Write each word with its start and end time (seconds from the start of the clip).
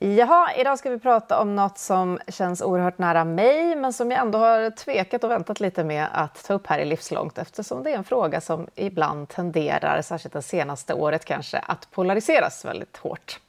Jaha, 0.00 0.52
idag 0.56 0.78
ska 0.78 0.90
vi 0.90 0.98
prata 0.98 1.40
om 1.40 1.56
något 1.56 1.78
som 1.78 2.18
känns 2.28 2.62
oerhört 2.62 2.98
nära 2.98 3.24
mig 3.24 3.76
men 3.76 3.92
som 3.92 4.10
jag 4.10 4.20
ändå 4.20 4.38
har 4.38 4.70
tvekat 4.70 5.24
och 5.24 5.30
väntat 5.30 5.60
lite 5.60 5.84
med 5.84 6.06
att 6.12 6.44
ta 6.44 6.54
upp 6.54 6.66
här 6.66 6.78
i 6.78 6.84
Livslångt 6.84 7.38
eftersom 7.38 7.82
det 7.82 7.90
är 7.90 7.96
en 7.96 8.04
fråga 8.04 8.40
som 8.40 8.66
ibland 8.74 9.28
tenderar, 9.28 10.02
särskilt 10.02 10.32
det 10.32 10.42
senaste 10.42 10.94
året 10.94 11.24
kanske, 11.24 11.58
att 11.58 11.90
polariseras 11.90 12.64
väldigt 12.64 12.96
hårt. 12.96 13.40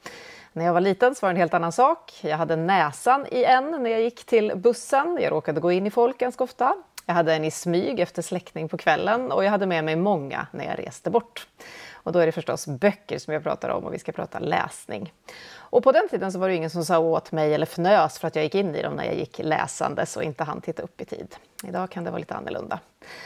När 0.52 0.64
jag 0.64 0.72
var 0.72 0.80
liten 0.80 1.14
så 1.14 1.26
var 1.26 1.32
det 1.32 1.36
en 1.36 1.40
helt 1.40 1.54
annan 1.54 1.72
sak. 1.72 2.12
Jag 2.20 2.36
hade 2.36 2.56
näsan 2.56 3.26
i 3.30 3.44
en 3.44 3.82
när 3.82 3.90
jag 3.90 4.00
gick 4.00 4.26
till 4.26 4.52
bussen. 4.56 5.18
Jag 5.20 5.32
råkade 5.32 5.60
gå 5.60 5.72
in 5.72 5.86
i 5.86 5.90
folk 5.90 6.18
ganska 6.18 6.44
ofta. 6.44 6.74
Jag 7.06 7.14
hade 7.14 7.34
en 7.34 7.44
i 7.44 7.50
smyg 7.50 8.00
efter 8.00 8.22
släckning 8.22 8.68
på 8.68 8.78
kvällen 8.78 9.32
och 9.32 9.44
jag 9.44 9.50
hade 9.50 9.66
med 9.66 9.84
mig 9.84 9.96
många 9.96 10.46
när 10.50 10.64
jag 10.64 10.78
reste 10.78 11.10
bort. 11.10 11.46
Och 12.10 12.14
då 12.14 12.18
är 12.18 12.26
det 12.26 12.32
förstås 12.32 12.66
böcker 12.66 13.18
som 13.18 13.34
jag 13.34 13.42
pratar 13.42 13.68
om 13.68 13.84
och 13.84 13.94
vi 13.94 13.98
ska 13.98 14.12
prata 14.12 14.38
läsning. 14.38 15.12
Och 15.56 15.82
på 15.82 15.92
den 15.92 16.08
tiden 16.08 16.32
så 16.32 16.38
var 16.38 16.48
det 16.48 16.54
ingen 16.54 16.70
som 16.70 16.84
sa 16.84 16.98
åt 16.98 17.32
mig 17.32 17.54
eller 17.54 17.66
fnös 17.66 18.18
för 18.18 18.28
att 18.28 18.36
jag 18.36 18.44
gick 18.44 18.54
in 18.54 18.74
i 18.74 18.82
dem 18.82 18.94
när 18.94 19.04
jag 19.04 19.14
gick 19.14 19.38
läsandes 19.38 20.16
och 20.16 20.22
inte 20.22 20.44
hann 20.44 20.60
titta 20.60 20.82
upp 20.82 21.00
i 21.00 21.04
tid. 21.04 21.36
Idag 21.64 21.90
kan 21.90 22.04
det 22.04 22.10
vara 22.10 22.18
lite 22.18 22.34
annorlunda. 22.34 22.80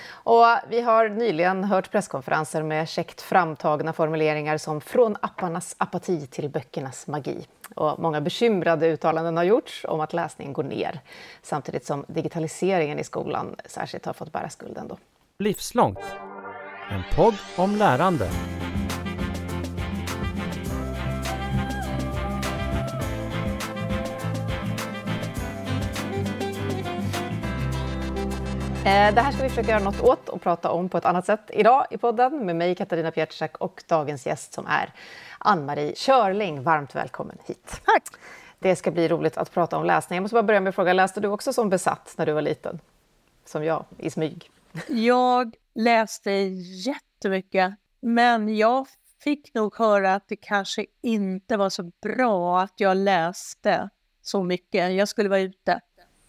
Och 0.08 0.44
vi 0.68 0.80
har 0.80 1.08
nyligen 1.08 1.64
hört 1.64 1.90
presskonferenser 1.90 2.62
med 2.62 2.88
käckt 2.88 3.20
framtagna 3.20 3.92
formuleringar 3.92 4.58
som 4.58 4.80
“från 4.80 5.16
apparnas 5.20 5.74
apati 5.78 6.26
till 6.26 6.48
böckernas 6.48 7.06
magi”. 7.06 7.46
Och 7.74 7.98
många 7.98 8.20
bekymrade 8.20 8.86
uttalanden 8.86 9.36
har 9.36 9.44
gjorts 9.44 9.84
om 9.88 10.00
att 10.00 10.12
läsningen 10.12 10.52
går 10.52 10.64
ner 10.64 11.00
samtidigt 11.42 11.86
som 11.86 12.04
digitaliseringen 12.08 12.98
i 12.98 13.04
skolan 13.04 13.56
särskilt 13.64 14.06
har 14.06 14.12
fått 14.12 14.32
bära 14.32 14.48
skulden. 14.48 14.88
Då. 14.88 14.98
Livslångt, 15.38 16.00
en 16.90 17.02
podd 17.16 17.34
om 17.56 17.76
lärande. 17.76 18.30
Det 28.84 29.20
här 29.20 29.32
ska 29.32 29.42
vi 29.42 29.48
försöka 29.48 29.70
göra 29.70 29.84
något 29.84 30.00
åt 30.00 30.28
och 30.28 30.42
prata 30.42 30.70
om 30.70 30.88
på 30.88 30.98
ett 30.98 31.04
annat 31.04 31.26
sätt 31.26 31.50
idag 31.52 31.86
i 31.90 31.98
podden 31.98 32.46
med 32.46 32.56
mig 32.56 32.74
Katarina 32.74 33.10
Pietrzak 33.10 33.56
och 33.56 33.84
dagens 33.88 34.26
gäst 34.26 34.52
som 34.52 34.66
är 34.66 34.92
Ann-Marie 35.38 35.92
Körling. 35.96 36.62
Varmt 36.62 36.94
välkommen 36.94 37.38
hit. 37.46 37.80
Tack! 37.84 38.02
Det 38.58 38.76
ska 38.76 38.90
bli 38.90 39.08
roligt 39.08 39.36
att 39.36 39.52
prata 39.52 39.76
om 39.76 39.84
läsning. 39.84 40.16
Jag 40.16 40.22
måste 40.22 40.34
bara 40.34 40.42
börja 40.42 40.60
med 40.60 40.68
att 40.68 40.74
fråga, 40.74 40.92
läste 40.92 41.20
du 41.20 41.28
också 41.28 41.52
som 41.52 41.68
besatt 41.68 42.14
när 42.18 42.26
du 42.26 42.32
var 42.32 42.42
liten? 42.42 42.80
Som 43.44 43.64
jag, 43.64 43.84
i 43.98 44.10
smyg? 44.10 44.50
Jag 44.88 45.54
läste 45.74 46.30
jättemycket, 46.30 47.74
men 48.00 48.56
jag 48.56 48.86
fick 49.24 49.54
nog 49.54 49.76
höra 49.76 50.14
att 50.14 50.28
det 50.28 50.36
kanske 50.36 50.86
inte 51.02 51.56
var 51.56 51.70
så 51.70 51.90
bra 52.02 52.60
att 52.60 52.74
jag 52.76 52.96
läste 52.96 53.90
så 54.22 54.42
mycket. 54.42 54.92
Jag 54.92 55.08
skulle 55.08 55.28
vara 55.28 55.40
ute. 55.40 55.80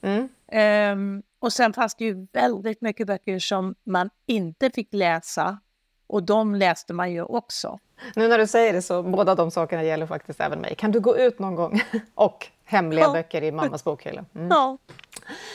Mm. 0.02 0.30
Um, 0.52 1.24
och 1.40 1.54
sen 1.54 1.74
fanns 1.74 1.96
det 1.96 2.06
ju 2.06 2.28
väldigt 2.34 2.82
mycket 2.82 3.08
böcker 3.08 3.40
som 3.40 3.76
man 3.84 4.10
inte 4.26 4.70
fick 4.70 4.94
läsa 4.94 5.60
och 6.08 6.24
de 6.24 6.56
läste 6.56 6.94
man 6.94 7.12
ju 7.12 7.24
också. 7.24 7.80
Nu 8.16 8.28
när 8.28 8.38
du 8.38 8.48
säger 8.48 8.74
det 8.74 8.82
så 8.82 9.04
båda 9.04 9.36
de 9.36 9.52
sakerna 9.52 9.84
gäller 9.84 10.08
faktiskt 10.08 10.42
även 10.42 10.60
mig. 10.60 10.76
Kan 10.76 10.92
du 10.92 11.00
gå 11.00 11.18
ut 11.18 11.40
någon 11.40 11.56
gång? 11.56 11.82
och 12.16 12.48
hemliga 12.66 13.06
ja. 13.06 13.14
böcker 13.14 13.42
i 13.42 13.52
mammas 13.52 13.84
bokhylla. 13.84 14.26
Mm. 14.36 14.48
Ja. 14.48 14.78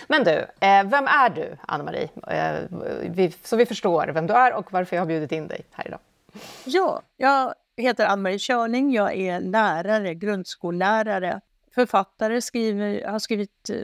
Men 0.08 0.24
du, 0.24 0.33
eh, 0.61 0.84
vem 0.84 1.06
är 1.06 1.30
du, 1.30 1.56
Ann-Marie? 1.68 2.08
Eh, 2.27 3.30
så 3.42 3.56
vi 3.56 3.66
förstår 3.66 4.06
vem 4.06 4.27
du 4.27 4.34
är 4.34 4.55
och 4.55 4.72
varför 4.72 4.96
jag 4.96 5.00
har 5.00 5.06
bjudit 5.06 5.33
in 5.33 5.48
dig 5.48 5.61
här 5.70 5.86
idag. 5.86 6.00
Ja, 6.64 7.02
jag 7.16 7.55
heter 7.77 8.06
Ann-Marie 8.06 8.38
Körling. 8.38 8.92
Jag 8.92 9.16
är 9.16 9.41
lärare, 9.41 10.14
grundskollärare, 10.14 11.41
författare, 11.74 12.41
skriver, 12.41 13.06
har 13.06 13.18
skrivit 13.18 13.70
eh, 13.70 13.77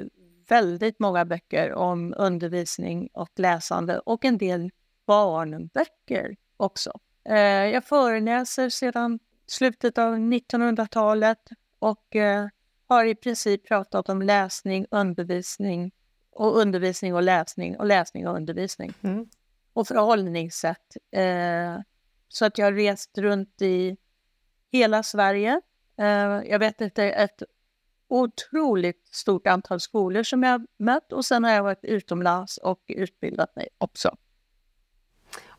väldigt 0.48 0.98
många 0.98 1.24
böcker 1.24 1.72
om 1.72 2.14
undervisning 2.16 3.08
och 3.12 3.30
läsande 3.36 3.98
och 3.98 4.24
en 4.24 4.38
del 4.38 4.70
barnböcker 5.06 6.36
också. 6.56 6.92
Eh, 7.24 7.36
jag 7.66 7.84
föreläser 7.84 8.68
sedan 8.68 9.18
slutet 9.46 9.98
av 9.98 10.14
1900-talet 10.14 11.48
och 11.78 12.16
eh, 12.16 12.48
har 12.86 13.04
i 13.04 13.14
princip 13.14 13.68
pratat 13.68 14.08
om 14.08 14.22
läsning, 14.22 14.86
undervisning 14.90 15.92
och 16.30 16.58
undervisning 16.58 17.14
och 17.14 17.22
läsning 17.22 17.76
och 17.76 17.86
läsning 17.86 18.28
och 18.28 18.36
undervisning. 18.36 18.92
Mm. 19.02 19.28
Och 19.72 19.88
förhållningssätt. 19.88 20.96
Eh, 21.10 21.78
så 22.28 22.44
att 22.44 22.58
jag 22.58 22.66
har 22.66 22.72
rest 22.72 23.18
runt 23.18 23.62
i 23.62 23.96
hela 24.72 25.02
Sverige. 25.02 25.60
Jag 26.44 26.58
vet 26.58 26.80
inte 26.80 27.04
ett 27.04 27.42
otroligt 28.08 29.08
stort 29.10 29.46
antal 29.46 29.80
skolor 29.80 30.22
som 30.22 30.42
jag 30.42 30.66
mött 30.78 31.12
och 31.12 31.24
sen 31.24 31.44
har 31.44 31.50
jag 31.50 31.62
varit 31.62 31.84
utomlands 31.84 32.56
och 32.56 32.84
utbildat 32.88 33.56
mig 33.56 33.68
också. 33.78 34.16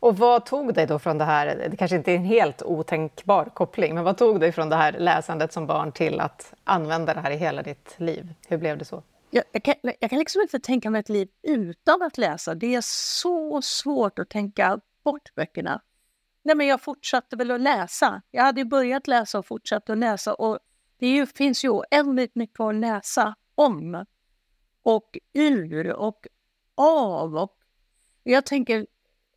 Och 0.00 0.18
vad 0.18 0.46
tog 0.46 0.74
dig 0.74 0.86
då 0.86 0.98
från 0.98 1.18
det 1.18 1.24
här, 1.24 1.68
det 1.70 1.76
kanske 1.76 1.96
inte 1.96 2.12
är 2.12 2.16
en 2.16 2.24
helt 2.24 2.62
otänkbar 2.62 3.44
koppling, 3.44 3.94
men 3.94 4.04
vad 4.04 4.16
tog 4.18 4.40
dig 4.40 4.52
från 4.52 4.68
det 4.68 4.76
här 4.76 4.92
läsandet 4.92 5.52
som 5.52 5.66
barn 5.66 5.92
till 5.92 6.20
att 6.20 6.54
använda 6.64 7.14
det 7.14 7.20
här 7.20 7.30
i 7.30 7.36
hela 7.36 7.62
ditt 7.62 7.94
liv? 7.96 8.34
Hur 8.48 8.58
blev 8.58 8.78
det 8.78 8.84
så? 8.84 9.02
Jag, 9.30 9.44
jag, 9.52 9.62
kan, 9.62 9.74
jag 10.00 10.10
kan 10.10 10.18
liksom 10.18 10.42
inte 10.42 10.60
tänka 10.60 10.90
mig 10.90 11.00
ett 11.00 11.08
liv 11.08 11.28
utan 11.42 12.02
att 12.02 12.18
läsa. 12.18 12.54
Det 12.54 12.74
är 12.74 12.80
så 12.84 13.62
svårt 13.62 14.18
att 14.18 14.28
tänka 14.28 14.80
bort 15.04 15.34
böckerna. 15.34 15.80
Nej, 16.42 16.56
men 16.56 16.66
jag 16.66 16.80
fortsatte 16.80 17.36
väl 17.36 17.50
att 17.50 17.60
läsa. 17.60 18.22
Jag 18.30 18.42
hade 18.42 18.64
börjat 18.64 19.06
läsa 19.06 19.38
och 19.38 19.46
fortsatte 19.46 19.92
att 19.92 19.98
läsa 19.98 20.34
och 20.34 20.58
det 20.98 21.08
ju, 21.08 21.26
finns 21.26 21.64
ju 21.64 21.68
oändligt 21.68 22.34
mycket 22.34 22.60
att 22.60 22.74
läsa 22.74 23.34
om 23.54 24.04
och 24.82 25.18
ur 25.32 25.92
och 25.92 26.26
av. 26.74 27.36
Och 27.36 27.58
jag 28.22 28.46
tänker 28.46 28.86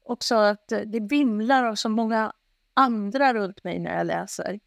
också 0.03 0.35
att 0.35 0.67
det 0.67 0.99
vimlar 0.99 1.63
av 1.63 1.75
så 1.75 1.89
många 1.89 2.33
andra 2.73 3.33
runt 3.33 3.63
mig 3.63 3.79
när 3.79 3.97
jag 3.97 4.07
läser. 4.07 4.59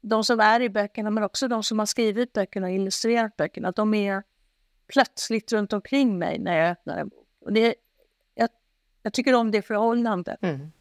De 0.00 0.24
som 0.24 0.40
är 0.40 0.60
i 0.60 0.68
böckerna, 0.68 1.10
men 1.10 1.24
också 1.24 1.48
de 1.48 1.62
som 1.62 1.78
har 1.78 1.86
skrivit 1.86 2.32
böckerna 2.32 2.66
och 2.66 2.72
illustrerat 2.72 3.36
böckerna. 3.36 3.70
De 3.72 3.94
är 3.94 4.22
plötsligt 4.86 5.52
runt 5.52 5.72
omkring 5.72 6.18
mig 6.18 6.38
när 6.38 6.56
jag 6.56 6.70
öppnar 6.70 6.98
en 6.98 7.08
bok. 7.08 7.26
Och 7.40 7.52
det, 7.52 7.74
jag, 8.34 8.48
jag 9.02 9.12
tycker 9.12 9.34
om 9.34 9.50
det 9.50 9.62
förhållandet. 9.62 10.42
Mm. 10.42 10.72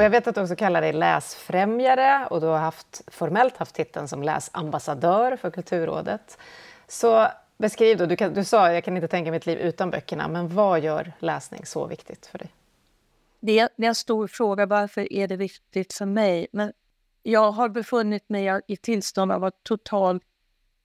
Och 0.00 0.04
jag 0.04 0.10
vet 0.10 0.26
att 0.26 0.34
du 0.34 0.40
också 0.40 0.56
kallar 0.56 0.80
dig 0.80 0.92
läsfrämjare 0.92 2.26
och 2.30 2.40
du 2.40 2.46
har 2.46 2.58
haft, 2.58 3.02
formellt 3.06 3.56
haft 3.56 3.74
titeln 3.74 4.08
som 4.08 4.22
läsambassadör 4.22 5.36
för 5.36 5.50
Kulturrådet. 5.50 6.38
Så 6.88 7.28
beskriv 7.58 7.98
då, 7.98 8.06
du, 8.06 8.16
kan, 8.16 8.34
du 8.34 8.44
sa 8.44 8.72
jag 8.72 8.84
kan 8.84 8.96
inte 8.96 9.08
tänka 9.08 9.30
mitt 9.30 9.46
liv 9.46 9.58
utan 9.58 9.90
böckerna, 9.90 10.28
men 10.28 10.48
vad 10.48 10.80
gör 10.80 11.12
läsning 11.18 11.66
så 11.66 11.86
viktigt 11.86 12.26
för 12.26 12.38
dig? 12.38 12.52
Det 13.40 13.58
är, 13.58 13.68
en 13.76 13.94
stor 13.94 14.26
fråga, 14.26 14.66
varför 14.66 15.12
är 15.12 15.28
det 15.28 15.36
viktigt 15.36 15.92
för 15.92 16.06
mig? 16.06 16.46
Men 16.52 16.72
jag 17.22 17.52
har 17.52 17.68
befunnit 17.68 18.28
mig 18.28 18.60
i 18.66 18.76
tillstånd 18.76 19.32
av 19.32 19.44
att 19.44 19.62
totalt 19.62 20.22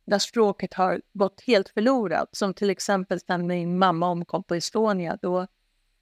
där 0.06 0.20
språket 0.20 0.74
har 0.74 1.02
gått 1.14 1.42
helt 1.42 1.70
förlorat. 1.70 2.30
Som 2.31 2.54
till 2.54 2.70
exempel 2.70 3.20
när 3.28 3.38
min 3.38 3.78
mamma 3.78 4.08
omkom 4.08 4.44
på 4.44 4.56
Estonia. 4.56 5.18
Då, 5.22 5.48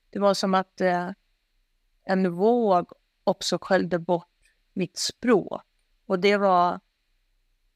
det 0.09 0.19
var 0.19 0.33
som 0.33 0.53
att 0.53 0.81
eh, 0.81 1.09
en 2.03 2.31
våg 2.31 2.87
också 3.23 3.57
sköljde 3.61 3.99
bort 3.99 4.27
mitt 4.73 4.97
språk. 4.97 5.61
Och 6.05 6.19
det 6.19 6.37
var 6.37 6.79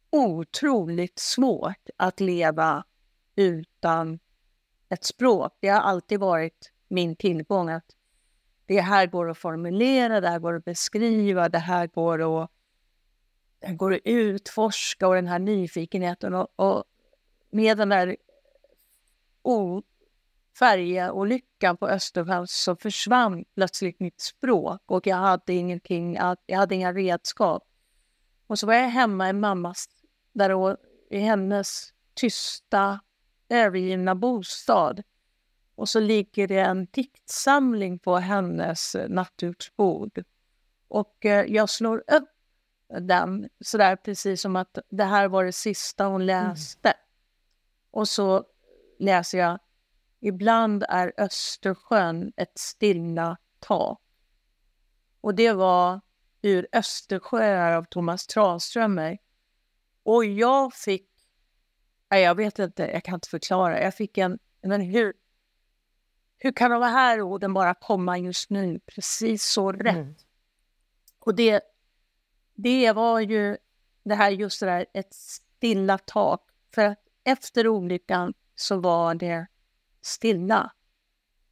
otroligt 0.09 1.19
svårt 1.19 1.89
att 1.97 2.19
leva 2.19 2.83
utan 3.35 4.19
ett 4.89 5.03
språk. 5.03 5.53
Det 5.59 5.67
har 5.67 5.81
alltid 5.81 6.19
varit 6.19 6.71
min 6.87 7.15
tillgång 7.15 7.69
att 7.69 7.85
det 8.65 8.81
här 8.81 9.07
går 9.07 9.29
att 9.29 9.37
formulera, 9.37 10.21
det 10.21 10.29
här 10.29 10.39
går 10.39 10.53
att 10.53 10.65
beskriva, 10.65 11.49
det 11.49 11.57
här 11.59 11.87
går 11.87 12.43
att, 12.43 12.51
det 13.59 13.73
går 13.73 13.93
att 13.93 14.01
utforska 14.03 15.07
och 15.07 15.15
den 15.15 15.27
här 15.27 15.39
nyfikenheten 15.39 16.33
och, 16.33 16.47
och 16.55 16.83
med 17.49 17.77
den 17.77 17.89
där 17.89 18.17
färjeolyckan 20.59 21.77
på 21.77 21.87
Östersjön 21.87 22.47
så 22.47 22.75
försvann 22.75 23.45
plötsligt 23.55 23.99
mitt 23.99 24.21
språk 24.21 24.81
och 24.85 25.07
jag 25.07 25.17
hade 25.17 25.53
ingenting, 25.53 26.15
jag 26.45 26.57
hade 26.57 26.75
inga 26.75 26.93
redskap. 26.93 27.63
Och 28.47 28.59
så 28.59 28.67
var 28.67 28.73
jag 28.73 28.89
hemma 28.89 29.29
i 29.29 29.33
mammas, 29.33 29.89
där 30.33 30.51
och, 30.53 30.77
i 31.09 31.19
hennes 31.19 31.93
tysta, 32.13 32.99
övergivna 33.49 34.15
bostad. 34.15 35.03
Och 35.75 35.89
så 35.89 35.99
ligger 35.99 36.47
det 36.47 36.59
en 36.59 36.87
diktsamling 36.91 37.99
på 37.99 38.17
hennes 38.17 38.95
nattduksbord. 39.07 40.23
Och 40.87 41.25
eh, 41.25 41.45
jag 41.45 41.69
slår 41.69 42.03
upp 42.07 42.29
den 42.99 43.49
sådär 43.61 43.95
precis 43.95 44.41
som 44.41 44.55
att 44.55 44.77
det 44.89 45.03
här 45.03 45.27
var 45.27 45.45
det 45.45 45.51
sista 45.51 46.05
hon 46.05 46.21
mm. 46.21 46.27
läste. 46.27 46.89
Mm. 46.89 46.99
Och 47.91 48.07
så 48.07 48.43
läser 48.99 49.37
jag 49.37 49.59
Ibland 50.19 50.85
är 50.89 51.13
Östersjön 51.17 52.33
ett 52.35 52.57
stilla 52.57 53.37
tak. 53.59 54.01
Och 55.21 55.35
det 55.35 55.53
var 55.53 56.01
ur 56.41 56.67
Östersjöar 56.71 57.71
av 57.71 57.83
Thomas 57.83 58.27
Tranströmer. 58.27 59.17
Och 60.03 60.25
jag 60.25 60.73
fick, 60.73 61.09
nej, 62.11 62.23
jag 62.23 62.35
vet 62.35 62.59
inte, 62.59 62.83
jag 62.83 63.03
kan 63.03 63.13
inte 63.13 63.29
förklara, 63.29 63.81
jag 63.81 63.95
fick 63.95 64.17
en, 64.17 64.39
men 64.61 64.81
hur, 64.81 65.13
hur 66.37 66.51
kan 66.51 66.71
de 66.71 66.81
här 66.81 67.21
orden 67.21 67.53
bara 67.53 67.73
komma 67.73 68.17
just 68.17 68.49
nu, 68.49 68.79
precis 68.85 69.43
så 69.43 69.71
rätt? 69.71 69.95
Mm. 69.95 70.15
Och 71.19 71.35
det, 71.35 71.61
det 72.55 72.91
var 72.91 73.19
ju 73.19 73.57
det 74.03 74.15
här 74.15 74.31
just 74.31 74.59
det 74.59 74.65
där, 74.65 74.85
ett 74.93 75.13
stilla 75.13 75.97
tak. 75.97 76.49
För 76.75 76.85
att 76.85 76.99
efter 77.23 77.67
olyckan 77.67 78.33
så 78.55 78.79
var 78.79 79.15
det 79.15 79.47
stilla. 80.07 80.71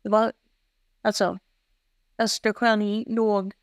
Det 0.01 0.09
var, 0.09 0.33
alltså, 1.01 1.39
Östersjön 2.17 3.03
låg 3.07 3.53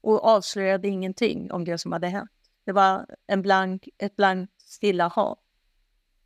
och 0.00 0.24
avslöjade 0.24 0.88
ingenting 0.88 1.52
om 1.52 1.64
det 1.64 1.78
som 1.78 1.92
hade 1.92 2.06
hänt. 2.06 2.30
Det 2.64 2.72
var 2.72 3.06
en 3.26 3.42
blank, 3.42 3.88
ett 3.98 4.16
blankt 4.16 4.60
stilla 4.60 5.08
hav. 5.08 5.38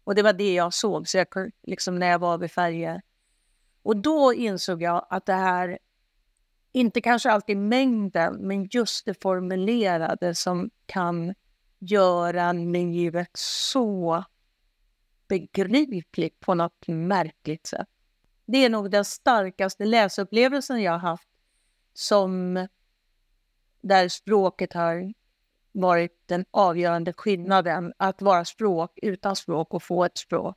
Och 0.04 0.14
det 0.14 0.22
var 0.22 0.32
det 0.32 0.54
jag 0.54 0.74
såg 0.74 1.08
så 1.08 1.18
jag, 1.18 1.26
liksom, 1.62 1.98
när 1.98 2.06
jag 2.06 2.18
var 2.18 2.38
vid 2.38 2.50
färger. 2.50 3.02
Och 3.82 3.96
då 3.96 4.34
insåg 4.34 4.82
jag 4.82 5.06
att 5.10 5.26
det 5.26 5.32
här, 5.32 5.78
inte 6.72 7.00
kanske 7.00 7.30
alltid 7.30 7.56
mängden, 7.56 8.34
men 8.34 8.68
just 8.70 9.04
det 9.04 9.22
formulerade 9.22 10.34
som 10.34 10.70
kan 10.86 11.34
göra 11.78 12.52
livet 12.52 13.30
så 13.34 14.24
begripligt 15.28 16.40
på 16.40 16.54
något 16.54 16.88
märkligt 16.88 17.66
sätt. 17.66 17.88
Det 18.46 18.64
är 18.64 18.70
nog 18.70 18.90
den 18.90 19.04
starkaste 19.04 19.84
läsupplevelsen 19.84 20.82
jag 20.82 20.92
har 20.92 20.98
haft 20.98 21.28
som 21.94 22.66
där 23.80 24.08
språket 24.08 24.72
har 24.72 25.12
varit 25.72 26.22
den 26.26 26.44
avgörande 26.50 27.12
skillnaden. 27.12 27.92
Att 27.96 28.22
vara 28.22 28.44
språk 28.44 28.98
utan 29.02 29.36
språk 29.36 29.74
och 29.74 29.82
få 29.82 30.04
ett 30.04 30.18
språk. 30.18 30.56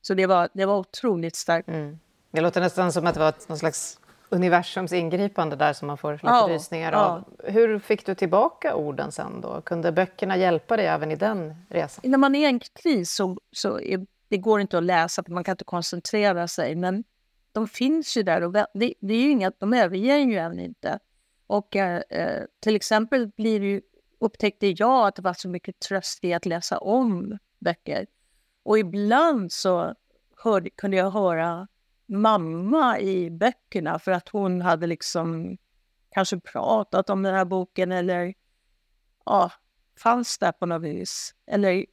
Så 0.00 0.14
det 0.14 0.26
var, 0.26 0.48
det 0.54 0.66
var 0.66 0.78
otroligt 0.78 1.36
starkt. 1.36 1.68
Mm. 1.68 1.98
Det 2.30 2.40
låter 2.40 2.60
nästan 2.60 2.92
som 2.92 3.06
att 3.06 3.14
det 3.14 3.20
var 3.20 3.34
någon 3.48 3.58
slags 3.58 4.00
universums 4.28 4.92
ingripande 4.92 5.56
där 5.56 5.72
som 5.72 5.86
man 5.86 5.98
får 5.98 6.12
lite 6.12 6.26
ja, 6.26 6.46
rysningar 6.50 6.92
av. 6.92 7.24
Ja. 7.38 7.50
Hur 7.50 7.78
fick 7.78 8.06
du 8.06 8.14
tillbaka 8.14 8.74
orden 8.74 9.12
sen 9.12 9.40
då? 9.40 9.60
Kunde 9.60 9.92
böckerna 9.92 10.36
hjälpa 10.36 10.76
dig 10.76 10.86
även 10.86 11.10
i 11.10 11.16
den 11.16 11.54
resan? 11.68 12.10
När 12.10 12.18
man 12.18 12.34
är 12.34 12.40
i 12.40 12.44
en 12.44 12.60
kris 12.60 13.14
så, 13.14 13.38
så 13.52 13.80
är, 13.80 14.06
det 14.28 14.36
går 14.36 14.60
inte 14.60 14.78
att 14.78 14.84
läsa, 14.84 15.24
för 15.24 15.32
man 15.32 15.44
kan 15.44 15.52
inte 15.52 15.64
koncentrera 15.64 16.48
sig. 16.48 16.74
Men 16.74 17.04
de 17.52 17.68
finns 17.68 18.16
ju 18.16 18.22
där 18.22 18.42
och 18.42 18.52
det, 18.52 18.66
det 19.00 19.14
är 19.14 19.22
ju 19.22 19.30
inget, 19.30 19.60
de 19.60 19.72
överger 19.72 20.16
ju 20.16 20.36
än 20.36 20.60
inte. 20.60 20.98
Och 21.46 21.76
eh, 21.76 22.02
eh, 22.10 22.42
till 22.60 22.76
exempel 22.76 23.28
blir 23.36 23.62
ju, 23.62 23.80
upptäckte 24.20 24.66
jag 24.66 25.06
att 25.06 25.16
det 25.16 25.22
var 25.22 25.34
så 25.34 25.48
mycket 25.48 25.80
tröst 25.80 26.24
i 26.24 26.34
att 26.34 26.46
läsa 26.46 26.78
om 26.78 27.38
böcker. 27.58 28.06
Och 28.62 28.78
ibland 28.78 29.52
så 29.52 29.94
hörde, 30.44 30.70
kunde 30.70 30.96
jag 30.96 31.10
höra 31.10 31.68
mamma 32.06 33.00
i 33.00 33.30
böckerna 33.30 33.98
för 33.98 34.12
att 34.12 34.28
hon 34.28 34.60
hade 34.60 34.86
liksom 34.86 35.56
kanske 36.10 36.40
pratat 36.40 37.10
om 37.10 37.22
den 37.22 37.34
här 37.34 37.44
boken 37.44 37.92
eller 37.92 38.34
ja, 39.24 39.52
fanns 39.98 40.38
där 40.38 40.52
på 40.52 40.66
något 40.66 40.82
vis. 40.82 41.34
Eller 41.46 41.86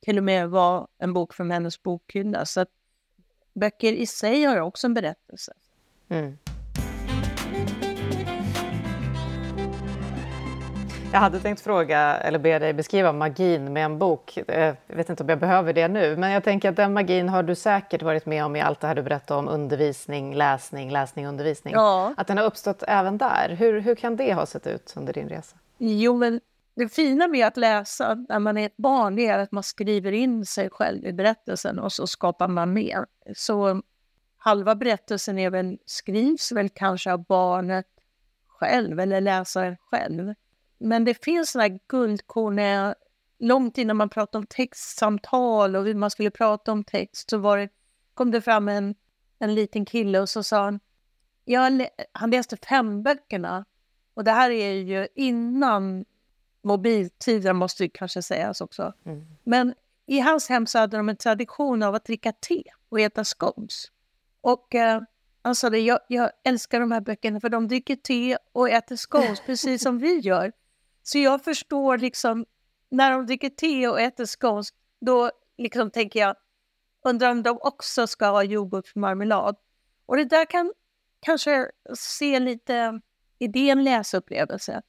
till 0.00 0.18
och 0.18 0.24
med 0.24 0.50
var 0.50 0.88
en 0.98 1.12
bok 1.12 1.34
från 1.34 1.50
hennes 1.50 1.82
bokhylla. 1.82 2.46
Så 2.46 2.60
att 2.60 2.70
böcker 3.54 3.92
i 3.92 4.06
sig 4.06 4.44
har 4.44 4.60
också 4.60 4.86
en 4.86 4.94
berättelse. 4.94 5.52
Mm. 6.08 6.38
Jag 11.12 11.20
hade 11.20 11.40
tänkt 11.40 11.60
fråga, 11.60 11.98
eller 11.98 12.38
be 12.38 12.58
dig 12.58 12.72
beskriva 12.72 13.12
magin 13.12 13.72
med 13.72 13.84
en 13.84 13.98
bok. 13.98 14.36
Eh, 14.36 14.74
jag 14.86 14.96
vet 14.96 15.10
inte 15.10 15.22
om 15.22 15.28
jag 15.28 15.38
behöver 15.38 15.72
det 15.72 15.88
nu, 15.88 16.16
men 16.16 16.30
jag 16.30 16.44
tänker 16.44 16.68
att 16.68 16.76
den 16.76 16.92
magin 16.92 17.28
har 17.28 17.42
du 17.42 17.54
säkert 17.54 18.02
varit 18.02 18.26
med 18.26 18.44
om 18.44 18.56
i 18.56 18.60
allt 18.60 18.80
det 18.80 18.86
här 18.86 18.94
du 18.94 19.02
berättade 19.02 19.40
om 19.40 19.48
undervisning, 19.48 20.34
läsning, 20.34 20.90
läsning, 20.90 21.26
undervisning. 21.26 21.74
Ja. 21.74 22.14
Att 22.16 22.26
den 22.26 22.38
har 22.38 22.44
uppstått 22.44 22.82
även 22.88 23.18
där. 23.18 23.56
Hur, 23.58 23.80
hur 23.80 23.94
kan 23.94 24.16
det 24.16 24.34
ha 24.34 24.46
sett 24.46 24.66
ut 24.66 24.94
under 24.96 25.12
din 25.12 25.28
resa? 25.28 25.56
Jo, 25.78 26.16
men 26.16 26.40
det 26.74 26.88
fina 26.88 27.28
med 27.28 27.46
att 27.46 27.56
läsa 27.56 28.14
när 28.28 28.38
man 28.38 28.58
är 28.58 28.66
ett 28.66 28.76
barn 28.76 29.18
är 29.18 29.38
att 29.38 29.52
man 29.52 29.62
skriver 29.62 30.12
in 30.12 30.46
sig 30.46 30.70
själv 30.70 31.06
i 31.06 31.12
berättelsen 31.12 31.78
och 31.78 31.92
så 31.92 32.06
skapar 32.06 32.48
man 32.48 32.72
mer. 32.72 33.06
Så 33.36 33.82
halva 34.38 34.74
berättelsen 34.74 35.38
är 35.38 35.50
väl, 35.50 35.78
skrivs 35.86 36.52
väl 36.52 36.68
kanske 36.68 37.12
av 37.12 37.24
barnet 37.24 37.86
själv 38.48 39.00
eller 39.00 39.20
läsaren 39.20 39.76
själv. 39.90 40.34
Men 40.78 41.04
det 41.04 41.24
finns 41.24 41.50
sådana 41.50 41.78
guldkorn, 41.88 42.94
långt 43.38 43.78
innan 43.78 43.96
man 43.96 44.08
pratade 44.08 44.38
om 44.38 44.46
textsamtal 44.46 45.76
och 45.76 45.96
man 45.96 46.10
skulle 46.10 46.30
prata 46.30 46.72
om 46.72 46.84
text 46.84 47.30
så 47.30 47.38
var 47.38 47.58
det, 47.58 47.68
kom 48.14 48.30
det 48.30 48.40
fram 48.40 48.68
en, 48.68 48.94
en 49.38 49.54
liten 49.54 49.84
kille 49.84 50.20
och 50.20 50.28
så 50.28 50.42
sa 50.42 50.64
han, 50.64 50.80
jag, 51.44 51.88
han 52.12 52.30
läste 52.30 52.56
fem 52.56 53.02
böckerna 53.02 53.64
och 54.14 54.24
det 54.24 54.30
här 54.30 54.50
är 54.50 54.72
ju 54.72 55.08
innan 55.14 56.04
mobiltiden 56.62 57.56
måste 57.56 57.84
ju 57.84 57.90
kanske 57.94 58.22
sägas 58.22 58.60
också. 58.60 58.92
Mm. 59.04 59.26
Men 59.44 59.74
i 60.06 60.20
hans 60.20 60.48
hem 60.48 60.66
så 60.66 60.78
hade 60.78 60.96
de 60.96 61.08
en 61.08 61.16
tradition 61.16 61.82
av 61.82 61.94
att 61.94 62.04
dricka 62.04 62.32
te 62.32 62.62
och 62.88 63.00
äta 63.00 63.24
scones. 63.24 63.84
Och 64.40 64.74
eh, 64.74 65.00
han 65.42 65.54
sa 65.54 65.70
det, 65.70 65.78
jag, 65.78 65.98
jag, 66.08 66.30
älskar 66.44 66.80
de 66.80 66.92
här 66.92 67.00
böckerna 67.00 67.40
för 67.40 67.48
de 67.48 67.68
dricker 67.68 67.96
te 67.96 68.36
och 68.52 68.70
äter 68.70 68.96
scones 68.96 69.40
precis 69.46 69.82
som 69.82 69.98
vi 69.98 70.18
gör. 70.18 70.52
Så 71.08 71.18
jag 71.18 71.44
förstår 71.44 71.98
liksom, 71.98 72.46
när 72.88 73.10
de 73.10 73.26
dricker 73.26 73.50
te 73.50 73.88
och 73.88 74.00
äter 74.00 74.26
scones, 74.26 74.68
då 75.00 75.30
liksom 75.58 75.90
tänker 75.90 76.20
jag, 76.20 76.36
undrar 77.04 77.30
om 77.30 77.42
de 77.42 77.58
också 77.60 78.06
ska 78.06 78.26
ha 78.26 78.42
jordgubbsmarmelad. 78.42 79.56
Och 80.06 80.16
det 80.16 80.24
där 80.24 80.44
kan 80.44 80.72
kanske 81.20 81.70
se 81.98 82.40
lite, 82.40 82.74
är 83.38 83.48
det 83.48 83.70
en 83.70 83.84
läsupplevelse? 83.84 84.82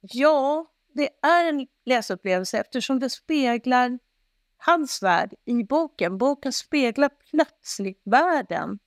Ja, 0.00 0.66
det 0.92 1.08
är 1.22 1.48
en 1.48 1.66
läsupplevelse 1.84 2.58
eftersom 2.58 3.00
det 3.00 3.10
speglar 3.10 3.98
hans 4.56 5.02
värld 5.02 5.34
i 5.44 5.64
boken. 5.64 6.18
Boken 6.18 6.52
speglar 6.52 7.10
plötsligt 7.30 8.02
världen 8.04 8.78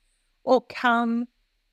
och 0.43 0.73
han 0.75 1.27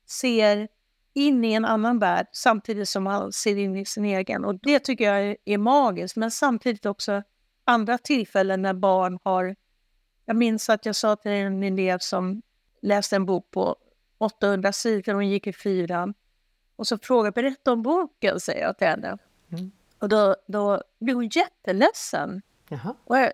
ser 0.05 0.67
in 1.15 1.45
i 1.45 1.53
en 1.53 1.65
annan 1.65 1.99
värld 1.99 2.27
samtidigt 2.31 2.89
som 2.89 3.05
han 3.05 3.31
ser 3.31 3.57
in 3.57 3.75
i 3.75 3.85
sin 3.85 4.05
egen. 4.05 4.45
Och 4.45 4.55
det 4.55 4.79
tycker 4.79 5.13
jag 5.13 5.37
är 5.45 5.57
magiskt. 5.57 6.15
Men 6.15 6.31
samtidigt 6.31 6.85
också 6.85 7.23
andra 7.65 7.97
tillfällen 7.97 8.61
när 8.61 8.73
barn 8.73 9.19
har... 9.23 9.55
Jag 10.25 10.35
minns 10.35 10.69
att 10.69 10.85
jag 10.85 10.95
sa 10.95 11.15
till 11.15 11.31
en 11.31 11.63
elev 11.63 11.97
som 11.99 12.41
läste 12.81 13.15
en 13.15 13.25
bok 13.25 13.51
på 13.51 13.75
800 14.17 14.73
sidor, 14.73 15.13
hon 15.13 15.29
gick 15.29 15.47
i 15.47 15.53
fyran. 15.53 16.13
Och 16.75 16.87
så 16.87 16.97
frågade 16.97 17.31
berätta 17.31 17.71
om 17.71 17.81
boken, 17.81 18.39
säger 18.39 18.61
jag 18.61 18.77
till 18.77 18.87
henne. 18.87 19.17
Mm. 19.51 19.71
Och 19.99 20.09
då, 20.09 20.35
då 20.47 20.81
blev 20.99 21.15
hon 21.15 21.27
jätteledsen. 21.27 22.41
Jaha. 22.69 22.95
Och 23.03 23.17
jag, 23.17 23.31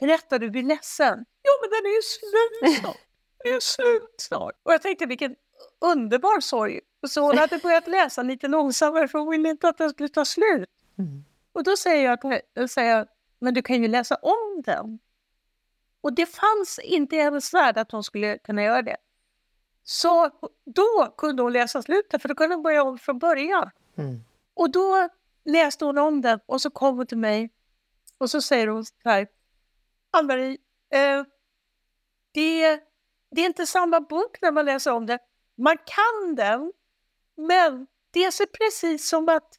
berätta, 0.00 0.38
du 0.38 0.50
blir 0.50 0.62
ledsen. 0.62 1.24
Jo, 1.44 1.52
men 1.60 1.70
den 1.70 1.90
är 1.90 1.96
ju 1.96 2.02
slut 2.02 2.80
snart. 2.80 2.96
Den 3.44 3.54
är 3.54 3.60
slut 3.60 4.14
snart. 4.18 4.54
Och 4.62 4.72
jag 4.72 4.82
tänkte 4.82 5.06
vilken 5.06 5.36
underbar 5.80 6.40
sorg. 6.40 6.80
Så 7.08 7.20
hon 7.20 7.38
hade 7.38 7.58
börjat 7.58 7.86
läsa 7.86 8.22
lite 8.22 8.48
långsammare 8.48 9.08
för 9.08 9.18
hon 9.18 9.30
ville 9.30 9.48
inte 9.48 9.68
att 9.68 9.78
den 9.78 9.90
skulle 9.90 10.08
ta 10.08 10.24
slut. 10.24 10.68
Mm. 10.98 11.24
Och 11.52 11.64
då 11.64 11.76
säger 11.76 12.04
jag, 12.04 12.40
då 12.54 12.68
säger 12.68 12.96
jag, 12.96 13.08
men 13.38 13.54
du 13.54 13.62
kan 13.62 13.82
ju 13.82 13.88
läsa 13.88 14.14
om 14.14 14.62
den. 14.64 14.98
Och 16.00 16.12
det 16.12 16.26
fanns 16.26 16.80
inte 16.82 17.16
i 17.16 17.20
hennes 17.20 17.54
värld 17.54 17.78
att 17.78 17.92
hon 17.92 18.04
skulle 18.04 18.38
kunna 18.38 18.62
göra 18.62 18.82
det. 18.82 18.96
Så 19.82 20.30
då 20.64 21.14
kunde 21.16 21.42
hon 21.42 21.52
läsa 21.52 21.82
slutet, 21.82 22.22
för 22.22 22.28
då 22.28 22.34
kunde 22.34 22.54
hon 22.54 22.62
börja 22.62 22.82
om 22.82 22.98
från 22.98 23.18
början. 23.18 23.70
Mm. 23.96 24.24
Och 24.54 24.70
då 24.70 25.08
läste 25.44 25.84
hon 25.84 25.98
om 25.98 26.20
den 26.20 26.40
och 26.46 26.60
så 26.60 26.70
kom 26.70 26.96
hon 26.96 27.06
till 27.06 27.18
mig 27.18 27.50
och 28.18 28.30
så 28.30 28.40
säger 28.42 28.66
hon 28.66 28.84
så 28.84 28.92
här, 29.04 29.28
Ann-Marie, 30.10 30.58
eh, 30.90 31.24
det, 32.32 32.80
det 33.30 33.40
är 33.40 33.46
inte 33.46 33.66
samma 33.66 34.00
bok 34.00 34.38
när 34.42 34.52
man 34.52 34.64
läser 34.64 34.92
om 34.92 35.06
den. 35.06 35.18
Man 35.54 35.76
kan 35.76 36.34
den, 36.34 36.72
men 37.36 37.86
det 38.10 38.24
är 38.24 38.46
precis 38.46 39.08
som 39.08 39.28
att 39.28 39.58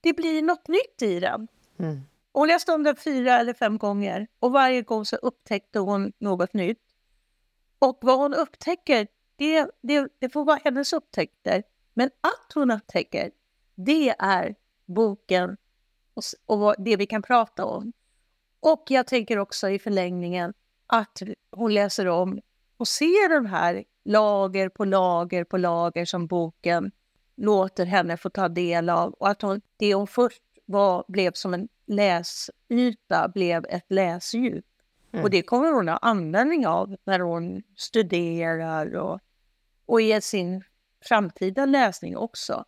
det 0.00 0.12
blir 0.12 0.42
något 0.42 0.68
nytt 0.68 1.02
i 1.02 1.20
den. 1.20 1.48
Mm. 1.78 2.00
Hon 2.32 2.48
läste 2.48 2.72
om 2.72 2.82
den 2.82 2.96
fyra 2.96 3.38
eller 3.38 3.54
fem 3.54 3.78
gånger 3.78 4.26
och 4.38 4.52
varje 4.52 4.82
gång 4.82 5.04
så 5.04 5.16
upptäckte 5.16 5.78
hon 5.78 6.12
något 6.18 6.54
nytt. 6.54 6.82
Och 7.78 7.98
vad 8.00 8.18
hon 8.18 8.34
upptäcker, 8.34 9.08
det, 9.36 9.70
det, 9.80 10.08
det 10.18 10.28
får 10.28 10.44
vara 10.44 10.60
hennes 10.64 10.92
upptäckter. 10.92 11.62
Men 11.94 12.10
att 12.20 12.52
hon 12.54 12.70
upptäcker, 12.70 13.30
det 13.74 14.14
är 14.18 14.54
boken 14.86 15.56
och, 16.14 16.22
och 16.46 16.74
det 16.78 16.96
vi 16.96 17.06
kan 17.06 17.22
prata 17.22 17.64
om. 17.64 17.92
Och 18.60 18.84
jag 18.88 19.06
tänker 19.06 19.38
också 19.38 19.68
i 19.68 19.78
förlängningen 19.78 20.54
att 20.86 21.22
hon 21.50 21.74
läser 21.74 22.06
om 22.06 22.40
och 22.76 22.88
ser 22.88 23.34
de 23.34 23.46
här 23.46 23.84
lager 24.04 24.68
på 24.68 24.84
lager 24.84 25.44
på 25.44 25.56
lager 25.56 26.04
som 26.04 26.26
boken 26.26 26.90
låter 27.36 27.86
henne 27.86 28.16
få 28.16 28.30
ta 28.30 28.48
del 28.48 28.90
av 28.90 29.12
och 29.12 29.28
att 29.28 29.42
hon, 29.42 29.60
det 29.76 29.94
hon 29.94 30.06
först 30.06 30.42
var, 30.66 31.04
blev 31.08 31.32
som 31.32 31.54
en 31.54 31.68
läsyta 31.86 33.28
blev 33.34 33.64
ett 33.68 33.86
läsdjup. 33.88 34.64
Mm. 35.12 35.24
Och 35.24 35.30
det 35.30 35.42
kommer 35.42 35.72
hon 35.72 35.88
ha 35.88 35.96
användning 35.96 36.66
av 36.66 36.96
när 37.04 37.20
hon 37.20 37.62
studerar 37.76 38.96
och, 38.96 39.20
och 39.86 40.00
i 40.00 40.20
sin 40.20 40.64
framtida 41.04 41.66
läsning 41.66 42.16
också. 42.16 42.64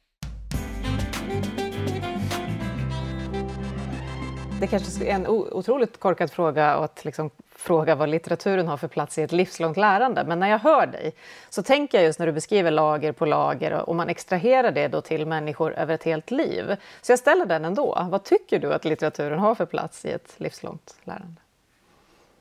Det 4.60 4.66
kanske 4.66 5.06
är 5.06 5.14
en 5.14 5.26
otroligt 5.26 6.00
korkad 6.00 6.30
fråga 6.30 6.74
att 6.74 7.04
liksom 7.04 7.30
fråga 7.58 7.94
vad 7.94 8.08
litteraturen 8.08 8.68
har 8.68 8.76
för 8.76 8.88
plats 8.88 9.18
i 9.18 9.22
ett 9.22 9.32
livslångt 9.32 9.76
lärande. 9.76 10.24
Men 10.24 10.40
när 10.40 10.48
jag 10.48 10.58
hör 10.58 10.86
dig 10.86 11.14
så 11.50 11.62
tänker 11.62 11.98
jag 11.98 12.04
just 12.04 12.18
när 12.18 12.26
du 12.26 12.32
beskriver 12.32 12.70
lager 12.70 13.12
på 13.12 13.26
lager 13.26 13.72
och 13.72 13.96
man 13.96 14.08
extraherar 14.08 14.70
det 14.70 14.88
då 14.88 15.00
till 15.00 15.26
människor 15.26 15.74
över 15.74 15.94
ett 15.94 16.04
helt 16.04 16.30
liv. 16.30 16.76
Så 17.02 17.12
jag 17.12 17.18
ställer 17.18 17.46
den 17.46 17.64
ändå. 17.64 18.06
Vad 18.10 18.24
tycker 18.24 18.58
du 18.58 18.72
att 18.72 18.84
litteraturen 18.84 19.38
har 19.38 19.54
för 19.54 19.66
plats 19.66 20.04
i 20.04 20.10
ett 20.10 20.34
livslångt 20.36 20.96
lärande? 21.04 21.40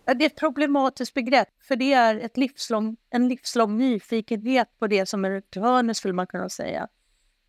Det 0.06 0.12
är 0.12 0.26
ett 0.26 0.36
problematiskt 0.36 1.14
begrepp, 1.14 1.50
för 1.62 1.76
det 1.76 1.94
är 1.94 2.16
ett 2.20 2.38
livslång, 2.38 2.98
en 3.10 3.28
livslång 3.28 3.78
nyfikenhet 3.78 4.68
på 4.80 4.88
det 4.88 5.06
som 5.06 5.26
är 5.26 5.32
ett 5.32 5.56
hörn, 5.56 5.96
skulle 5.96 6.14
man 6.14 6.28
kunna 6.28 6.50
säga. 6.50 6.88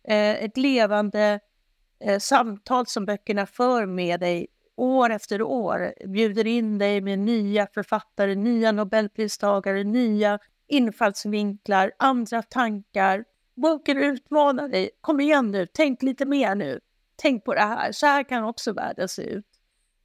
Eh, 0.07 0.43
ett 0.43 0.57
levande 0.57 1.39
eh, 1.99 2.19
samtal 2.19 2.87
som 2.87 3.05
böckerna 3.05 3.45
för 3.45 3.85
med 3.85 4.19
dig 4.19 4.47
år 4.77 5.09
efter 5.09 5.41
år 5.41 5.93
bjuder 6.07 6.47
in 6.47 6.77
dig 6.77 7.01
med 7.01 7.19
nya 7.19 7.67
författare, 7.73 8.35
nya 8.35 8.71
nobelpristagare, 8.71 9.83
nya 9.83 10.39
infallsvinklar, 10.67 11.91
andra 11.99 12.41
tankar. 12.41 13.25
Boken 13.55 13.97
utmanar 13.97 14.67
dig. 14.67 14.89
Kom 15.01 15.19
igen 15.19 15.51
nu, 15.51 15.67
tänk 15.73 16.01
lite 16.01 16.25
mer 16.25 16.55
nu. 16.55 16.79
Tänk 17.15 17.43
på 17.45 17.53
det 17.53 17.61
här, 17.61 17.91
så 17.91 18.05
här 18.05 18.23
kan 18.23 18.43
också 18.43 18.73
världen 18.73 19.09
se 19.09 19.21
ut. 19.21 19.45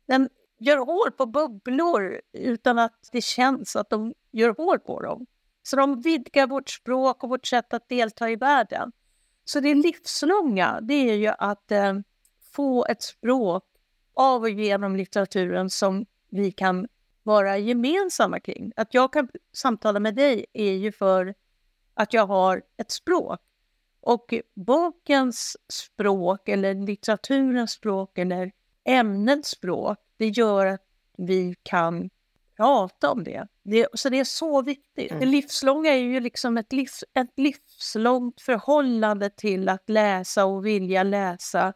Den 0.06 0.28
gör 0.58 0.78
hål 0.78 1.10
på 1.10 1.26
bubblor 1.26 2.20
utan 2.32 2.78
att 2.78 3.08
det 3.12 3.20
känns 3.20 3.76
att 3.76 3.90
de 3.90 4.14
gör 4.30 4.54
hål 4.56 4.78
på 4.78 5.00
dem. 5.00 5.26
Så 5.62 5.76
de 5.76 6.00
vidgar 6.00 6.46
vårt 6.46 6.70
språk 6.70 7.24
och 7.24 7.30
vårt 7.30 7.46
sätt 7.46 7.74
att 7.74 7.88
delta 7.88 8.30
i 8.30 8.36
världen. 8.36 8.92
Så 9.44 9.60
det 9.60 9.74
livslånga, 9.74 10.80
det 10.80 10.94
är 10.94 11.14
ju 11.14 11.28
att 11.38 11.72
eh, 11.72 11.94
få 12.52 12.86
ett 12.86 13.02
språk 13.02 13.64
av 14.14 14.42
och 14.42 14.50
genom 14.50 14.96
litteraturen 14.96 15.70
som 15.70 16.06
vi 16.30 16.52
kan 16.52 16.88
vara 17.22 17.58
gemensamma 17.58 18.40
kring. 18.40 18.72
Att 18.76 18.94
jag 18.94 19.12
kan 19.12 19.28
samtala 19.52 20.00
med 20.00 20.14
dig 20.14 20.46
är 20.52 20.72
ju 20.72 20.92
för 20.92 21.34
att 21.94 22.12
jag 22.12 22.26
har 22.26 22.62
ett 22.76 22.90
språk. 22.90 23.40
Och 24.00 24.34
bokens 24.54 25.56
språk 25.68 26.48
eller 26.48 26.74
litteraturens 26.74 27.70
språk 27.70 28.18
eller 28.18 28.52
ämnets 28.84 29.48
språk, 29.48 29.98
det 30.16 30.28
gör 30.28 30.66
att 30.66 30.82
vi 31.16 31.54
kan 31.62 32.10
prata 32.56 33.10
om 33.10 33.24
det. 33.24 33.46
det 33.62 33.86
så 33.94 34.08
det 34.08 34.20
är 34.20 34.24
så 34.24 34.62
viktigt. 34.62 35.10
Mm. 35.10 35.20
Det 35.20 35.26
livslånga 35.26 35.90
är 35.90 35.98
ju 35.98 36.20
liksom 36.20 36.58
ett, 36.58 36.72
livs, 36.72 37.04
ett 37.14 37.32
livslångt 37.36 38.40
förhållande 38.40 39.30
till 39.30 39.68
att 39.68 39.88
läsa 39.88 40.44
och 40.44 40.66
vilja 40.66 41.02
läsa 41.02 41.72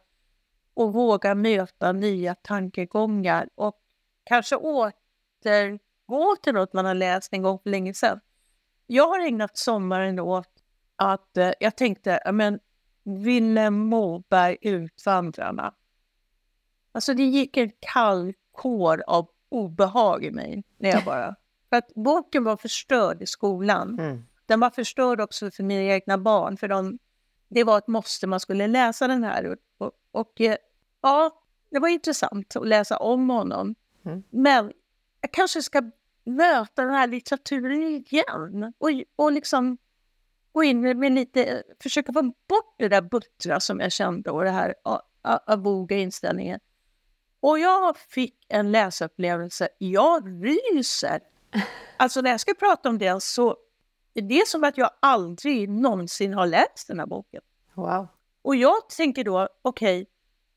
och 0.76 0.92
våga 0.92 1.34
möta 1.34 1.92
nya 1.92 2.34
tankegångar 2.34 3.48
och 3.54 3.80
kanske 4.24 4.56
återgå 4.56 6.36
till 6.42 6.52
något 6.52 6.72
man 6.72 6.84
har 6.84 6.94
läst 6.94 7.32
en 7.32 7.42
gång 7.42 7.58
för 7.58 7.70
länge 7.70 7.94
sedan. 7.94 8.20
Jag 8.86 9.08
har 9.08 9.20
ägnat 9.20 9.56
sommaren 9.56 10.20
åt 10.20 10.48
att 10.96 11.36
eh, 11.36 11.52
jag 11.60 11.76
tänkte, 11.76 12.20
men 12.32 12.60
Vilhelm 13.04 13.74
Moberg, 13.74 14.56
Utvandrarna. 14.60 15.74
Alltså 16.92 17.14
det 17.14 17.24
gick 17.24 17.56
en 17.56 17.70
kall 17.80 18.32
kår 18.52 19.04
av 19.06 19.28
obehag 19.48 20.24
i 20.24 20.30
mig 20.30 20.64
när 20.78 20.90
jag 20.90 21.04
bara... 21.04 21.34
För 21.70 21.76
att 21.76 21.94
boken 21.94 22.44
var 22.44 22.56
förstörd 22.56 23.22
i 23.22 23.26
skolan. 23.26 23.98
Mm. 24.00 24.26
Den 24.46 24.60
var 24.60 24.70
förstörd 24.70 25.20
också 25.20 25.50
för 25.50 25.62
mina 25.62 25.82
egna 25.82 26.18
barn, 26.18 26.56
för 26.56 26.68
de, 26.68 26.98
det 27.48 27.64
var 27.64 27.78
ett 27.78 27.86
måste, 27.86 28.26
man 28.26 28.40
skulle 28.40 28.66
läsa 28.66 29.08
den 29.08 29.24
här. 29.24 29.46
Och, 29.46 29.86
och, 29.86 29.92
och 30.10 30.40
eh, 30.40 30.56
ja, 31.06 31.42
det 31.70 31.78
var 31.78 31.88
intressant 31.88 32.56
att 32.56 32.68
läsa 32.68 32.96
om 32.96 33.30
honom. 33.30 33.74
Mm. 34.04 34.22
Men 34.30 34.72
jag 35.20 35.32
kanske 35.32 35.62
ska 35.62 35.82
möta 36.24 36.82
den 36.82 36.94
här 36.94 37.06
litteraturen 37.06 37.82
igen 37.82 38.72
och, 38.78 38.90
och 39.16 39.32
liksom 39.32 39.78
gå 40.52 40.64
in 40.64 40.98
med 40.98 41.12
lite, 41.12 41.62
försöka 41.80 42.12
få 42.12 42.22
bort 42.22 42.74
det 42.78 42.88
där 42.88 43.02
buttra 43.02 43.60
som 43.60 43.80
jag 43.80 43.92
kände 43.92 44.30
och 44.30 44.44
det 44.44 44.50
här 44.50 44.74
avoga 45.46 45.96
inställningen. 45.96 46.60
Och 47.40 47.58
jag 47.58 47.96
fick 47.96 48.46
en 48.48 48.72
läsupplevelse, 48.72 49.68
jag 49.78 50.44
ryser. 50.44 51.20
Alltså 51.98 52.20
när 52.20 52.30
jag 52.30 52.40
ska 52.40 52.54
prata 52.54 52.88
om 52.88 52.98
det 52.98 53.22
så 53.22 53.56
är 54.14 54.22
det 54.22 54.48
som 54.48 54.64
att 54.64 54.78
jag 54.78 54.90
aldrig 55.00 55.68
någonsin 55.68 56.34
har 56.34 56.46
läst 56.46 56.88
den 56.88 56.98
här 56.98 57.06
boken. 57.06 57.42
Wow. 57.74 58.08
Och 58.42 58.56
jag 58.56 58.88
tänker 58.88 59.24
då, 59.24 59.48
okej, 59.62 60.02
okay, 60.02 60.15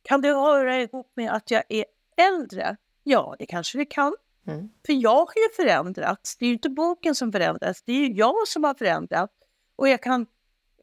kan 0.09 0.21
det 0.21 0.33
höra 0.33 0.81
ihop 0.81 1.11
med 1.15 1.31
att 1.31 1.51
jag 1.51 1.63
är 1.69 1.85
äldre? 2.17 2.77
Ja, 3.03 3.35
det 3.39 3.45
kanske 3.45 3.77
det 3.77 3.85
kan. 3.85 4.15
Mm. 4.47 4.69
För 4.85 4.93
jag 4.93 5.15
har 5.15 5.33
ju 5.35 5.55
förändrats. 5.55 6.37
Det 6.37 6.45
är 6.45 6.47
ju 6.47 6.53
inte 6.53 6.69
boken 6.69 7.15
som 7.15 7.31
förändras, 7.31 7.81
det 7.85 7.91
är 7.91 7.97
ju 7.97 8.13
jag 8.13 8.47
som 8.47 8.63
har 8.63 8.73
förändrats. 8.73 9.33
Och 9.75 9.89
jag 9.89 10.03
kan, 10.03 10.25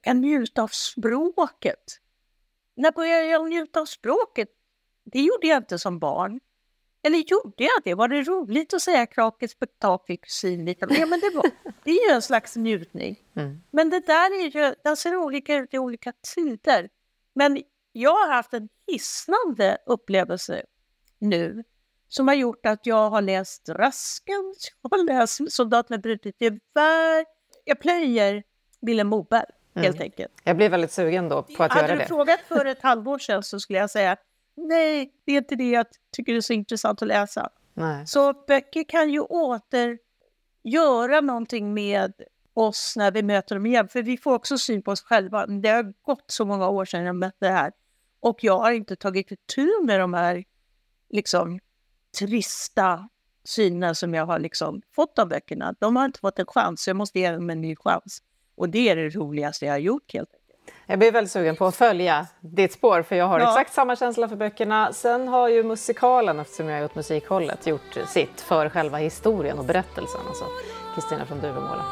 kan 0.03 0.21
njuta 0.21 0.63
av 0.63 0.69
språket. 0.69 2.01
När 2.77 2.93
började 2.93 3.27
jag 3.27 3.49
njuta 3.49 3.81
av 3.81 3.87
språket? 3.87 4.49
Det 5.05 5.21
gjorde 5.21 5.47
jag 5.47 5.57
inte 5.57 5.79
som 5.79 5.99
barn. 5.99 6.41
Eller 7.03 7.19
gjorde 7.19 7.65
jag 7.65 7.83
det? 7.85 7.95
Var 7.95 8.09
det 8.09 8.23
roligt 8.23 8.75
att 8.75 8.83
säga 8.83 9.07
krake, 9.07 9.49
spektakel, 9.49 10.17
kusin? 10.17 10.75
Ja, 10.79 10.87
men 11.07 11.21
det, 11.21 11.31
var, 11.35 11.51
det 11.85 11.91
är 11.91 12.09
ju 12.09 12.15
en 12.15 12.23
slags 12.23 12.57
njutning. 12.57 13.17
Mm. 13.37 13.63
Men 13.71 13.91
det 13.91 14.07
där 14.07 14.41
är 14.41 14.51
ju, 14.51 14.75
den 14.85 14.97
ser 14.97 15.17
olika 15.17 15.55
ut 15.55 15.75
i 15.75 15.79
olika 15.79 16.13
tider. 16.35 16.89
Men 17.35 17.63
jag 17.97 18.11
har 18.11 18.33
haft 18.33 18.55
en 18.55 18.69
hisnande 18.87 19.79
upplevelse 19.87 20.63
nu 21.19 21.65
som 22.09 22.29
har 22.29 22.35
gjort 22.35 22.67
att 22.67 22.87
jag 22.87 23.11
har 23.11 23.23
läst 23.23 23.69
Rasken, 23.69 24.55
jag 24.83 24.91
har 24.91 25.05
läst 25.05 25.53
Soldat 25.53 25.89
med 25.89 26.01
brutet 26.01 26.35
gevär. 26.39 27.25
Jag 27.65 27.81
plöjer 27.81 28.43
Vilhelm 28.81 29.09
Moberg, 29.09 29.45
helt 29.75 29.97
mm. 29.97 30.03
enkelt. 30.03 30.33
Jag 30.45 30.57
blir 30.57 30.69
väldigt 30.69 30.93
sugen 30.93 31.29
då 31.29 31.43
på 31.43 31.63
att 31.63 31.73
hade 31.73 31.81
göra 31.81 31.87
det. 31.87 31.93
Hade 31.93 32.05
du 32.05 32.09
frågat 32.09 32.41
för 32.41 32.65
ett 32.67 32.83
halvår 32.83 33.19
sedan 33.19 33.43
så 33.43 33.61
skulle 33.61 33.79
jag 33.79 33.91
säga 33.91 34.17
nej, 34.55 35.13
det 35.25 35.33
är 35.33 35.39
inte 35.39 35.57
det 35.57 35.71
jag 35.71 35.87
tycker 36.13 36.35
är 36.35 36.41
så 36.41 36.53
intressant 36.53 37.03
att 37.03 37.09
läsa. 37.09 37.51
Nej. 37.75 38.07
Så 38.07 38.33
böcker 38.33 38.85
kan 38.85 39.11
ju 39.11 39.21
åter 39.21 39.99
göra 40.63 41.21
någonting 41.21 41.75
med 41.75 42.13
oss 42.55 42.95
när 42.97 43.11
vi 43.11 43.23
möter 43.23 43.55
dem 43.55 43.67
igen, 43.67 43.89
för 43.89 44.03
vi 44.03 44.17
får 44.17 44.35
också 44.35 44.59
syn 44.59 44.83
på 44.83 44.91
oss 44.91 45.03
själva. 45.03 45.47
Det 45.47 45.69
har 45.69 45.95
gått 46.03 46.25
så 46.27 46.45
många 46.45 46.69
år 46.69 46.85
sedan 46.85 47.05
jag 47.05 47.17
mötte 47.17 47.47
det 47.47 47.53
här. 47.53 47.73
Och 48.21 48.45
jag 48.45 48.59
har 48.59 48.73
inte 48.73 48.97
tagit 48.97 49.47
tur 49.55 49.85
med 49.85 50.01
de 50.01 50.15
här 50.15 50.45
liksom, 51.11 51.59
trista 52.19 53.09
synen 53.45 53.95
som 53.95 54.15
jag 54.15 54.27
har 54.27 54.39
liksom 54.39 54.83
fått 54.95 55.19
av 55.19 55.29
böckerna. 55.29 55.75
De 55.79 55.97
har 55.97 56.05
inte 56.05 56.21
fått 56.21 56.39
en 56.39 56.47
chans, 56.47 56.83
så 56.83 56.91
jag 56.91 56.97
måste 56.97 57.21
ge 57.21 57.31
dem 57.31 57.51
en 57.51 57.61
ny 57.61 57.77
chans. 57.77 58.23
Och 58.57 58.69
det 58.69 58.89
är 58.89 58.97
det 58.97 59.09
roligaste 59.09 59.67
jag 59.67 59.73
har 59.73 59.79
gjort 59.79 60.13
helt 60.13 60.29
enkelt. 60.35 60.43
Jag 60.87 60.99
blir 60.99 61.13
väldigt 61.13 61.33
sugen 61.33 61.57
på 61.57 61.67
att 61.67 61.77
följa 61.77 62.27
ditt 62.41 62.73
spår, 62.73 63.03
för 63.03 63.17
jag 63.17 63.27
har 63.27 63.41
ja. 63.41 63.49
exakt 63.49 63.75
samma 63.75 63.97
känsla 63.97 64.29
för 64.29 64.37
böckerna. 64.37 64.93
Sen 64.93 65.29
har 65.29 65.49
ju 65.49 65.63
musikalen, 65.63 66.41
eftersom 66.41 66.67
jag 66.67 66.75
har 66.75 66.83
gjort 66.83 66.95
musikhållet, 66.95 67.67
gjort 67.67 67.99
sitt 68.07 68.41
för 68.41 68.69
själva 68.69 68.99
historien 68.99 69.59
och 69.59 69.65
berättelsen. 69.65 70.21
Alltså 70.29 70.45
Kristina 70.95 71.27
från 71.27 71.41
Duvemåla. 71.41 71.85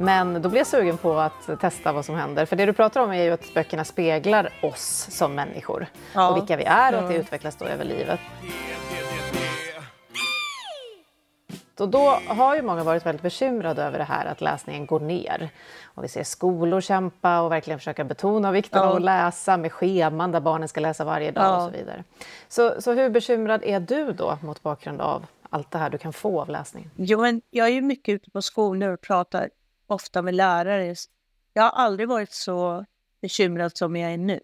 Men 0.00 0.42
då 0.42 0.48
blir 0.48 0.60
jag 0.60 0.66
sugen 0.66 0.96
på 0.96 1.18
att 1.18 1.60
testa 1.60 1.92
vad 1.92 2.04
som 2.04 2.14
händer. 2.14 2.46
För 2.46 2.56
det 2.56 2.66
du 2.66 2.72
pratar 2.72 3.00
om 3.00 3.10
är 3.10 3.22
ju 3.22 3.30
att 3.30 3.54
böckerna 3.54 3.84
speglar 3.84 4.52
oss 4.62 5.06
som 5.10 5.34
människor 5.34 5.86
ja. 6.14 6.30
och 6.30 6.36
vilka 6.36 6.56
vi 6.56 6.64
är 6.64 6.94
och 6.94 6.98
att 7.02 7.08
det 7.08 7.16
utvecklas 7.16 7.56
då 7.56 7.64
över 7.64 7.84
livet. 7.84 8.20
Och 11.78 11.88
då 11.88 12.18
har 12.26 12.56
ju 12.56 12.62
många 12.62 12.84
varit 12.84 13.06
väldigt 13.06 13.22
bekymrade 13.22 13.82
över 13.82 13.98
det 13.98 14.04
här 14.04 14.26
att 14.26 14.40
läsningen 14.40 14.86
går 14.86 15.00
ner. 15.00 15.50
Och 15.84 16.04
vi 16.04 16.08
ser 16.08 16.24
skolor 16.24 16.80
kämpa 16.80 17.40
och 17.40 17.52
verkligen 17.52 17.78
försöka 17.78 18.04
betona 18.04 18.52
vikten 18.52 18.82
ja. 18.82 18.88
av 18.88 18.96
att 18.96 19.02
läsa 19.02 19.56
med 19.56 19.72
scheman 19.72 20.32
där 20.32 20.40
barnen 20.40 20.68
ska 20.68 20.80
läsa 20.80 21.04
varje 21.04 21.30
dag 21.30 21.44
ja. 21.44 21.56
och 21.56 21.72
så 21.72 21.78
vidare. 21.78 22.04
Så, 22.48 22.80
så 22.80 22.92
hur 22.92 23.10
bekymrad 23.10 23.64
är 23.64 23.80
du 23.80 24.12
då 24.12 24.38
mot 24.42 24.62
bakgrund 24.62 25.00
av 25.00 25.26
allt 25.50 25.70
det 25.70 25.78
här 25.78 25.90
du 25.90 25.98
kan 25.98 26.12
få 26.12 26.40
av 26.40 26.48
läsningen? 26.48 26.90
Jo, 26.96 27.20
men 27.20 27.42
jag 27.50 27.66
är 27.66 27.72
ju 27.72 27.82
mycket 27.82 28.12
ute 28.12 28.30
på 28.30 28.42
skolor 28.42 28.88
och 28.92 29.00
pratar 29.00 29.48
ofta 29.90 30.22
med 30.22 30.34
lärare. 30.34 30.94
Jag 31.52 31.62
har 31.62 31.70
aldrig 31.70 32.08
varit 32.08 32.32
så 32.32 32.84
bekymrad 33.20 33.76
som 33.76 33.96
jag 33.96 34.12
är 34.12 34.18
nu. 34.18 34.40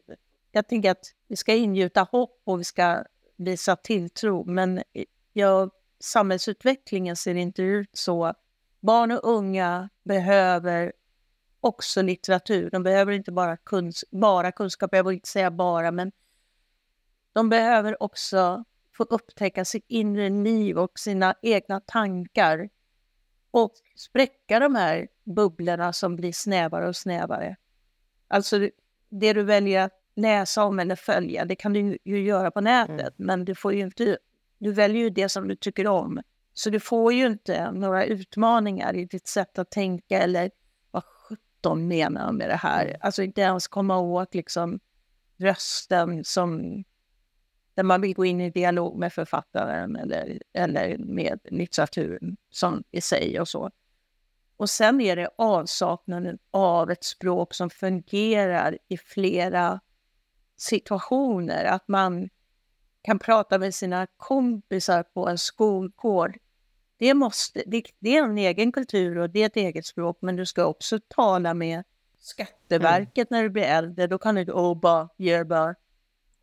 Jag 0.52 0.68
tänker 0.68 0.90
att 0.90 1.12
vi 1.28 1.36
ska 1.36 1.54
ingjuta 1.54 2.02
hopp 2.02 2.40
och 2.44 2.60
vi 2.60 2.64
ska 2.64 3.04
visa 3.36 3.76
tilltro, 3.76 4.44
men 4.44 4.82
jag, 5.32 5.70
samhällsutvecklingen 6.00 7.16
ser 7.16 7.34
inte 7.34 7.62
ut 7.62 7.90
så. 7.92 8.34
Barn 8.80 9.12
och 9.12 9.20
unga 9.24 9.88
behöver 10.04 10.92
också 11.60 12.02
litteratur. 12.02 12.70
De 12.70 12.82
behöver 12.82 13.12
inte 13.12 13.32
bara, 13.32 13.56
kuns 13.56 14.04
bara 14.10 14.52
kunskap, 14.52 14.90
jag 14.92 15.04
vill 15.04 15.14
inte 15.14 15.28
säga 15.28 15.50
bara, 15.50 15.90
men 15.90 16.12
de 17.32 17.48
behöver 17.48 18.02
också 18.02 18.64
få 18.96 19.02
upptäcka 19.02 19.64
sitt 19.64 19.84
inre 19.88 20.28
liv 20.28 20.78
och 20.78 20.98
sina 20.98 21.34
egna 21.42 21.80
tankar 21.80 22.68
och 23.56 23.72
spräcka 23.96 24.60
de 24.60 24.74
här 24.74 25.08
bubblorna 25.24 25.92
som 25.92 26.16
blir 26.16 26.32
snävare 26.32 26.88
och 26.88 26.96
snävare. 26.96 27.56
Alltså 28.28 28.68
det 29.08 29.32
du 29.32 29.42
väljer 29.42 29.82
att 29.82 29.92
läsa 30.16 30.64
om 30.64 30.78
eller 30.78 30.96
följa, 30.96 31.44
det 31.44 31.56
kan 31.56 31.72
du 31.72 31.98
ju 32.04 32.24
göra 32.24 32.50
på 32.50 32.60
nätet, 32.60 33.18
mm. 33.18 33.26
men 33.26 33.44
du 33.44 33.54
får 33.54 33.74
ju 33.74 33.80
inte, 33.80 34.18
du 34.58 34.72
väljer 34.72 35.02
ju 35.02 35.10
det 35.10 35.28
som 35.28 35.48
du 35.48 35.56
tycker 35.56 35.86
om. 35.86 36.22
Så 36.54 36.70
du 36.70 36.80
får 36.80 37.12
ju 37.12 37.26
inte 37.26 37.72
några 37.72 38.04
utmaningar 38.04 38.96
i 38.96 39.04
ditt 39.04 39.28
sätt 39.28 39.58
att 39.58 39.70
tänka 39.70 40.18
eller 40.18 40.50
vad 40.90 41.04
sjutton 41.04 41.88
menar 41.88 42.32
med 42.32 42.48
det 42.48 42.56
här. 42.56 42.84
Mm. 42.84 42.96
Alltså 43.00 43.22
inte 43.22 43.40
ens 43.40 43.68
komma 43.68 43.98
åt 43.98 44.34
liksom 44.34 44.80
rösten 45.36 46.24
som 46.24 46.84
där 47.76 47.82
man 47.82 48.00
vill 48.00 48.14
gå 48.14 48.24
in 48.24 48.40
i 48.40 48.50
dialog 48.50 48.98
med 48.98 49.12
författaren 49.12 49.96
eller, 49.96 50.42
eller 50.52 50.98
med 50.98 51.40
litteraturen 51.44 52.36
som 52.50 52.84
i 52.90 53.00
sig 53.00 53.40
och 53.40 53.48
så. 53.48 53.70
Och 54.56 54.70
sen 54.70 55.00
är 55.00 55.16
det 55.16 55.28
avsaknaden 55.38 56.38
av 56.50 56.90
ett 56.90 57.04
språk 57.04 57.54
som 57.54 57.70
fungerar 57.70 58.78
i 58.88 58.96
flera 58.96 59.80
situationer. 60.56 61.64
Att 61.64 61.88
man 61.88 62.28
kan 63.02 63.18
prata 63.18 63.58
med 63.58 63.74
sina 63.74 64.06
kompisar 64.16 65.02
på 65.02 65.28
en 65.28 65.38
skolgård. 65.38 66.38
Det, 66.98 67.14
måste, 67.14 67.62
det, 67.66 67.82
det, 67.98 68.16
är 68.16 68.24
en 68.24 68.38
egen 68.38 68.72
kultur 68.72 69.18
och 69.18 69.30
det 69.30 69.42
är 69.42 69.46
ett 69.46 69.56
eget 69.56 69.86
språk, 69.86 70.18
men 70.20 70.36
du 70.36 70.46
ska 70.46 70.64
också 70.64 71.00
tala 71.08 71.54
med 71.54 71.82
Skatteverket 72.18 73.30
mm. 73.30 73.38
när 73.38 73.42
du 73.42 73.50
blir 73.50 73.62
äldre. 73.62 74.06
Då 74.06 74.18
kan 74.18 74.34
du 74.34 74.40
inte 74.40 74.52
oba, 74.52 75.08
yerba, 75.18 75.74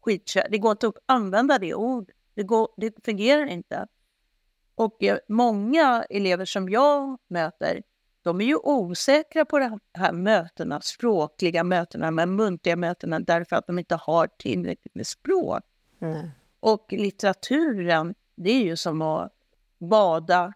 skitkär. 0.04 0.48
Det 0.52 0.58
går 0.58 0.72
inte 0.72 0.88
att 0.88 0.98
använda 1.06 1.60
det 1.60 1.74
ordet. 1.74 2.16
Det, 2.36 2.48
det 2.78 3.06
fungerar 3.06 3.46
inte. 3.46 3.88
Och 4.76 5.04
eh, 5.04 5.18
många 5.28 6.06
elever 6.10 6.46
som 6.46 6.70
jag 6.70 7.18
möter, 7.28 7.84
de 8.22 8.42
är 8.42 8.46
ju 8.46 8.56
osäkra 8.56 9.46
på 9.46 9.60
de 9.60 9.80
här 9.94 10.12
mötena, 10.12 10.82
språkliga 10.82 11.64
mötena, 11.64 12.12
med 12.12 12.28
muntliga 12.30 12.76
mötena, 12.76 13.20
därför 13.20 13.56
att 13.56 13.68
de 13.68 13.80
inte 13.80 13.96
har 13.96 14.28
tillräckligt 14.28 14.96
med 14.96 15.08
språk. 15.08 15.64
Mm. 16.02 16.30
Och 16.60 16.86
litteraturen, 16.90 18.16
det 18.36 18.52
är 18.52 18.64
ju 18.64 18.76
som 18.76 19.02
att 19.02 19.32
bada 19.78 20.54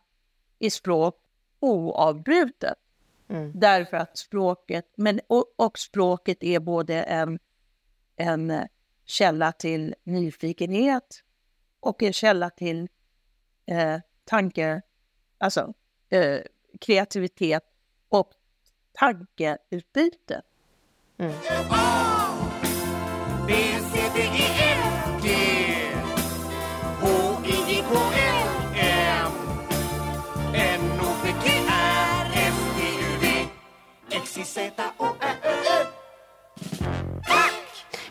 i 0.60 0.70
språk 0.70 1.16
oavbrutet. 1.60 2.78
Mm. 3.30 3.52
Därför 3.56 3.98
att 3.98 4.18
språket, 4.18 4.86
men, 4.96 5.20
och, 5.28 5.46
och, 5.56 5.80
språket 5.80 6.44
är 6.44 6.60
både 6.60 7.04
en, 7.04 7.40
en 8.16 8.68
källa 9.08 9.52
till 9.52 9.96
nyfikenhet 10.04 11.24
och 11.80 12.04
en 12.04 12.14
källa 12.14 12.50
till 12.50 12.90
eh, 13.66 14.00
tanke, 14.26 14.82
alltså 15.38 15.74
eh, 16.10 16.40
kreativitet 16.82 17.64
och 18.10 18.32
tankeutbyte. 18.94 20.42
Mm. 21.18 21.34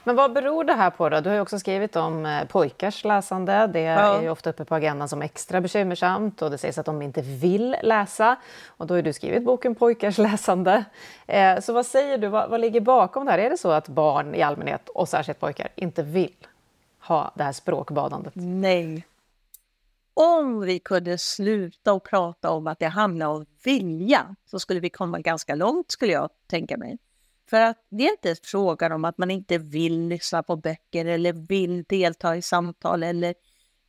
Men 0.06 0.16
vad 0.16 0.32
beror 0.32 0.64
det 0.64 0.72
här 0.72 0.90
på 0.90 1.08
då? 1.08 1.20
Du 1.20 1.28
har 1.28 1.36
ju 1.36 1.40
också 1.40 1.58
skrivit 1.58 1.96
om 1.96 2.26
eh, 2.26 2.44
pojkars 2.44 3.04
läsande. 3.04 3.66
Det 3.66 3.80
ja. 3.80 4.18
är 4.18 4.22
ju 4.22 4.30
ofta 4.30 4.50
uppe 4.50 4.64
på 4.64 4.74
agendan 4.74 5.08
som 5.08 5.22
extra 5.22 5.60
bekymmersamt 5.60 6.42
och 6.42 6.50
det 6.50 6.58
sägs 6.58 6.78
att 6.78 6.86
de 6.86 7.02
inte 7.02 7.22
vill 7.22 7.76
läsa. 7.82 8.36
Och 8.66 8.86
då 8.86 8.94
har 8.94 9.02
du 9.02 9.12
skrivit 9.12 9.44
boken 9.44 9.74
Pojkars 9.74 10.18
läsande. 10.18 10.84
Eh, 11.26 11.60
så 11.60 11.72
vad 11.72 11.86
säger 11.86 12.18
du, 12.18 12.28
vad, 12.28 12.50
vad 12.50 12.60
ligger 12.60 12.80
bakom 12.80 13.24
det 13.24 13.30
här? 13.30 13.38
Är 13.38 13.50
det 13.50 13.58
så 13.58 13.70
att 13.70 13.88
barn 13.88 14.34
i 14.34 14.42
allmänhet, 14.42 14.88
och 14.88 15.08
särskilt 15.08 15.40
pojkar, 15.40 15.68
inte 15.74 16.02
vill 16.02 16.46
ha 17.00 17.32
det 17.34 17.44
här 17.44 17.52
språkbadandet? 17.52 18.32
Nej. 18.36 19.06
Om 20.14 20.60
vi 20.60 20.78
kunde 20.78 21.18
sluta 21.18 21.92
och 21.92 22.04
prata 22.04 22.50
om 22.50 22.66
att 22.66 22.78
det 22.78 22.86
handlar 22.86 23.26
om 23.26 23.46
vilja 23.64 24.36
så 24.50 24.58
skulle 24.58 24.80
vi 24.80 24.90
komma 24.90 25.18
ganska 25.18 25.54
långt, 25.54 25.90
skulle 25.90 26.12
jag 26.12 26.30
tänka 26.46 26.76
mig. 26.76 26.98
För 27.50 27.60
att 27.60 27.86
det 27.88 28.06
är 28.06 28.10
inte 28.10 28.36
frågan 28.42 28.92
om 28.92 29.04
att 29.04 29.18
man 29.18 29.30
inte 29.30 29.58
vill 29.58 30.08
lyssna 30.08 30.42
på 30.42 30.56
böcker 30.56 31.04
eller 31.04 31.32
vill 31.32 31.84
delta 31.84 32.36
i 32.36 32.42
samtal 32.42 33.02
eller 33.02 33.34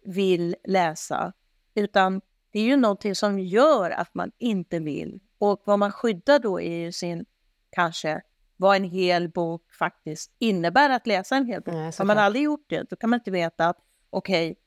vill 0.04 0.56
läsa. 0.63 1.34
Utan 1.76 2.22
det 2.52 2.60
är 2.60 2.63
ju 2.63 2.76
någonting 2.76 3.15
som 3.15 3.39
gör 3.39 3.91
att 3.91 4.13
man 4.13 4.32
inte 4.38 4.80
vill. 4.80 5.20
Och 5.38 5.62
vad 5.65 5.80
man 5.80 5.91
skyddar 5.91 6.39
då 6.39 6.62
är 6.62 6.78
ju 6.78 6.91
sin, 6.91 7.26
kanske, 7.70 8.22
vad 8.58 8.76
en 8.76 8.84
hel 8.84 9.30
bok 9.30 9.74
faktiskt 9.80 10.32
innebär 10.39 10.89
att 10.89 11.08
läsa 11.08 11.36
en 11.36 11.46
hel 11.46 11.62
bok. 11.62 11.74
Nej, 11.74 11.91
Har 11.98 12.06
man 12.06 12.17
aldrig 12.17 12.43
gjort 12.43 12.65
det, 12.70 12.89
då 12.89 12.96
kan 12.96 13.10
man 13.10 13.20
inte 13.20 13.32
veta 13.32 13.67
att 13.67 13.78
okej, 14.10 14.52
okay, 14.52 14.63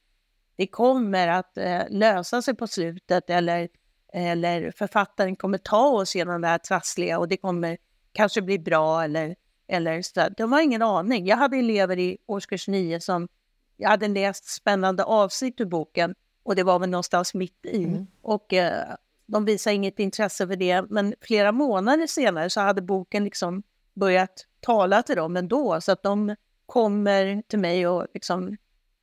det 0.56 0.66
kommer 0.66 1.28
att 1.28 1.56
eh, 1.56 1.82
lösa 1.88 2.42
sig 2.42 2.54
på 2.54 2.66
slutet 2.66 3.30
eller, 3.30 3.68
eller 4.12 4.70
författaren 4.70 5.36
kommer 5.36 5.58
ta 5.58 5.88
oss 5.88 6.16
genom 6.16 6.40
det 6.40 6.48
här 6.48 6.58
trassliga 6.58 7.18
och 7.18 7.28
det 7.28 7.36
kommer 7.36 7.78
kanske 8.12 8.42
blir 8.42 8.58
bra 8.58 9.04
eller, 9.04 9.36
eller 9.68 10.02
så. 10.02 10.28
De 10.36 10.52
har 10.52 10.60
ingen 10.60 10.82
aning. 10.82 11.26
Jag 11.26 11.36
hade 11.36 11.56
elever 11.56 11.98
i 11.98 12.18
årskurs 12.26 12.68
9 12.68 13.00
som 13.00 13.28
jag 13.76 13.90
hade 13.90 14.08
läst 14.08 14.48
spännande 14.48 15.04
avsnitt 15.04 15.60
ur 15.60 15.64
boken 15.64 16.14
och 16.42 16.56
det 16.56 16.62
var 16.62 16.78
väl 16.78 16.90
någonstans 16.90 17.34
mitt 17.34 17.66
i. 17.66 17.84
Mm. 17.84 18.06
Och 18.22 18.52
eh, 18.52 18.94
de 19.26 19.44
visade 19.44 19.76
inget 19.76 19.98
intresse 19.98 20.46
för 20.46 20.56
det. 20.56 20.82
Men 20.90 21.14
flera 21.20 21.52
månader 21.52 22.06
senare 22.06 22.50
så 22.50 22.60
hade 22.60 22.82
boken 22.82 23.24
liksom 23.24 23.62
börjat 23.94 24.46
tala 24.60 25.02
till 25.02 25.16
dem 25.16 25.36
ändå. 25.36 25.80
Så 25.80 25.92
att 25.92 26.02
de 26.02 26.36
kommer 26.66 27.42
till 27.48 27.58
mig 27.58 27.86
och 27.86 28.06
liksom, 28.14 28.56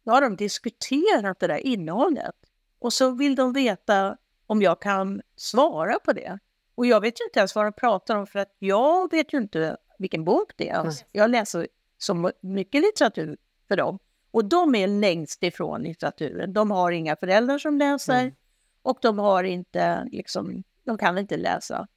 då 0.06 0.12
har 0.12 0.22
de 0.22 0.36
diskuterat 0.36 1.40
det 1.40 1.48
där 1.48 1.68
innehållet. 1.68 2.36
Och 2.80 2.94
så 2.94 3.12
vill 3.12 3.36
de 3.36 3.54
veta 3.54 4.18
om 4.48 4.62
jag 4.62 4.82
kan 4.82 5.22
svara 5.36 6.00
på 6.00 6.14
det. 6.14 6.40
Och 6.78 6.86
jag 6.86 7.02
vet 7.02 7.20
ju 7.20 7.24
inte 7.24 7.40
ens 7.40 7.56
vad 7.56 7.66
de 7.66 7.74
pratar 7.74 8.16
om 8.16 8.28
för 8.28 8.40
att 8.40 8.56
jag 8.60 9.12
vet 9.12 9.34
ju 9.34 9.38
inte 9.38 9.78
vilken 10.00 10.24
bok 10.24 10.52
det 10.56 10.70
är. 10.70 10.82
Mm. 10.82 10.94
Jag 11.12 11.30
läser 11.30 11.68
så 11.98 12.32
mycket 12.42 12.82
litteratur 12.82 13.38
för 13.68 13.78
dem. 13.78 14.00
Och 14.32 14.46
de 14.46 14.76
är 14.76 14.88
längst 14.88 15.44
ifrån 15.44 15.82
litteraturen. 15.82 16.54
De 16.54 16.72
har 16.72 16.92
inga 16.92 17.16
föräldrar 17.16 17.58
som 17.58 17.78
läser 17.78 18.20
mm. 18.20 18.34
och 18.82 19.00
de 19.02 19.20
har 19.20 19.44
inte, 19.44 20.08
liksom, 20.12 20.64
de 20.84 20.98
kan 20.98 21.18
inte 21.18 21.38
läsa. 21.38 21.88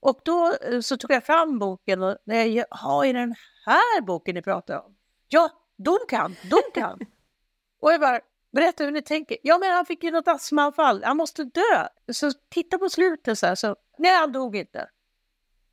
Och 0.00 0.20
då 0.24 0.54
eh, 0.62 0.80
så 0.80 0.96
tog 0.96 1.10
jag 1.10 1.24
fram 1.24 1.58
boken 1.58 2.02
och 2.02 2.16
jag 2.24 2.64
har 2.70 3.04
i 3.04 3.12
den 3.12 3.34
här 3.66 4.00
boken 4.00 4.34
ni 4.34 4.42
pratar 4.42 4.78
om? 4.84 4.96
Ja, 5.28 5.50
de 5.76 5.98
kan, 6.08 6.36
de 6.50 6.80
kan. 6.80 6.98
och 7.80 7.92
jag 7.92 8.00
bara, 8.00 8.20
berätta 8.52 8.84
hur 8.84 8.92
ni 8.92 9.02
tänker. 9.02 9.36
Ja, 9.42 9.58
men 9.58 9.70
han 9.70 9.86
fick 9.86 10.04
ju 10.04 10.10
något 10.10 10.28
astmaanfall, 10.28 11.04
han 11.04 11.16
måste 11.16 11.44
dö. 11.44 11.88
Så 12.12 12.32
titta 12.48 12.78
på 12.78 12.88
slutet 12.88 13.38
så 13.38 13.46
här, 13.46 13.54
så 13.54 13.76
Nej, 13.98 14.16
han 14.16 14.32
dog 14.32 14.56
inte. 14.56 14.88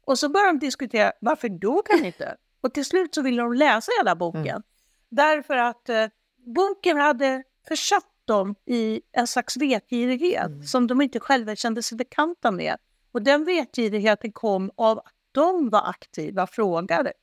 Och 0.05 0.19
så 0.19 0.29
började 0.29 0.51
de 0.51 0.59
diskutera, 0.59 1.11
varför 1.21 1.49
dog 1.49 1.87
han 1.89 2.05
inte? 2.05 2.37
Och 2.61 2.73
till 2.73 2.85
slut 2.85 3.15
så 3.15 3.21
ville 3.21 3.41
de 3.41 3.53
läsa 3.53 3.91
hela 3.99 4.15
boken. 4.15 4.47
Mm. 4.47 4.63
Därför 5.09 5.57
att 5.57 5.89
eh, 5.89 6.05
boken 6.45 6.97
hade 6.97 7.43
försatt 7.67 8.11
dem 8.25 8.55
i 8.65 9.01
en 9.11 9.27
slags 9.27 9.57
vetgirighet 9.57 10.45
mm. 10.45 10.63
som 10.63 10.87
de 10.87 11.01
inte 11.01 11.19
själva 11.19 11.55
kände 11.55 11.83
sig 11.83 11.97
bekanta 11.97 12.51
med. 12.51 12.77
Och 13.11 13.21
den 13.21 13.45
vetgirigheten 13.45 14.31
kom 14.31 14.71
av 14.75 14.99
att 14.99 15.13
de 15.31 15.69
var 15.69 15.89
aktiva 15.89 16.47
frågare. 16.47 17.13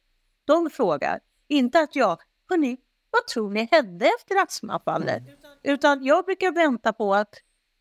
De 0.45 0.71
frågar, 0.71 1.21
inte 1.49 1.81
att 1.81 1.97
jag, 1.97 2.21
hörni, 2.49 2.77
vad 3.11 3.27
tror 3.27 3.51
ni 3.51 3.69
hände 3.73 4.07
efter 4.19 4.43
astmaanfallet? 4.43 5.19
Mm. 5.19 5.39
Utan 5.63 6.05
jag 6.05 6.25
brukar 6.25 6.53
vänta 6.53 6.93
på 6.93 7.15
att 7.15 7.35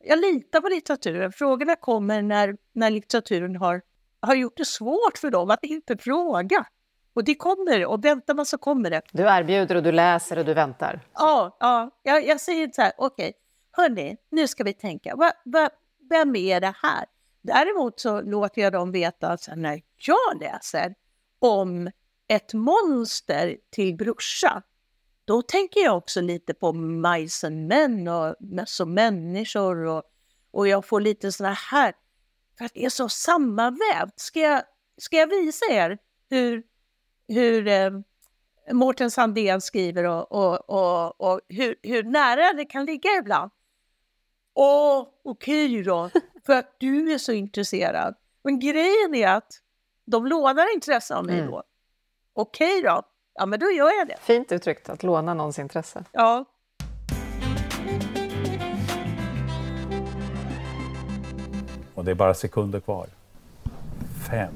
jag 0.04 0.20
litar 0.20 0.62
på 0.62 0.68
litteraturen. 0.68 1.32
Frågorna 1.32 1.76
kommer 1.76 2.22
när, 2.22 2.58
när 2.74 2.90
litteraturen 2.90 3.56
har, 3.56 3.82
har 4.20 4.36
gjort 4.36 4.58
det 4.58 4.66
svårt 4.66 5.18
för 5.18 5.32
dem 5.32 5.50
att 5.50 5.64
inte 5.64 5.98
fråga. 5.98 6.66
Och 7.14 7.24
det 7.24 7.36
kommer, 7.36 7.86
och 7.86 8.06
väntar 8.06 8.34
man 8.34 8.46
så 8.46 8.58
kommer 8.58 8.90
det. 8.90 9.02
Du 9.12 9.24
erbjuder 9.24 9.76
och 9.76 9.84
du 9.84 9.92
läser 9.92 10.38
och 10.38 10.46
du 10.46 10.54
väntar. 10.54 11.00
Ja, 11.14 11.58
ja. 11.60 11.92
Jag, 12.04 12.26
jag 12.26 12.42
säger 12.42 12.72
så 12.74 12.82
här, 12.82 12.92
okej, 12.98 13.30
okay. 13.30 13.34
hörni, 13.72 14.18
nu 14.30 14.48
ska 14.48 14.64
vi 14.64 14.74
tänka, 14.74 15.16
va, 15.16 15.32
va, 15.46 15.70
vem 16.10 16.36
är 16.36 16.62
det 16.62 16.74
här? 16.82 17.06
Däremot 17.42 18.00
så 18.00 18.22
låter 18.22 18.62
jag 18.62 18.74
dem 18.74 18.92
veta 18.92 19.28
att 19.28 19.50
när 19.56 19.82
jag 19.98 20.42
läser 20.42 20.96
om 21.40 21.92
ett 22.28 22.54
monster 22.54 23.58
till 23.70 23.96
brorsa, 23.96 24.62
då 25.32 25.42
tänker 25.42 25.80
jag 25.80 25.98
också 25.98 26.22
lite 26.22 26.54
på 26.54 26.74
majsenmän 26.74 28.08
och 28.08 28.36
människor 28.88 29.86
och, 29.86 30.04
och 30.52 30.68
jag 30.68 30.86
får 30.86 31.02
lite 31.02 31.32
såna 31.32 31.54
här, 31.54 31.94
för 32.58 32.66
att 32.66 32.74
det 32.74 32.86
är 32.86 32.90
så 32.90 33.10
sammanvävt. 33.10 34.20
Ska 34.20 34.40
jag, 34.40 34.64
ska 34.98 35.16
jag 35.16 35.28
visa 35.28 35.66
er 35.70 35.98
hur, 36.30 36.64
hur 37.28 37.68
eh, 37.68 37.92
Mårten 38.72 39.12
Sandén 39.12 39.62
skriver 39.62 40.04
och, 40.04 40.32
och, 40.32 40.70
och, 40.70 41.22
och 41.22 41.42
hur, 41.48 41.76
hur 41.84 42.04
nära 42.04 42.54
det 42.54 42.66
kan 42.66 42.86
ligga 42.86 43.10
ibland? 43.20 43.52
Åh, 44.54 45.08
okej 45.24 45.66
okay 45.66 45.84
då, 45.84 46.10
för 46.46 46.54
att 46.54 46.76
du 46.78 47.14
är 47.14 47.18
så 47.18 47.32
intresserad. 47.32 48.16
Men 48.44 48.60
grejen 48.60 49.16
är 49.16 49.28
att 49.28 49.54
de 50.06 50.26
lånar 50.26 50.74
intresse 50.74 51.16
av 51.16 51.26
mig 51.26 51.40
mm. 51.40 51.52
då. 51.52 51.64
Okej 52.34 52.80
okay 52.80 52.90
då, 52.90 53.04
ja 53.42 53.46
men 53.46 53.60
då 53.60 53.72
gör 53.72 53.98
jag 53.98 54.08
det. 54.08 54.18
Fint 54.22 54.52
uttryckt, 54.52 54.90
att 54.90 55.04
låna 55.04 55.34
någons 55.34 55.60
intresse. 55.60 56.04
Ja. 56.12 56.46
Och 61.96 62.06
det 62.06 62.12
är 62.12 62.16
bara 62.16 62.34
sekunder 62.34 62.80
kvar. 62.80 63.08
Fem, 64.30 64.54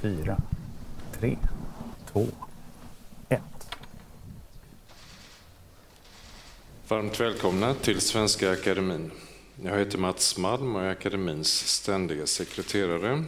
fyra, 0.00 0.36
tre, 1.12 1.36
två, 2.12 2.26
Varmt 6.88 7.20
välkomna 7.20 7.74
till 7.74 8.00
Svenska 8.00 8.52
Akademin. 8.52 9.10
Jag 9.62 9.78
heter 9.78 9.98
Mats 9.98 10.38
Malm 10.38 10.76
och 10.76 10.82
är 10.82 10.90
akademins 10.90 11.48
ständiga 11.48 12.26
sekreterare. 12.26 13.24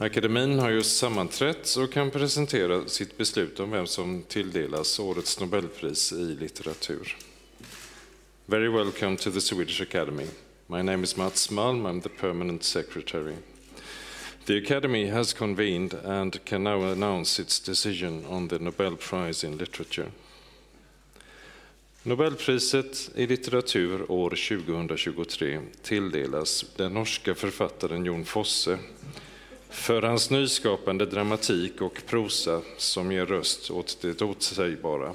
Akademin 0.00 0.58
har 0.58 0.70
just 0.70 0.96
sammanträtt 0.96 1.76
och 1.76 1.92
kan 1.92 2.10
presentera 2.10 2.88
sitt 2.88 3.16
beslut 3.16 3.60
om 3.60 3.70
vem 3.70 3.86
som 3.86 4.22
tilldelas 4.28 4.98
årets 4.98 5.40
Nobelpris 5.40 6.12
i 6.12 6.36
litteratur. 6.40 7.16
Very 8.46 8.68
welcome 8.68 9.16
to 9.16 9.30
the 9.30 9.40
Swedish 9.40 9.82
Academy. 9.82 10.26
My 10.66 10.82
name 10.82 11.04
is 11.04 11.16
Mats 11.16 11.50
Malm, 11.50 11.86
I'm 11.86 12.02
the 12.02 12.08
permanent 12.08 12.62
secretary. 12.64 13.34
The 14.44 14.58
Academy 14.58 15.10
has 15.10 15.32
convened 15.32 15.94
and 15.94 16.44
can 16.44 16.64
now 16.64 16.92
announce 16.92 17.42
its 17.42 17.60
decision 17.60 18.26
on 18.26 18.48
the 18.48 18.58
Nobel 18.58 18.96
Prize 18.96 19.46
in 19.46 19.56
Literature. 19.56 20.10
Nobelpriset 22.02 23.10
i 23.14 23.26
litteratur 23.26 24.12
år 24.12 24.30
2023 24.30 25.60
tilldelas 25.82 26.64
den 26.76 26.94
norska 26.94 27.34
författaren 27.34 28.04
Jon 28.04 28.24
Fosse 28.24 28.78
för 29.78 30.02
hans 30.02 30.30
nyskapande 30.30 31.06
dramatik 31.06 31.80
och 31.80 32.02
prosa 32.06 32.60
som 32.76 33.12
ger 33.12 33.26
röst 33.26 33.70
åt 33.70 33.98
det 34.02 34.22
otsägbara. 34.22 35.14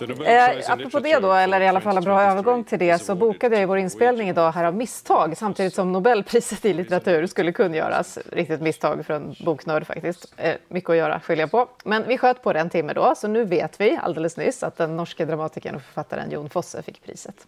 Eh, 0.00 0.70
apropå 0.72 1.00
det 1.00 1.18
då, 1.18 1.32
eller 1.32 1.60
i 1.60 1.68
alla 1.68 1.80
fall 1.80 1.96
en 1.96 2.04
bra 2.04 2.22
övergång 2.22 2.64
till 2.64 2.78
det, 2.78 2.98
så 2.98 3.14
bokade 3.14 3.60
jag 3.60 3.66
vår 3.66 3.78
inspelning 3.78 4.28
idag 4.28 4.52
här 4.52 4.64
av 4.64 4.74
misstag 4.74 5.36
samtidigt 5.36 5.74
som 5.74 5.92
Nobelpriset 5.92 6.64
i 6.64 6.72
litteratur 6.72 7.26
skulle 7.26 7.52
kungöras. 7.52 8.18
Riktigt 8.32 8.60
misstag 8.60 9.06
för 9.06 9.14
en 9.14 9.34
boknörd 9.44 9.86
faktiskt. 9.86 10.34
Eh, 10.36 10.54
mycket 10.68 10.90
att 10.90 10.96
göra, 10.96 11.20
skilja 11.20 11.48
på. 11.48 11.68
Men 11.84 12.08
vi 12.08 12.18
sköt 12.18 12.42
på 12.42 12.52
det 12.52 12.60
en 12.60 12.70
timme 12.70 12.92
då, 12.92 13.14
så 13.14 13.28
nu 13.28 13.44
vet 13.44 13.80
vi 13.80 13.98
alldeles 14.02 14.36
nyss 14.36 14.62
att 14.62 14.76
den 14.76 14.96
norske 14.96 15.24
dramatikern 15.24 15.74
och 15.74 15.82
författaren 15.82 16.30
Jon 16.30 16.50
Fosse 16.50 16.82
fick 16.82 17.02
priset. 17.02 17.46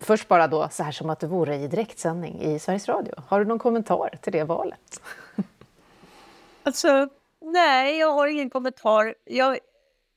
Först 0.00 0.28
bara 0.28 0.46
då, 0.46 0.68
så 0.70 0.82
här 0.82 0.92
som 0.92 1.10
att 1.10 1.20
det 1.20 1.26
vore 1.26 1.56
i 1.56 1.68
direktsändning 1.68 2.40
i 2.42 2.58
Sveriges 2.58 2.88
Radio. 2.88 3.14
Har 3.26 3.38
du 3.38 3.44
någon 3.44 3.58
kommentar 3.58 4.10
till 4.22 4.32
det 4.32 4.44
valet? 4.44 5.02
Alltså, 6.62 7.08
nej, 7.40 7.98
jag 7.98 8.12
har 8.12 8.26
ingen 8.26 8.50
kommentar. 8.50 9.14
Jag 9.24 9.58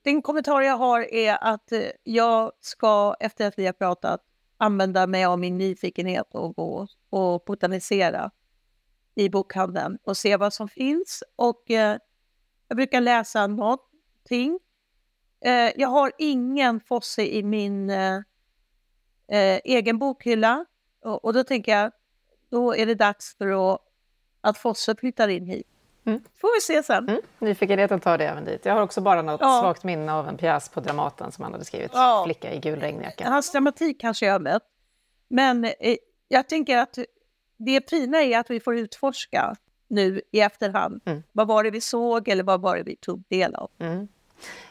den 0.03 0.21
kommentar 0.21 0.61
jag 0.61 0.77
har 0.77 1.13
är 1.13 1.37
att 1.41 1.71
eh, 1.71 1.81
jag 2.03 2.51
ska, 2.59 3.15
efter 3.19 3.47
att 3.47 3.59
vi 3.59 3.65
har 3.65 3.73
pratat, 3.73 4.21
använda 4.57 5.07
mig 5.07 5.25
av 5.25 5.39
min 5.39 5.57
nyfikenhet 5.57 6.35
och 6.35 6.55
gå 6.55 6.87
och 7.09 7.43
botanisera 7.45 8.31
i 9.15 9.29
bokhandeln 9.29 9.97
och 10.03 10.17
se 10.17 10.37
vad 10.37 10.53
som 10.53 10.69
finns. 10.69 11.23
Och 11.35 11.71
eh, 11.71 11.97
jag 12.67 12.75
brukar 12.75 13.01
läsa 13.01 13.47
någonting. 13.47 14.59
Eh, 15.45 15.71
jag 15.75 15.87
har 15.87 16.11
ingen 16.17 16.79
Fosse 16.79 17.25
i 17.25 17.43
min 17.43 17.89
eh, 17.89 18.15
eh, 19.27 19.59
egen 19.63 19.99
bokhylla 19.99 20.65
och, 21.03 21.25
och, 21.25 21.33
då 21.33 21.43
tänker 21.43 21.77
jag, 21.77 21.91
då 22.49 22.75
är 22.75 22.85
det 22.85 22.95
dags 22.95 23.37
för 23.37 23.73
att, 23.73 23.81
att 24.41 24.57
Fosse 24.57 24.95
flyttar 24.95 25.27
in 25.27 25.45
hit. 25.45 25.72
Mm. 26.05 26.21
får 26.41 26.55
vi 26.55 26.61
se 26.61 26.83
sen. 26.83 27.09
Mm. 27.09 27.21
Nyfikenheten 27.39 27.99
tar 27.99 28.17
det 28.17 28.25
även 28.25 28.45
dit. 28.45 28.65
Jag 28.65 28.73
har 28.73 28.81
också 28.81 29.01
bara 29.01 29.21
något 29.21 29.41
ja. 29.41 29.59
svagt 29.61 29.83
minne 29.83 30.13
av 30.13 30.27
en 30.27 30.37
pjäs 30.37 30.69
på 30.69 30.79
Dramaten 30.79 31.31
som 31.31 31.43
han 31.43 31.53
hade 31.53 31.65
skrivit, 31.65 31.91
ja. 31.93 32.23
Flicka 32.25 32.53
i 32.53 32.59
gul 32.59 32.79
regnjacka. 32.79 33.29
Hans 33.29 33.51
dramatik 33.51 34.01
kanske 34.01 34.25
jag 34.25 34.41
mött. 34.41 34.63
Men 35.27 35.65
eh, 35.65 35.95
jag 36.27 36.49
tänker 36.49 36.77
att 36.77 36.97
det 37.57 37.89
fina 37.89 38.21
är 38.21 38.39
att 38.39 38.49
vi 38.49 38.59
får 38.59 38.77
utforska 38.77 39.55
nu 39.87 40.21
i 40.31 40.39
efterhand. 40.39 41.01
Mm. 41.05 41.23
Vad 41.31 41.47
var 41.47 41.63
det 41.63 41.71
vi 41.71 41.81
såg 41.81 42.27
eller 42.27 42.43
vad 42.43 42.61
var 42.61 42.77
det 42.77 42.83
vi 42.83 42.95
tog 42.95 43.23
del 43.29 43.55
av? 43.55 43.71
Mm. 43.79 44.07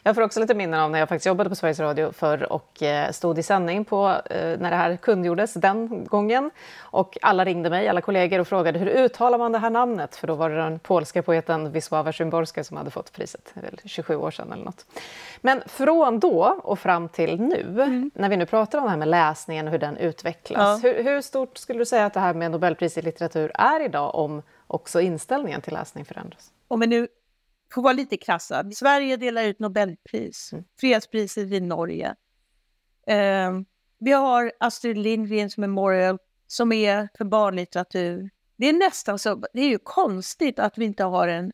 Jag 0.03 0.15
får 0.15 0.21
också 0.21 0.39
lite 0.39 0.53
minnen 0.53 0.79
av 0.79 0.91
när 0.91 0.99
jag 0.99 1.09
faktiskt 1.09 1.25
jobbade 1.25 1.49
på 1.49 1.55
Sveriges 1.55 1.79
Radio 1.79 2.11
förr 2.11 2.53
och 2.53 2.83
eh, 2.83 3.11
stod 3.11 3.39
i 3.39 3.43
sändning 3.43 3.85
på, 3.85 4.21
eh, 4.25 4.59
när 4.59 4.71
det 4.71 4.75
här 4.75 4.97
kungjordes 4.97 5.53
den 5.53 6.05
gången. 6.05 6.51
Och 6.79 7.17
alla 7.21 7.45
ringde 7.45 7.69
mig, 7.69 7.87
alla 7.87 8.01
kollegor, 8.01 8.39
och 8.39 8.47
frågade 8.47 8.79
hur 8.79 8.87
uttalar 8.87 9.37
man 9.37 9.51
det 9.51 9.57
här 9.57 9.69
namnet? 9.69 10.15
För 10.15 10.27
då 10.27 10.35
var 10.35 10.49
det 10.49 10.55
den 10.55 10.79
polska 10.79 11.23
poeten 11.23 11.71
Wisława 11.71 12.13
Szymborska 12.13 12.63
som 12.63 12.77
hade 12.77 12.91
fått 12.91 13.11
priset, 13.11 13.53
väl 13.53 13.79
27 13.85 14.15
år 14.15 14.31
sedan 14.31 14.51
eller 14.51 14.65
något. 14.65 14.85
Men 15.41 15.63
från 15.65 16.19
då 16.19 16.59
och 16.63 16.79
fram 16.79 17.09
till 17.09 17.41
nu, 17.41 17.81
mm. 17.81 18.11
när 18.15 18.29
vi 18.29 18.37
nu 18.37 18.45
pratar 18.45 18.77
om 18.77 18.83
det 18.83 18.89
här 18.89 18.97
med 18.97 19.07
läsningen 19.07 19.67
och 19.67 19.71
hur 19.71 19.79
den 19.79 19.97
utvecklas. 19.97 20.83
Ja. 20.83 20.89
Hur, 20.89 21.03
hur 21.03 21.21
stort 21.21 21.57
skulle 21.57 21.79
du 21.79 21.85
säga 21.85 22.05
att 22.05 22.13
det 22.13 22.19
här 22.19 22.33
med 22.33 22.51
Nobelpris 22.51 22.97
i 22.97 23.01
litteratur 23.01 23.51
är 23.53 23.85
idag 23.85 24.15
om 24.15 24.41
också 24.67 25.01
inställningen 25.01 25.61
till 25.61 25.73
läsning 25.73 26.05
förändras? 26.05 26.51
Om 26.67 26.79
vi 26.79 26.87
nu 26.87 27.07
får 27.73 27.81
vara 27.81 27.93
lite 27.93 28.17
krassa. 28.17 28.71
Sverige 28.71 29.17
delar 29.17 29.43
ut 29.43 29.59
Nobelpris, 29.59 30.53
mm. 30.53 30.65
fredspriset 30.79 31.51
i 31.51 31.59
Norge. 31.59 32.15
Eh, 33.07 33.51
vi 33.99 34.11
har 34.11 34.51
Astrid 34.59 34.97
Lindgrens 34.97 35.57
Memorial 35.57 36.17
som 36.47 36.71
är 36.71 37.09
för 37.17 37.25
barnlitteratur. 37.25 38.29
Det 38.55 38.69
är 38.69 38.73
nästan 38.73 39.19
så, 39.19 39.43
det 39.53 39.61
är 39.61 39.69
ju 39.69 39.79
konstigt 39.79 40.59
att 40.59 40.77
vi 40.77 40.85
inte 40.85 41.03
har 41.03 41.27
en 41.27 41.51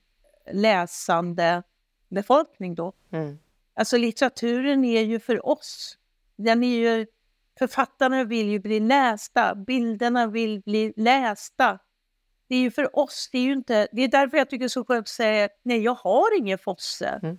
läsande 0.51 1.63
befolkning 2.09 2.75
då. 2.75 2.93
Mm. 3.11 3.39
Alltså 3.73 3.97
litteraturen 3.97 4.85
är 4.85 5.01
ju 5.01 5.19
för 5.19 5.45
oss. 5.45 5.97
Den 6.35 6.63
är 6.63 6.77
ju, 6.77 7.07
författarna 7.59 8.23
vill 8.23 8.49
ju 8.49 8.59
bli 8.59 8.79
lästa, 8.79 9.55
bilderna 9.55 10.27
vill 10.27 10.61
bli 10.61 10.93
lästa 10.95 11.79
det 12.49 12.55
är 12.55 12.59
ju 12.59 12.71
för 12.71 12.99
oss, 12.99 13.29
det 13.31 13.37
är 13.37 13.41
ju 13.41 13.53
inte... 13.53 13.87
Det 13.91 14.01
är 14.01 14.07
därför 14.07 14.37
jag 14.37 14.49
tycker 14.49 14.59
det 14.59 14.65
är 14.65 14.69
så 14.69 14.85
skönt 14.85 15.01
att 15.03 15.07
säga 15.07 15.49
nej, 15.63 15.79
jag 15.79 15.95
har 15.95 16.37
ingen 16.37 16.57
Fosse. 16.57 17.19
Mm. 17.23 17.37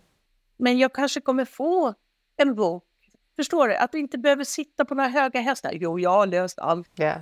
Men 0.56 0.78
jag 0.78 0.94
kanske 0.94 1.20
kommer 1.20 1.44
få 1.44 1.94
en 2.36 2.54
bok. 2.54 2.84
Förstår 3.36 3.68
du? 3.68 3.76
Att 3.76 3.92
du 3.92 3.98
inte 3.98 4.18
behöver 4.18 4.44
sitta 4.44 4.84
på 4.84 4.94
några 4.94 5.08
höga 5.08 5.40
hästar. 5.40 5.72
Jo, 5.74 5.98
jag 5.98 6.10
har 6.10 6.26
löst 6.26 6.58
allt. 6.58 7.00
Yeah. 7.00 7.20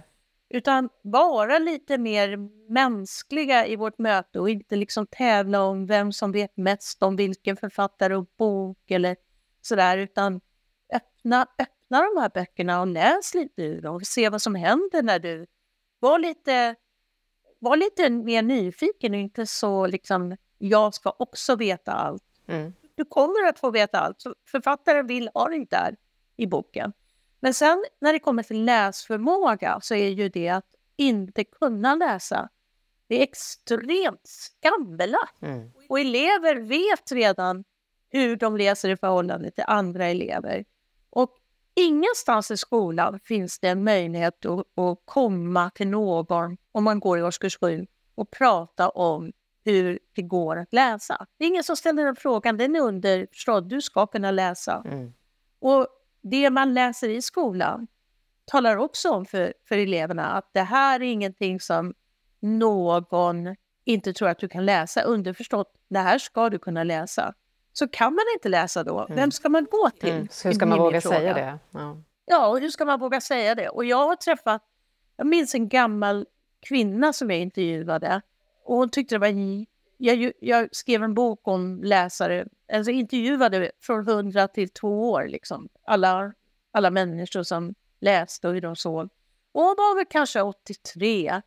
Utan 0.51 0.89
vara 1.03 1.59
lite 1.59 1.99
mer 1.99 2.37
mänskliga 2.73 3.67
i 3.67 3.77
vårt 3.77 3.99
möte 3.99 4.41
och 4.41 4.51
inte 4.51 4.77
liksom 4.77 5.07
tävla 5.07 5.63
om 5.63 5.87
vem 5.87 6.13
som 6.13 6.33
vet 6.33 6.57
mest 6.57 7.03
om 7.03 7.17
vilken 7.17 7.57
författare 7.57 8.15
och 8.15 8.27
bok 8.39 8.91
eller 8.91 9.17
sådär. 9.63 9.99
Utan 9.99 10.41
öppna, 10.93 11.47
öppna 11.59 12.03
de 12.03 12.21
här 12.21 12.31
böckerna 12.35 12.81
och 12.81 12.87
läs 12.87 13.35
lite 13.35 13.63
ur 13.63 13.83
dem 13.83 13.97
och 13.97 14.07
se 14.07 14.29
vad 14.29 14.43
som 14.43 14.55
händer 14.55 15.03
när 15.03 15.19
du 15.19 15.47
var 15.99 16.19
lite 16.19 16.75
var 17.59 17.77
lite 17.77 18.11
mer 18.11 18.43
nyfiken 18.43 19.15
och 19.15 19.21
inte 19.21 19.47
så 19.47 19.87
liksom, 19.87 20.37
jag 20.59 20.95
ska 20.95 21.15
också 21.19 21.57
veta 21.57 21.93
allt. 21.93 22.25
Mm. 22.47 22.73
Du 22.95 23.05
kommer 23.05 23.49
att 23.49 23.59
få 23.59 23.71
veta 23.71 24.01
allt. 24.01 24.23
Författaren 24.47 25.07
vill 25.07 25.31
ha 25.35 25.49
dig 25.49 25.67
där 25.71 25.97
i 26.37 26.47
boken. 26.47 26.93
Men 27.41 27.55
sen 27.55 27.85
när 28.01 28.13
det 28.13 28.19
kommer 28.19 28.43
till 28.43 28.65
läsförmåga 28.65 29.79
så 29.83 29.95
är 29.95 30.09
ju 30.09 30.29
det 30.29 30.49
att 30.49 30.75
inte 30.97 31.45
kunna 31.45 31.95
läsa. 31.95 32.49
Det 33.07 33.19
är 33.19 33.23
extremt 33.23 34.21
skambelagt. 34.25 35.43
Mm. 35.43 35.71
Och 35.89 36.01
elever 36.01 36.57
vet 36.57 37.13
redan 37.13 37.65
hur 38.09 38.37
de 38.37 38.57
läser 38.57 38.89
i 38.89 38.97
förhållande 38.97 39.51
till 39.51 39.65
andra 39.67 40.07
elever. 40.07 40.65
Och 41.11 41.37
Ingenstans 41.79 42.51
i 42.51 42.57
skolan 42.57 43.21
finns 43.25 43.59
det 43.59 43.69
en 43.69 43.85
möjlighet 43.85 44.47
att, 44.47 44.59
att 44.59 44.99
komma 45.05 45.71
till 45.71 45.89
någon 45.89 46.57
om 46.73 46.85
man 46.85 47.01
går 47.01 47.19
i 47.19 47.23
årskurs 47.23 47.59
7 47.61 47.87
och 48.15 48.31
prata 48.31 48.89
om 48.89 49.33
hur 49.65 49.99
det 50.15 50.23
går 50.23 50.57
att 50.57 50.73
läsa. 50.73 51.27
Det 51.39 51.45
är 51.45 51.49
ingen 51.49 51.65
som 51.65 51.77
ställer 51.77 52.05
den 52.05 52.17
frågan, 52.17 52.57
den 52.57 52.77
är 52.77 52.81
underförstådd. 52.81 53.69
Du 53.69 53.83
ska 53.83 54.07
kunna 54.07 54.31
läsa. 54.31 54.83
Mm. 54.85 55.13
Och 55.61 55.87
det 56.23 56.51
man 56.51 56.75
läser 56.75 57.09
i 57.09 57.23
skolan 57.23 57.87
talar 58.45 58.77
också 58.77 59.11
om 59.11 59.27
för, 59.27 59.55
för 59.69 59.79
eleverna 59.79 60.27
att 60.27 60.51
det 60.53 60.63
här 60.63 61.01
är 61.01 61.07
ingenting 61.07 61.61
som 61.61 61.95
någon 62.41 63.57
inte 63.85 64.13
tror 64.13 64.29
att 64.29 64.39
du 64.39 64.49
kan 64.49 64.67
läsa. 64.67 65.03
Underförstått, 65.03 65.75
det 65.89 65.99
här 65.99 66.19
ska 66.19 66.51
du 66.51 66.59
kunna 66.59 66.85
läsa. 66.85 67.35
Så 67.79 67.89
kan 67.89 68.15
man 68.15 68.25
inte 68.35 68.49
läsa 68.49 68.85
då, 68.85 68.99
mm. 68.99 69.17
vem 69.17 69.31
ska 69.31 69.49
man 69.49 69.67
gå 69.71 69.91
till? 69.91 70.13
Mm. 70.13 70.29
Så 70.31 70.49
hur 70.49 70.55
ska 70.55 70.67
man 70.67 70.79
våga 70.79 71.01
säga 71.01 71.35
det? 71.35 71.59
Ja. 71.71 71.97
ja, 72.25 72.57
hur 72.57 72.69
ska 72.69 72.85
man 72.85 73.01
våga 73.01 73.21
säga 73.21 73.55
det? 73.55 73.69
Och 73.69 73.85
jag 73.85 74.07
har 74.07 74.17
träffat, 74.17 74.63
jag 75.17 75.27
minns 75.27 75.55
en 75.55 75.69
gammal 75.69 76.27
kvinna 76.61 77.13
som 77.13 77.31
jag 77.31 77.41
intervjuade 77.41 78.23
och 78.65 78.77
hon 78.77 78.91
tyckte 78.91 79.15
det 79.15 79.19
var... 79.19 79.35
Jag, 79.97 80.33
jag 80.41 80.69
skrev 80.73 81.03
en 81.03 81.15
bok 81.15 81.49
om 81.49 81.81
läsare, 81.83 82.47
alltså 82.73 82.91
intervjuade 82.91 83.71
från 83.81 84.09
100 84.09 84.49
till 84.49 84.69
två 84.69 85.11
år, 85.11 85.27
liksom. 85.29 85.69
alla, 85.85 86.33
alla 86.73 86.91
människor 86.91 87.43
som 87.43 87.75
läste 88.01 88.49
och 88.49 88.55
hur 88.55 88.61
de 88.61 88.77
såg. 88.77 89.09
Och 89.53 89.63
hon 89.63 89.75
var 89.79 89.97
väl 89.97 90.07
kanske 90.11 90.43
83. 90.43 91.43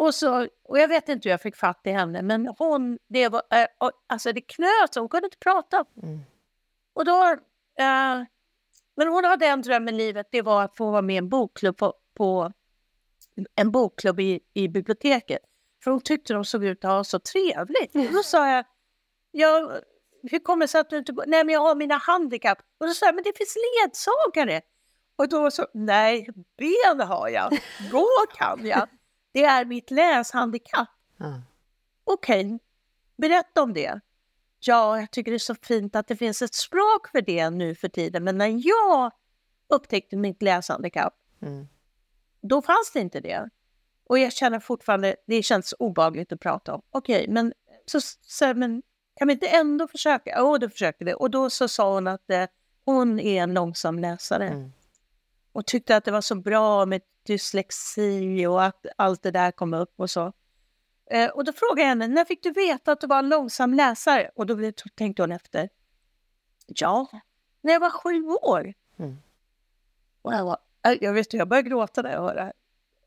Och, 0.00 0.14
så, 0.14 0.48
och 0.62 0.78
jag 0.78 0.88
vet 0.88 1.08
inte 1.08 1.28
hur 1.28 1.30
jag 1.30 1.40
fick 1.40 1.56
fatt 1.56 1.80
i 1.84 1.90
henne, 1.90 2.22
men 2.22 2.46
hon, 2.58 2.98
det 3.08 3.28
var, 3.28 3.42
äh, 3.50 3.66
alltså 4.06 4.32
det 4.32 4.40
knöt 4.40 4.94
hon 4.94 5.08
kunde 5.08 5.26
inte 5.26 5.38
prata. 5.38 5.84
Mm. 6.02 6.20
Och 6.92 7.04
då, 7.04 7.24
äh, 7.78 8.24
men 8.96 9.08
hon 9.08 9.24
hade 9.24 9.46
en 9.46 9.62
dröm 9.62 9.88
i 9.88 9.92
livet, 9.92 10.28
det 10.30 10.42
var 10.42 10.62
att 10.62 10.76
få 10.76 10.90
vara 10.90 11.02
med 11.02 11.14
i 11.14 11.18
en 11.18 11.28
bokklubb 11.28 11.76
på, 11.76 11.94
på 12.14 12.52
en 13.54 13.70
bokklubb 13.70 14.20
i, 14.20 14.40
i 14.54 14.68
biblioteket. 14.68 15.40
För 15.84 15.90
hon 15.90 16.00
tyckte 16.00 16.32
de 16.32 16.44
såg 16.44 16.64
ut 16.64 16.84
att 16.84 16.90
ha 16.90 17.04
så 17.04 17.18
trevligt. 17.18 17.94
Och 17.94 18.12
då 18.14 18.22
sa 18.22 18.50
jag, 18.50 18.64
jag 19.30 19.80
hur 20.22 20.38
kommer 20.38 20.64
det 20.64 20.68
sig 20.68 20.80
att 20.80 20.90
du 20.90 20.98
inte 20.98 21.12
går? 21.12 21.24
Nej, 21.26 21.44
men 21.44 21.52
jag 21.52 21.60
har 21.60 21.74
mina 21.74 21.96
handikapp. 21.96 22.58
Och 22.78 22.86
då 22.86 22.94
sa 22.94 23.06
jag, 23.06 23.14
men 23.14 23.24
det 23.24 23.36
finns 23.36 23.56
ledsagare. 23.56 24.60
Och 25.16 25.28
då 25.28 25.50
så, 25.50 25.66
nej, 25.74 26.28
ben 26.58 27.00
har 27.00 27.28
jag, 27.28 27.58
gå 27.90 28.06
kan 28.36 28.66
jag. 28.66 28.88
Det 29.32 29.44
är 29.44 29.64
mitt 29.64 29.90
läshandikapp. 29.90 30.88
Mm. 31.20 31.40
Okej, 32.04 32.46
okay. 32.46 32.58
berätta 33.16 33.62
om 33.62 33.72
det. 33.72 34.00
Ja, 34.60 35.00
jag 35.00 35.10
tycker 35.10 35.30
det 35.30 35.36
är 35.36 35.38
så 35.38 35.54
fint 35.54 35.96
att 35.96 36.08
det 36.08 36.16
finns 36.16 36.42
ett 36.42 36.54
språk 36.54 37.08
för 37.12 37.22
det 37.22 37.50
nu 37.50 37.74
för 37.74 37.88
tiden. 37.88 38.24
Men 38.24 38.38
när 38.38 38.60
jag 38.68 39.12
upptäckte 39.68 40.16
mitt 40.16 40.42
läshandikapp, 40.42 41.14
mm. 41.42 41.68
då 42.40 42.62
fanns 42.62 42.90
det 42.94 43.00
inte 43.00 43.20
det. 43.20 43.48
Och 44.04 44.18
jag 44.18 44.32
känner 44.32 44.60
fortfarande, 44.60 45.16
det 45.26 45.42
känns 45.42 45.74
obagligt 45.78 46.32
att 46.32 46.40
prata 46.40 46.74
om. 46.74 46.82
Okej, 46.90 47.22
okay, 47.22 47.34
men, 47.34 47.52
så, 47.86 48.00
så, 48.20 48.54
men 48.54 48.82
kan 49.14 49.28
vi 49.28 49.34
inte 49.34 49.46
ändå 49.48 49.88
försöka? 49.88 50.34
Jo, 50.38 50.44
oh, 50.44 50.58
då 50.58 50.68
försökte 50.68 51.04
vi. 51.04 51.14
Och 51.14 51.30
då 51.30 51.50
så 51.50 51.68
sa 51.68 51.94
hon 51.94 52.06
att 52.06 52.30
eh, 52.30 52.46
hon 52.84 53.20
är 53.20 53.42
en 53.42 53.54
långsam 53.54 53.98
läsare. 53.98 54.48
Mm 54.48 54.72
och 55.52 55.66
tyckte 55.66 55.96
att 55.96 56.04
det 56.04 56.10
var 56.10 56.20
så 56.20 56.34
bra 56.34 56.86
med 56.86 57.00
dyslexi 57.26 58.46
och 58.46 58.64
att 58.64 58.86
allt 58.96 59.22
det 59.22 59.30
där 59.30 59.50
kom 59.50 59.74
upp 59.74 59.92
och 59.96 60.10
så. 60.10 60.32
Eh, 61.10 61.30
och 61.30 61.44
då 61.44 61.52
frågade 61.52 61.80
jag 61.80 61.88
henne, 61.88 62.08
när 62.08 62.24
fick 62.24 62.42
du 62.42 62.50
veta 62.50 62.92
att 62.92 63.00
du 63.00 63.06
var 63.06 63.18
en 63.18 63.28
långsam 63.28 63.74
läsare? 63.74 64.30
Och 64.34 64.46
då 64.46 64.72
tänkte 64.94 65.22
hon 65.22 65.32
efter. 65.32 65.68
Ja, 66.66 67.06
när 67.60 67.72
jag 67.72 67.80
var 67.80 67.90
sju 67.90 68.26
år. 68.26 68.74
Mm. 68.98 69.16
Och 70.22 70.34
jag, 70.34 70.44
var, 70.44 70.58
jag 71.00 71.12
vet 71.12 71.32
jag 71.32 71.48
började 71.48 71.68
gråta 71.68 72.02
när 72.02 72.12
jag 72.12 72.20
hörde 72.20 72.52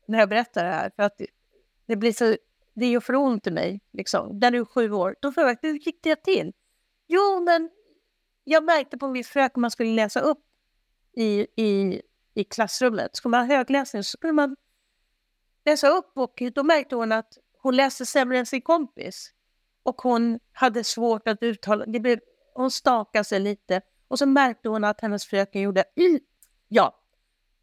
när 0.06 0.18
jag 0.18 0.28
berättar 0.28 0.64
det 0.64 0.70
här. 0.70 0.90
För 0.96 1.02
att 1.02 1.18
det, 1.18 1.26
det 1.86 1.96
blir 1.96 2.12
så, 2.12 2.36
det 2.74 2.86
gör 2.86 3.00
för 3.00 3.14
ont 3.14 3.46
i 3.46 3.50
mig. 3.50 3.80
Liksom. 3.92 4.38
När 4.38 4.50
du 4.50 4.58
är 4.58 4.64
sju 4.64 4.92
år, 4.92 5.16
då 5.20 5.32
frågade 5.32 5.58
jag, 5.62 5.68
hur 5.68 5.78
gick 5.78 6.02
det 6.02 6.16
till? 6.16 6.52
Jo, 7.06 7.40
men 7.40 7.70
jag 8.44 8.64
märkte 8.64 8.98
på 8.98 9.08
min 9.08 9.24
fröken 9.24 9.60
man 9.60 9.70
skulle 9.70 9.90
läsa 9.90 10.20
upp 10.20 10.44
i, 11.12 11.46
i 11.62 12.02
i 12.34 12.44
klassrummet. 12.44 13.16
Skulle 13.16 13.30
man 13.30 13.40
ha 13.40 13.56
högläsning 13.56 14.04
så 14.04 14.16
skulle 14.16 14.32
man 14.32 14.56
läsa 15.64 15.88
upp 15.88 16.12
och 16.14 16.42
då 16.54 16.62
märkte 16.62 16.96
hon 16.96 17.12
att 17.12 17.38
hon 17.62 17.76
läste 17.76 18.06
sämre 18.06 18.38
än 18.38 18.46
sin 18.46 18.62
kompis. 18.62 19.30
Och 19.82 20.02
hon 20.02 20.40
hade 20.52 20.84
svårt 20.84 21.28
att 21.28 21.42
uttala, 21.42 21.86
det 21.86 22.00
blev, 22.00 22.20
hon 22.54 22.70
stakade 22.70 23.24
sig 23.24 23.40
lite 23.40 23.80
och 24.08 24.18
så 24.18 24.26
märkte 24.26 24.68
hon 24.68 24.84
att 24.84 25.00
hennes 25.00 25.26
fröken 25.26 25.62
gjorde 25.62 25.84
ja, 26.68 27.00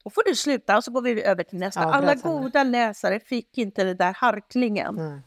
då 0.03 0.09
får 0.09 0.23
du 0.23 0.35
sluta 0.35 0.77
och 0.77 0.83
så 0.83 0.91
går 0.91 1.01
vi 1.01 1.23
över 1.23 1.43
till 1.43 1.59
nästa. 1.59 1.81
Ja, 1.81 1.93
Alla 1.93 2.15
goda 2.15 2.63
läsare 2.63 3.19
fick 3.19 3.57
inte 3.57 3.83
den 3.83 3.97
där 3.97 4.13
harklingen. 4.13 4.97
Mm. 4.97 5.21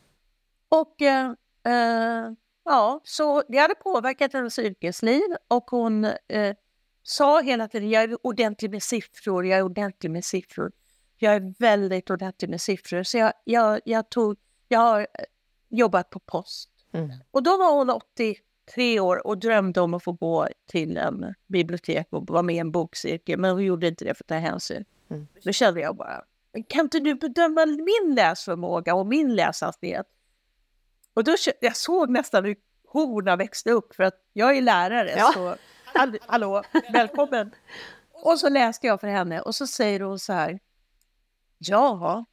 Och 0.69 1.03
eh, 1.03 1.31
eh, 1.65 2.31
ja, 2.65 3.01
så 3.05 3.43
det 3.49 3.59
hade 3.59 3.75
påverkat 3.75 4.33
hennes 4.33 4.59
yrkesliv 4.59 5.23
och 5.49 5.71
hon 5.71 6.05
eh, 6.05 6.57
sa 7.05 7.41
hela 7.41 7.69
tiden, 7.69 7.91
jag 7.91 8.03
är 8.03 8.27
ordentlig 8.27 8.71
med 8.71 8.83
siffror, 8.83 9.47
jag 9.47 9.59
är 9.59 9.63
ordentlig 9.63 10.11
med 10.11 10.25
siffror. 10.25 10.73
Jag 11.17 11.35
är 11.35 11.55
väldigt 11.59 12.11
ordentlig 12.11 12.51
med 12.51 12.61
siffror. 12.61 13.03
Så 13.03 13.19
jag, 13.19 13.33
jag, 13.45 13.81
jag, 13.85 14.09
tog, 14.09 14.37
jag 14.69 14.79
har 14.79 15.01
eh, 15.01 15.07
jobbat 15.69 16.11
på 16.11 16.19
post. 16.19 16.71
Mm. 16.93 17.11
Och 17.31 17.43
då 17.43 17.57
var 17.57 17.73
hon 17.73 17.91
83 17.91 19.01
år 19.01 19.27
och 19.27 19.39
drömde 19.39 19.81
om 19.81 19.95
att 19.95 20.05
få 20.05 20.13
gå 20.13 20.49
till 20.67 20.97
en 20.97 21.35
bibliotek 21.47 22.07
och 22.11 22.31
vara 22.31 22.43
med 22.43 22.55
i 22.55 22.59
en 22.59 22.71
bokcirkel. 22.71 23.39
Men 23.39 23.51
hon 23.51 23.65
gjorde 23.65 23.89
inte 23.89 24.05
det 24.05 24.15
för 24.15 24.25
att 24.25 24.29
ta 24.29 24.35
hänsyn. 24.35 24.85
Mm. 25.11 25.27
Då 25.45 25.53
kände 25.53 25.81
jag 25.81 25.97
bara, 25.97 26.25
kan 26.69 26.81
inte 26.81 27.01
du 27.01 27.15
bedöma 27.15 27.67
min 27.67 28.15
läsförmåga 28.15 28.95
och 28.95 29.07
min 29.07 29.35
läshastighet? 29.35 30.07
Och 31.15 31.25
då 31.25 31.35
jag 31.61 31.77
såg 31.77 32.11
nästan 32.11 32.45
hur 32.45 32.57
horna 32.89 33.37
växte 33.37 33.71
upp 33.71 33.95
för 33.95 34.05
att 34.05 34.15
jag 34.33 34.57
är 34.57 34.63
lärare. 34.63 35.15
Ja. 35.17 35.33
Så 35.35 35.57
hallå, 36.27 36.63
välkommen. 36.93 37.55
Och 38.13 38.39
så 38.39 38.49
läste 38.49 38.87
jag 38.87 39.01
för 39.01 39.09
henne 39.09 39.41
och 39.41 39.55
så 39.55 39.67
säger 39.67 40.01
hon 40.01 40.19
så 40.19 40.33
här. 40.33 40.59
Ja, 41.59 42.25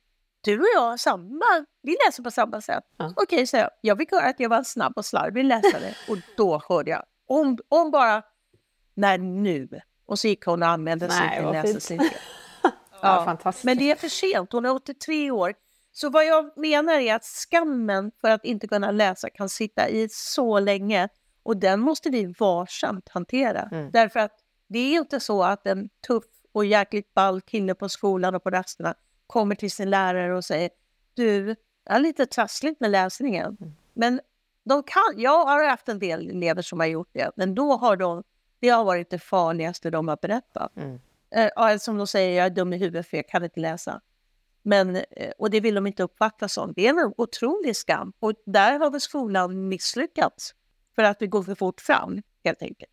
du 0.42 0.60
och 0.60 0.68
jag 0.76 1.00
samma, 1.00 1.66
vi 1.82 1.98
läser 2.06 2.24
på 2.24 2.32
samma 2.32 2.62
sätt. 2.62 2.84
Ja. 2.98 3.14
Okej, 3.16 3.48
så 3.48 3.58
jag. 3.58 3.70
Jag 3.82 3.98
fick 3.98 4.12
höra 4.12 4.26
att 4.30 4.40
jag 4.40 4.50
var 4.50 4.58
en 4.58 4.66
snabb 4.66 4.94
och 4.96 5.06
slarvig 5.06 5.44
läsare 5.44 5.96
och 6.10 6.18
då 6.38 6.62
hörde 6.70 6.92
jag. 6.92 7.04
Hon, 7.28 7.58
hon 7.70 7.92
bara, 7.92 8.24
nej 8.94 9.18
nu. 9.18 9.70
Och 10.06 10.20
så 10.20 10.28
gick 10.28 10.46
hon 10.46 10.64
och 10.64 10.70
anmälde 10.70 11.10
sig 11.10 11.36
till 11.36 11.46
läsecirkeln. 11.46 12.12
ja, 13.02 13.38
ja, 13.44 13.54
men 13.64 13.78
det 13.78 13.92
är 13.92 13.96
för 13.96 14.08
sent, 14.08 14.52
hon 14.52 14.66
är 14.66 14.74
83 14.74 15.32
år. 15.32 15.54
Så 15.92 16.10
vad 16.10 16.26
jag 16.26 16.58
menar 16.58 16.94
är 16.94 17.16
att 17.16 17.26
skammen 17.26 18.12
för 18.22 18.30
att 18.30 18.46
inte 18.46 18.68
kunna 18.68 18.92
läsa 18.92 19.30
kan 19.30 19.50
sitta 19.50 19.90
i 19.90 20.08
så 20.12 20.60
länge 20.60 21.10
och 21.44 21.58
den 21.58 21.80
måste 21.80 22.10
vi 22.10 22.26
varsamt 22.40 23.10
hantera. 23.10 23.70
Mm. 23.72 23.92
Därför 23.92 24.20
att 24.20 24.40
det 24.68 24.80
är 24.80 25.00
inte 25.00 25.20
så 25.20 25.44
att 25.44 25.68
en 25.68 25.90
tuff 26.08 26.24
och 26.52 26.66
jäkligt 26.66 27.14
ball 27.14 27.42
kille 27.42 27.76
på 27.76 27.90
skolan 27.90 28.36
och 28.36 28.44
på 28.44 28.50
rasterna 28.50 28.96
kommer 29.28 29.56
till 29.56 29.72
sin 29.72 29.90
lärare 29.90 30.38
och 30.38 30.46
säger 30.46 30.70
du, 31.14 31.46
det 31.46 31.58
är 31.86 32.00
lite 32.00 32.26
trassligt 32.26 32.80
med 32.80 32.92
läsningen. 32.92 33.58
Mm. 33.62 33.74
Men 33.94 34.22
de 34.64 34.84
kan, 34.84 35.14
jag 35.16 35.46
har 35.46 35.70
haft 35.70 35.90
en 35.90 36.00
del 36.00 36.30
elever 36.30 36.62
som 36.62 36.80
har 36.80 36.88
gjort 36.88 37.10
det, 37.12 37.32
men 37.36 37.56
då 37.56 37.74
har 37.74 37.96
de, 37.96 38.24
det 38.60 38.70
har 38.70 38.84
varit 38.84 39.10
det 39.10 39.20
farligaste 39.20 39.90
de 39.90 40.08
har 40.08 40.18
berättat. 40.22 40.72
Mm. 40.78 41.00
Eh, 41.32 41.78
som 41.78 41.98
de 41.98 42.08
säger, 42.08 42.38
jag 42.38 42.46
är 42.46 42.50
dum 42.50 42.74
i 42.74 42.78
huvudet 42.78 43.08
för 43.08 43.18
jag 43.18 43.28
kan 43.28 43.44
inte 43.44 43.60
läsa. 43.60 44.02
Men, 44.62 44.96
eh, 44.96 45.32
och 45.38 45.50
det 45.50 45.60
vill 45.60 45.76
de 45.76 45.88
inte 45.88 46.04
uppfatta 46.04 46.48
som. 46.48 46.74
Det 46.74 46.88
är 46.88 46.90
en 46.90 47.14
otrolig 47.18 47.76
skam 47.76 48.14
och 48.20 48.34
där 48.46 48.80
har 48.80 48.92
väl 48.92 49.02
skolan 49.02 49.68
misslyckats 49.68 50.56
för 50.96 51.04
att 51.04 51.22
vi 51.22 51.28
går 51.28 51.44
för 51.44 51.56
fort 51.56 51.82
fram 51.82 52.22
helt 52.44 52.62
enkelt. 52.62 52.92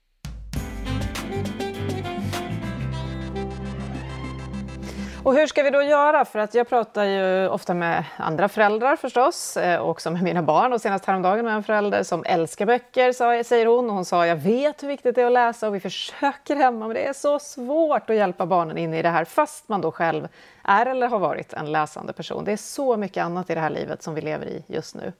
Och 5.29 5.35
hur 5.35 5.47
ska 5.47 5.63
vi 5.63 5.71
då 5.71 5.83
göra? 5.83 6.25
För 6.25 6.39
att 6.39 6.55
jag 6.55 6.69
pratar 6.69 7.05
ju 7.05 7.49
ofta 7.49 7.75
med 7.75 8.05
andra 8.17 8.49
föräldrar 8.49 8.97
förstås, 8.97 9.57
eh, 9.57 9.81
och 9.81 9.91
också 9.91 10.11
med 10.11 10.23
mina 10.23 10.43
barn. 10.43 10.73
Och 10.73 10.81
senast 10.81 11.05
häromdagen 11.05 11.45
med 11.45 11.55
en 11.55 11.63
förälder 11.63 12.03
som 12.03 12.25
älskar 12.25 12.67
böcker, 12.67 13.43
säger 13.43 13.67
hon. 13.67 13.91
Och 13.91 13.95
hon 13.95 14.05
sa, 14.05 14.27
jag 14.27 14.37
vet 14.37 14.83
hur 14.83 14.89
viktigt 14.89 15.15
det 15.15 15.23
är 15.23 15.27
att 15.27 15.33
läsa 15.33 15.69
och 15.69 15.75
vi 15.75 15.81
försöker 15.81 16.57
hemma, 16.57 16.87
men 16.87 16.95
det 16.95 17.09
är 17.09 17.13
så 17.13 17.39
svårt 17.39 18.11
att 18.11 18.17
hjälpa 18.17 18.47
barnen 18.47 18.79
in 18.79 18.95
i 18.95 19.03
det 19.03 19.09
här, 19.09 19.25
fast 19.25 19.69
man 19.69 19.81
då 19.81 19.93
själv 19.93 20.29
är 20.65 20.87
eller 20.87 21.09
har 21.09 21.19
varit 21.19 21.53
en 21.53 21.73
läsande 21.73 22.13
person. 22.13 22.45
Det 22.45 22.53
är 22.53 22.57
så 22.57 22.97
mycket 22.97 23.25
annat 23.25 23.51
i 23.51 23.55
det 23.55 23.61
här 23.61 23.71
livet 23.71 24.03
som 24.03 24.15
vi 24.15 24.21
lever 24.21 24.47
i 24.47 24.65
just 24.67 24.95
nu. 24.95 25.13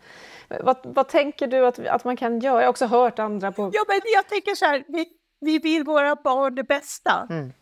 Vad, 0.49 0.77
vad 0.83 1.09
tänker 1.09 1.47
du 1.47 1.67
att, 1.67 1.79
att 1.79 2.05
man 2.05 2.17
kan 2.17 2.41
göra? 2.41 2.61
Jag 2.61 2.67
har 2.67 2.71
också 2.71 2.87
hört 2.87 3.19
andra 3.19 3.53
på... 3.53 3.71
Ja, 3.73 3.85
men 3.89 4.01
jag 4.15 4.29
tänker 4.29 4.55
så 4.55 4.65
här, 4.65 4.85
vi, 4.89 5.09
vi 5.41 5.59
vill 5.59 5.85
våra 5.85 6.15
barn 6.15 6.55
det 6.55 6.65
bästa. 6.65 7.27
Mm. 7.31 7.53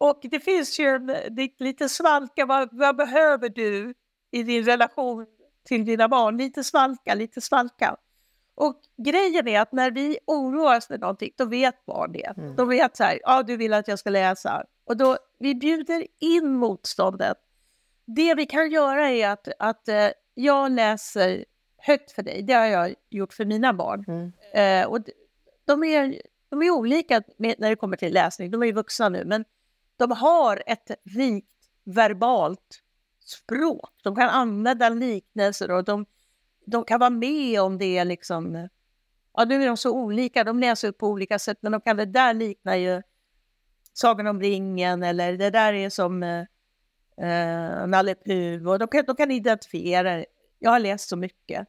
Och 0.00 0.20
det 0.22 0.40
finns 0.40 0.78
ju 0.78 1.00
lite 1.58 1.88
svalka, 1.88 2.46
vad, 2.46 2.68
vad, 2.72 2.96
behöver 2.96 3.48
du 3.48 3.94
i 4.30 4.42
din 4.42 4.64
relation 4.64 5.26
till 5.68 5.84
dina 5.84 6.08
barn? 6.08 6.38
Lite 6.38 6.64
svalka, 6.64 7.14
lite 7.14 7.40
svalka. 7.40 7.96
Och 8.54 8.80
grejen 8.96 9.48
är 9.48 9.60
att 9.60 9.72
när 9.72 9.90
vi 9.90 10.18
oroar 10.26 10.76
oss 10.76 10.86
för 10.86 10.98
någonting, 10.98 11.30
då 11.36 11.44
vet 11.44 11.86
barn 11.86 12.12
det. 12.12 12.34
Mm. 12.36 12.56
De 12.56 12.68
vet 12.68 12.96
så 12.96 13.04
här, 13.04 13.18
ja 13.22 13.42
du 13.42 13.56
vill 13.56 13.72
att 13.72 13.88
jag 13.88 13.98
ska 13.98 14.10
läsa. 14.10 14.64
Och 14.84 14.96
då, 14.96 15.18
vi 15.38 15.54
bjuder 15.54 16.06
in 16.20 16.52
motståndet. 16.52 17.36
Det 18.04 18.34
vi 18.34 18.46
kan 18.46 18.70
göra 18.70 19.10
är 19.10 19.28
att, 19.28 19.48
att 19.58 19.88
eh, 19.88 20.08
jag 20.34 20.72
läser 20.72 21.44
högt 21.86 22.12
för 22.12 22.22
dig. 22.22 22.42
Det 22.42 22.52
har 22.52 22.66
jag 22.66 22.94
gjort 23.10 23.32
för 23.32 23.44
mina 23.44 23.72
barn. 23.72 24.04
Mm. 24.08 24.32
Eh, 24.54 24.88
och 24.88 24.98
de, 25.64 25.84
är, 25.84 26.22
de 26.48 26.62
är 26.62 26.70
olika 26.70 27.22
med, 27.36 27.54
när 27.58 27.70
det 27.70 27.76
kommer 27.76 27.96
till 27.96 28.14
läsning. 28.14 28.50
De 28.50 28.62
är 28.62 28.66
ju 28.66 28.72
vuxna 28.72 29.08
nu, 29.08 29.24
men 29.24 29.44
de 29.96 30.10
har 30.10 30.62
ett 30.66 30.90
rikt 31.04 31.50
verbalt 31.84 32.82
språk. 33.24 33.90
De 34.02 34.16
kan 34.16 34.28
använda 34.28 34.88
liknelser 34.88 35.70
och 35.70 35.84
de, 35.84 36.06
de 36.64 36.84
kan 36.84 37.00
vara 37.00 37.10
med 37.10 37.60
om 37.60 37.78
det 37.78 38.04
liksom... 38.04 38.68
Ja, 39.36 39.44
nu 39.44 39.62
är 39.62 39.66
de 39.66 39.76
så 39.76 39.92
olika, 39.92 40.44
de 40.44 40.60
läser 40.60 40.92
på 40.92 41.08
olika 41.08 41.38
sätt, 41.38 41.58
men 41.60 41.72
de 41.72 41.80
kan 41.80 41.96
det 41.96 42.06
där 42.06 42.34
likna 42.34 42.76
ju 42.76 43.02
Sagan 43.92 44.26
om 44.26 44.40
ringen 44.40 45.02
eller 45.02 45.32
det 45.32 45.50
där 45.50 45.72
är 45.72 45.90
som 45.90 46.22
eh, 46.22 46.40
eh 47.26 47.86
Nalle 47.86 48.14
Puh 48.14 48.68
och 48.68 48.78
de 48.78 48.88
kan, 48.88 49.04
de 49.04 49.16
kan 49.16 49.30
identifiera 49.30 50.24
Jag 50.58 50.70
har 50.70 50.78
läst 50.78 51.08
så 51.08 51.16
mycket. 51.16 51.68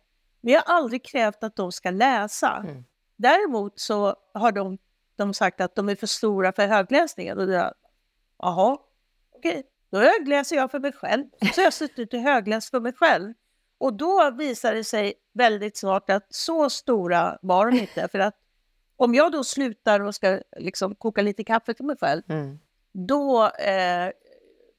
Jag 0.52 0.62
har 0.62 0.76
aldrig 0.76 1.06
krävt 1.06 1.44
att 1.44 1.56
de 1.56 1.72
ska 1.72 1.92
läsa. 1.92 2.64
Mm. 2.64 2.84
Däremot 3.16 3.80
så 3.80 4.16
har 4.34 4.52
de, 4.52 4.78
de 5.16 5.34
sagt 5.34 5.62
att 5.62 5.76
de 5.76 5.90
är 5.90 5.96
för 5.96 6.08
stora 6.08 6.52
för 6.52 6.68
högläsningen. 6.68 7.38
Och 7.38 7.52
jag, 7.52 7.74
jaha, 8.38 8.78
okej, 9.36 9.64
då 9.90 9.98
högläser 9.98 10.56
jag 10.56 10.72
för 10.72 10.80
mig 10.80 10.92
själv. 10.92 11.26
Så 11.54 11.62
jag 11.62 11.66
har 11.66 11.72
suttit 11.72 12.14
och 12.14 12.20
högläst 12.20 12.70
för 12.70 12.80
mig 12.80 12.94
själv. 12.94 13.34
Och 13.78 13.94
då 13.94 14.32
visar 14.32 14.74
det 14.74 14.84
sig 14.84 15.14
väldigt 15.34 15.78
snart 15.78 16.10
att 16.10 16.26
så 16.30 16.70
stora 16.70 17.38
var 17.42 17.72
de 17.72 17.78
inte. 17.80 18.08
För 18.08 18.20
att 18.20 18.36
om 18.96 19.16
jag 19.16 19.32
då 19.32 19.44
slutar 19.44 20.00
och 20.00 20.16
ska 20.16 20.40
liksom 20.58 20.96
koka 20.96 21.22
lite 21.22 21.44
kaffe 21.44 21.74
till 21.74 21.86
mig 21.86 21.98
själv, 21.98 22.22
mm. 22.30 22.60
då 22.92 23.44
eh, 23.48 24.12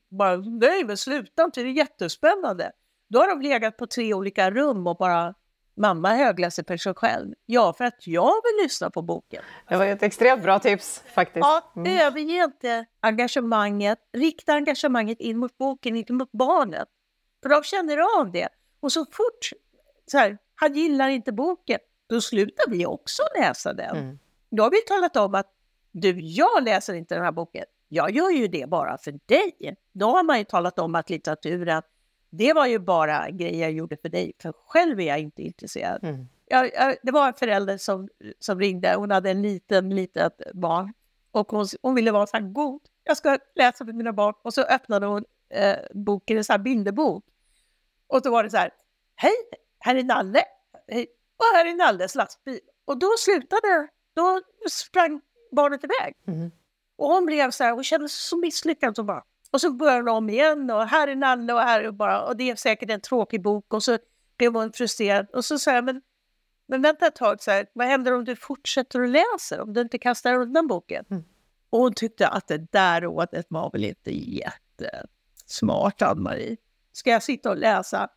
bara, 0.08 0.36
nej 0.36 0.84
men 0.84 0.96
sluta 0.96 1.44
inte, 1.44 1.62
det 1.62 1.68
är 1.68 1.72
jättespännande. 1.72 2.72
Då 3.08 3.18
har 3.18 3.28
de 3.28 3.40
legat 3.40 3.76
på 3.76 3.86
tre 3.86 4.14
olika 4.14 4.50
rum 4.50 4.86
och 4.86 4.96
bara 4.96 5.34
Mamma 5.76 6.14
högläser 6.14 6.64
för 6.66 6.76
sig 6.76 6.94
själv. 6.94 7.34
Ja, 7.46 7.72
för 7.72 7.84
att 7.84 8.06
jag 8.06 8.32
vill 8.44 8.64
lyssna 8.64 8.90
på 8.90 9.02
boken. 9.02 9.42
Det 9.68 9.76
var 9.76 9.86
ett 9.86 10.02
extremt 10.02 10.42
bra 10.42 10.58
tips 10.58 11.02
faktiskt. 11.14 11.46
Ja, 11.46 11.72
mm. 11.76 11.98
överge 11.98 12.44
inte 12.44 12.86
engagemanget. 13.00 13.98
Rikta 14.12 14.52
engagemanget 14.52 15.20
in 15.20 15.38
mot 15.38 15.58
boken, 15.58 15.96
inte 15.96 16.12
mot 16.12 16.32
barnet. 16.32 16.88
För 17.42 17.48
de 17.48 17.62
känner 17.62 18.20
av 18.20 18.32
det. 18.32 18.48
Och 18.80 18.92
så 18.92 19.04
fort 19.04 19.50
så 20.06 20.18
här, 20.18 20.38
han 20.54 20.74
gillar 20.74 21.08
inte 21.08 21.32
boken, 21.32 21.78
då 22.06 22.20
slutar 22.20 22.70
vi 22.70 22.86
också 22.86 23.22
läsa 23.38 23.72
den. 23.72 23.96
Mm. 23.96 24.18
Då 24.50 24.62
har 24.62 24.70
vi 24.70 24.80
talat 24.80 25.16
om 25.16 25.34
att 25.34 25.52
du, 25.92 26.20
jag 26.20 26.64
läser 26.64 26.94
inte 26.94 27.14
den 27.14 27.24
här 27.24 27.32
boken. 27.32 27.64
Jag 27.88 28.10
gör 28.10 28.30
ju 28.30 28.48
det 28.48 28.68
bara 28.68 28.98
för 28.98 29.12
dig. 29.26 29.76
Då 29.92 30.06
har 30.06 30.22
man 30.22 30.38
ju 30.38 30.44
talat 30.44 30.78
om 30.78 30.94
att 30.94 31.10
litteraturen 31.10 31.82
det 32.36 32.52
var 32.52 32.66
ju 32.66 32.78
bara 32.78 33.30
grejer 33.30 33.60
jag 33.60 33.72
gjorde 33.72 33.96
för 33.96 34.08
dig, 34.08 34.32
för 34.38 34.52
själv 34.66 35.00
är 35.00 35.04
jag 35.04 35.18
inte 35.18 35.42
intresserad. 35.42 36.04
Mm. 36.04 36.28
Jag, 36.46 36.74
jag, 36.74 36.96
det 37.02 37.12
var 37.12 37.28
en 37.28 37.34
förälder 37.34 37.78
som, 37.78 38.08
som 38.38 38.60
ringde, 38.60 38.94
hon 38.94 39.10
hade 39.10 39.30
en 39.30 39.42
liten, 39.42 39.94
litet 39.94 40.52
barn 40.54 40.92
och 41.30 41.50
hon, 41.50 41.66
hon 41.82 41.94
ville 41.94 42.12
vara 42.12 42.26
så 42.26 42.36
här 42.36 42.44
god. 42.44 42.80
Jag 43.04 43.16
ska 43.16 43.38
läsa 43.54 43.84
för 43.84 43.92
mina 43.92 44.12
barn 44.12 44.34
och 44.42 44.54
så 44.54 44.62
öppnade 44.62 45.06
hon 45.06 45.24
eh, 45.48 45.76
boken, 45.94 46.36
en 46.36 46.44
sån 46.44 46.54
här 46.54 46.58
bilderbok. 46.58 47.24
Och 48.06 48.22
så 48.22 48.30
var 48.30 48.44
det 48.44 48.50
så 48.50 48.56
här, 48.56 48.70
hej, 49.16 49.34
här 49.78 49.94
är 49.94 50.04
Nalle, 50.04 50.44
hej, 50.88 51.06
och 51.36 51.56
här 51.56 51.66
är 51.66 51.74
Nalles 51.74 52.14
lastbil. 52.14 52.60
Och 52.84 52.98
då 52.98 53.08
slutade, 53.18 53.88
då 54.14 54.40
sprang 54.70 55.20
barnet 55.52 55.84
iväg. 55.84 56.14
Mm. 56.26 56.50
Och 56.96 57.08
hon 57.08 57.26
blev 57.26 57.50
så 57.50 57.64
här, 57.64 57.72
hon 57.72 57.84
kände 57.84 58.08
sig 58.08 58.20
så 58.20 58.36
misslyckad. 58.36 58.96
Så 58.96 59.02
bara, 59.02 59.24
och 59.56 59.60
så 59.60 59.70
börjar 59.70 60.02
de 60.02 60.16
om 60.16 60.30
igen 60.30 60.70
och 60.70 60.86
här 60.86 61.08
är 61.08 61.16
Nalle 61.16 61.52
och 61.52 61.60
här 61.60 61.80
är 61.80 61.90
bara, 61.90 62.22
och 62.22 62.36
det 62.36 62.50
är 62.50 62.56
säkert 62.56 62.90
en 62.90 63.00
tråkig 63.00 63.42
bok 63.42 63.74
och 63.74 63.82
så 63.82 63.98
blev 64.36 64.54
hon 64.54 64.72
frustrerad 64.72 65.26
och 65.32 65.44
så 65.44 65.58
sa 65.58 65.72
jag, 65.72 65.84
men, 65.84 66.02
men 66.68 66.82
vänta 66.82 67.06
ett 67.06 67.14
tag, 67.16 67.42
så 67.42 67.50
här, 67.50 67.66
vad 67.72 67.86
händer 67.86 68.12
om 68.12 68.24
du 68.24 68.36
fortsätter 68.36 69.00
att 69.00 69.08
läsa, 69.08 69.62
om 69.62 69.72
du 69.72 69.80
inte 69.80 69.98
kastar 69.98 70.34
undan 70.34 70.66
boken? 70.66 71.04
Mm. 71.10 71.24
Och 71.70 71.78
hon 71.78 71.94
tyckte 71.94 72.28
att 72.28 72.48
det 72.48 72.72
där 72.72 73.00
rådet 73.00 73.46
var 73.48 73.70
väl 73.70 73.84
inte 73.84 74.10
jättesmart, 74.10 76.02
Ann-Marie. 76.02 76.56
Ska 76.92 77.10
jag 77.10 77.22
sitta 77.22 77.50
och 77.50 77.56
läsa 77.56 78.08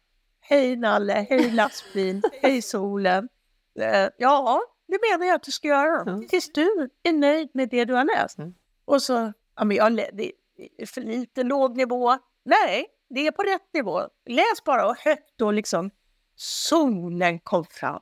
Hej 0.42 0.76
Nalle, 0.76 1.26
hej 1.30 1.52
lastbil, 1.52 2.22
hej 2.42 2.62
solen. 2.62 3.30
Uh, 3.80 4.10
ja, 4.18 4.62
det 4.88 5.00
menar 5.12 5.26
jag 5.26 5.36
att 5.36 5.44
du 5.44 5.52
ska 5.52 5.68
göra. 5.68 6.02
Mm. 6.02 6.28
Tills 6.28 6.52
du 6.54 6.90
är 7.04 7.14
nöjd 7.14 7.50
med 7.54 7.70
det 7.70 7.86
du 7.86 7.94
har 7.94 8.06
läst. 8.06 8.38
Mm. 8.38 8.54
Och 8.86 9.02
så, 9.02 9.34
ja, 9.56 9.64
men 9.64 9.78
jag, 9.78 9.96
det, 9.96 10.32
för 10.86 11.02
lite 11.02 11.44
låg 11.44 11.78
nivå. 11.78 12.18
Nej, 12.46 12.86
det 13.10 13.28
är 13.28 13.32
på 13.32 13.44
rätt 13.44 13.74
nivå. 13.74 14.02
Läs 14.26 14.64
bara 14.66 14.88
och 14.90 14.98
högt 14.98 15.42
och 15.42 15.54
liksom 15.54 15.92
solen 16.36 17.40
kom 17.40 17.66
fram. 17.66 18.02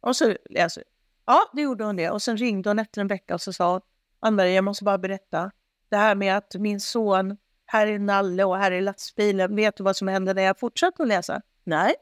Och 0.00 0.16
så 0.16 0.36
läser 0.50 0.84
Ja, 1.26 1.50
det 1.52 1.62
gjorde 1.62 1.84
hon 1.84 1.96
det. 1.96 2.10
Och 2.10 2.22
sen 2.22 2.36
ringde 2.36 2.70
hon 2.70 2.78
efter 2.78 3.00
en 3.00 3.08
vecka 3.08 3.34
och 3.34 3.40
så 3.40 3.52
sa 3.52 3.80
Ann-Marie, 4.20 4.54
jag 4.54 4.64
måste 4.64 4.84
bara 4.84 4.98
berätta. 4.98 5.50
Det 5.88 5.96
här 5.96 6.14
med 6.14 6.36
att 6.36 6.54
min 6.54 6.80
son, 6.80 7.36
här 7.66 7.86
är 7.86 7.98
Nalle 7.98 8.44
och 8.44 8.58
här 8.58 8.72
är 8.72 8.80
lastbilen. 8.80 9.56
Vet 9.56 9.76
du 9.76 9.84
vad 9.84 9.96
som 9.96 10.08
hände 10.08 10.34
när 10.34 10.42
jag 10.42 10.58
fortsatte 10.58 11.02
att 11.02 11.08
läsa? 11.08 11.42
Nej. 11.64 11.94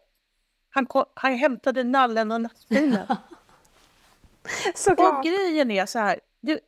Han, 0.71 0.87
kom, 0.87 1.05
han 1.15 1.35
hämtade 1.35 1.85
nallen 1.85 2.33
och 2.33 2.41
lastbilen. 2.41 3.07
Såklart. 4.75 5.19
Och 5.19 5.25
grejen 5.25 5.71
är 5.71 5.87
så 5.87 5.99
här, 5.99 6.21
du, 6.41 6.59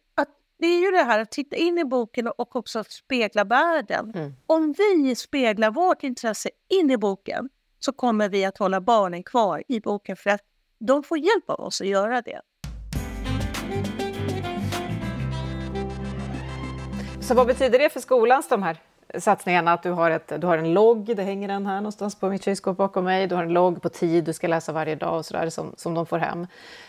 det 0.59 0.67
är 0.67 0.81
ju 0.81 0.91
det 0.91 1.03
här 1.03 1.19
att 1.19 1.31
titta 1.31 1.57
in 1.57 1.79
i 1.79 1.85
boken 1.85 2.27
och 2.27 2.57
också 2.57 2.85
spegla 2.89 3.45
världen. 3.45 4.13
Mm. 4.15 4.35
Om 4.47 4.75
vi 4.79 5.15
speglar 5.17 5.71
vårt 5.71 6.03
intresse 6.03 6.51
in 6.69 6.91
i 6.91 6.97
boken 6.97 7.49
så 7.79 7.93
kommer 7.93 8.29
vi 8.29 8.45
att 8.45 8.59
hålla 8.59 8.81
barnen 8.81 9.23
kvar 9.23 9.63
i 9.69 9.81
boken 9.81 10.17
för 10.17 10.31
att 10.31 10.41
de 10.79 11.03
får 11.03 11.19
hjälp 11.19 11.51
av 11.51 11.61
oss 11.61 11.81
att 11.81 11.87
göra 11.87 12.23
det. 12.23 12.41
Så 17.21 17.35
vad 17.35 17.47
betyder 17.47 17.79
det 17.79 17.91
för 17.91 18.01
skolans 18.01 18.49
de 18.49 18.63
här 18.63 18.77
satsningarna? 19.19 19.73
Att 19.73 19.83
du 19.83 19.91
har, 19.91 20.11
ett, 20.11 20.33
du 20.41 20.47
har 20.47 20.59
en 20.59 20.75
logg, 20.75 21.17
det 21.17 21.23
hänger 21.23 21.49
en 21.49 21.67
här 21.67 21.77
någonstans 21.77 22.15
på 22.15 22.29
mitt 22.29 22.45
kylskåp 22.45 22.77
bakom 22.77 23.05
mig. 23.05 23.27
Du 23.27 23.35
har 23.35 23.43
en 23.43 23.53
logg 23.53 23.83
på 23.83 23.89
tid 23.89 24.25
du 24.25 24.33
ska 24.33 24.47
läsa 24.47 24.73
varje 24.73 24.95
dag 24.95 25.19
och 25.19 25.27
sådär 25.27 25.51
som, 25.51 25.75
som 25.77 25.95
de 25.95 26.07
får 26.07 26.19
hem. 26.19 26.47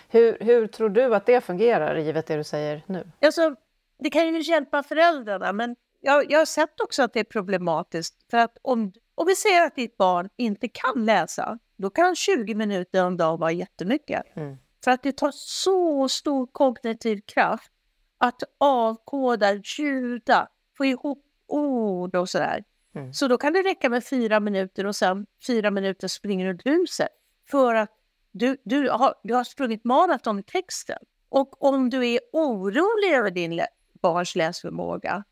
Hur, 0.09 0.37
hur 0.39 0.67
tror 0.67 0.89
du 0.89 1.15
att 1.15 1.25
det 1.25 1.41
fungerar 1.41 1.95
givet 1.95 2.27
det 2.27 2.37
du 2.37 2.43
säger 2.43 2.83
nu? 2.85 3.11
Alltså, 3.21 3.55
det 3.99 4.09
kan 4.09 4.27
ju 4.27 4.41
hjälpa 4.41 4.83
föräldrarna 4.83 5.53
men 5.53 5.75
jag, 6.01 6.31
jag 6.31 6.39
har 6.39 6.45
sett 6.45 6.79
också 6.79 7.03
att 7.03 7.13
det 7.13 7.19
är 7.19 7.23
problematiskt. 7.23 8.15
För 8.29 8.37
att 8.37 8.57
om, 8.61 8.93
om 9.15 9.27
vi 9.27 9.35
säger 9.35 9.65
att 9.65 9.75
ditt 9.75 9.97
barn 9.97 10.29
inte 10.35 10.67
kan 10.67 11.05
läsa, 11.05 11.59
då 11.77 11.89
kan 11.89 12.15
20 12.15 12.55
minuter 12.55 13.05
om 13.05 13.17
dagen 13.17 13.39
vara 13.39 13.51
jättemycket. 13.51 14.23
Mm. 14.35 14.57
För 14.83 14.91
att 14.91 15.03
det 15.03 15.17
tar 15.17 15.31
så 15.33 16.09
stor 16.09 16.47
kognitiv 16.47 17.21
kraft 17.21 17.71
att 18.17 18.43
avkoda, 18.57 19.53
ljuda, 19.53 20.47
få 20.77 20.85
ihop 20.85 21.23
ord 21.47 22.15
och 22.15 22.29
sådär. 22.29 22.63
Mm. 22.95 23.13
Så 23.13 23.27
då 23.27 23.37
kan 23.37 23.53
det 23.53 23.63
räcka 23.63 23.89
med 23.89 24.05
fyra 24.05 24.39
minuter 24.39 24.85
och 24.85 24.95
sen 24.95 25.25
fyra 25.47 25.71
minuter 25.71 26.07
springer 26.07 26.47
runt 26.47 26.65
huset. 26.65 27.09
För 27.49 27.75
att 27.75 27.89
du, 28.31 28.57
du, 28.63 28.89
har, 28.89 29.15
du 29.23 29.33
har 29.33 29.43
sprungit 29.43 29.83
maraton 29.83 30.39
i 30.39 30.43
texten. 30.43 30.97
Och 31.29 31.63
om 31.63 31.89
du 31.89 32.07
är 32.07 32.19
orolig 32.33 33.13
över 33.13 33.31
din 33.31 33.61
barns 34.01 34.35
läsförmåga 34.35 35.23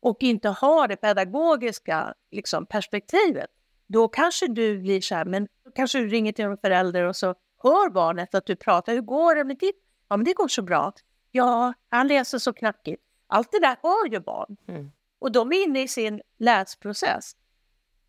och 0.00 0.16
inte 0.22 0.48
har 0.48 0.88
det 0.88 0.96
pedagogiska 0.96 2.14
liksom, 2.30 2.66
perspektivet, 2.66 3.50
då 3.86 4.08
kanske 4.08 4.46
du 4.46 4.78
blir 4.78 5.00
så 5.00 5.14
här, 5.14 5.24
men 5.24 5.48
kanske 5.74 5.98
du 5.98 6.08
ringer 6.08 6.32
till 6.32 6.44
en 6.44 6.58
förälder 6.58 7.04
och 7.04 7.16
så 7.16 7.34
hör 7.62 7.90
barnet 7.90 8.34
att 8.34 8.46
du 8.46 8.56
pratar. 8.56 8.92
Hur 8.92 9.00
går 9.00 9.34
det 9.34 9.44
med 9.44 9.58
ditt? 9.58 9.82
Ja, 10.08 10.16
men 10.16 10.24
det 10.24 10.32
går 10.32 10.48
så 10.48 10.62
bra. 10.62 10.92
Ja, 11.30 11.72
han 11.88 12.08
läser 12.08 12.38
så 12.38 12.52
knackigt. 12.52 13.02
Allt 13.26 13.52
det 13.52 13.60
där 13.60 13.76
hör 13.82 14.12
ju 14.12 14.20
barn. 14.20 14.56
Mm. 14.68 14.90
Och 15.22 15.32
de 15.32 15.52
är 15.52 15.64
inne 15.64 15.82
i 15.82 15.88
sin 15.88 16.20
läsprocess. 16.38 17.36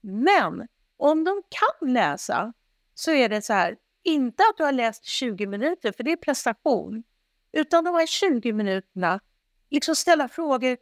Men 0.02 0.68
om 0.98 1.24
de 1.24 1.42
kan 1.50 1.94
läsa 1.94 2.54
så 2.94 3.12
är 3.12 3.30
det 3.30 3.42
så 3.42 3.54
här, 3.54 3.78
inte 4.04 4.44
att 4.44 4.58
du 4.58 4.64
har 4.64 4.72
läst 4.72 5.06
20 5.06 5.48
minuter, 5.48 5.92
för 5.92 6.04
det 6.04 6.12
är 6.12 6.16
prestation, 6.16 7.04
utan 7.52 7.84
de 7.84 7.96
här 7.96 8.06
20 8.06 8.54
minuterna, 8.54 9.20
liksom 9.70 9.96
ställa 9.96 10.28
frågor 10.28 10.78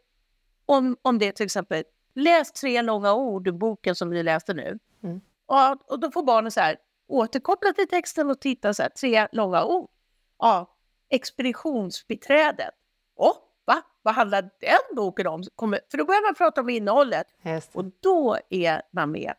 om, 0.65 0.97
om 1.01 1.19
det 1.19 1.31
till 1.31 1.45
exempel, 1.45 1.83
läs 2.15 2.51
tre 2.51 2.81
långa 2.81 3.13
ord 3.13 3.57
boken 3.57 3.95
som 3.95 4.09
vi 4.09 4.23
läste 4.23 4.53
nu. 4.53 4.79
Mm. 5.03 5.21
Och, 5.45 5.91
och 5.91 5.99
då 5.99 6.11
får 6.11 6.23
barnen 6.23 6.51
så 6.51 6.59
här, 6.59 6.77
återkoppla 7.07 7.73
till 7.73 7.87
texten 7.87 8.29
och 8.29 8.39
titta 8.41 8.73
så 8.73 8.81
här, 8.81 8.89
tre 8.89 9.27
långa 9.31 9.65
ord. 9.65 9.89
Ja, 10.37 10.75
expeditionsbiträdet. 11.09 12.75
Va? 13.15 13.33
Vad 14.01 14.13
handlar 14.13 14.41
den 14.41 14.95
boken 14.95 15.27
om? 15.27 15.43
för 15.91 15.97
då 15.97 16.05
börjar 16.05 16.27
man 16.27 16.35
prata 16.35 16.61
om 16.61 16.69
innehållet 16.69 17.27
och 17.73 17.85
då 17.99 18.37
är 18.49 18.81
man 18.91 19.11
med. 19.11 19.33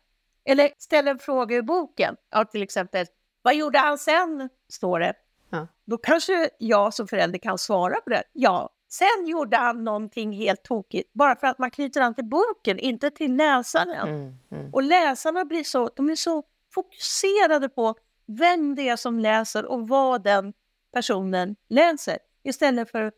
Eller 0.45 0.69
ställ 0.77 1.07
en 1.07 1.19
fråga 1.19 1.55
i 1.55 1.61
boken. 1.61 2.15
Ja, 2.29 2.45
till 2.45 2.63
exempel, 2.63 3.05
vad 3.41 3.55
gjorde 3.55 3.79
han 3.79 3.97
sen? 3.97 4.49
Står 4.69 4.99
det. 4.99 5.13
Ja. 5.49 5.67
Då 5.85 5.97
kanske 5.97 6.49
jag 6.57 6.93
som 6.93 7.07
förälder 7.07 7.39
kan 7.39 7.57
svara 7.57 8.01
på 8.01 8.09
det. 8.09 8.23
Ja, 8.33 8.69
sen 8.89 9.27
gjorde 9.27 9.57
han 9.57 9.83
någonting 9.83 10.33
helt 10.33 10.63
tokigt. 10.63 11.13
Bara 11.13 11.35
för 11.35 11.47
att 11.47 11.59
man 11.59 11.71
knyter 11.71 12.01
an 12.01 12.15
till 12.15 12.25
boken, 12.25 12.79
inte 12.79 13.11
till 13.11 13.35
läsaren. 13.35 14.09
Mm, 14.09 14.37
mm. 14.51 14.73
Och 14.73 14.83
läsarna 14.83 15.45
blir 15.45 15.63
så, 15.63 15.89
de 15.95 16.09
är 16.09 16.15
så 16.15 16.43
fokuserade 16.73 17.69
på 17.69 17.95
vem 18.25 18.75
det 18.75 18.89
är 18.89 18.95
som 18.95 19.19
läser 19.19 19.65
och 19.65 19.87
vad 19.87 20.23
den 20.23 20.53
personen 20.93 21.55
läser. 21.67 22.17
Istället 22.43 22.91
för 22.91 23.11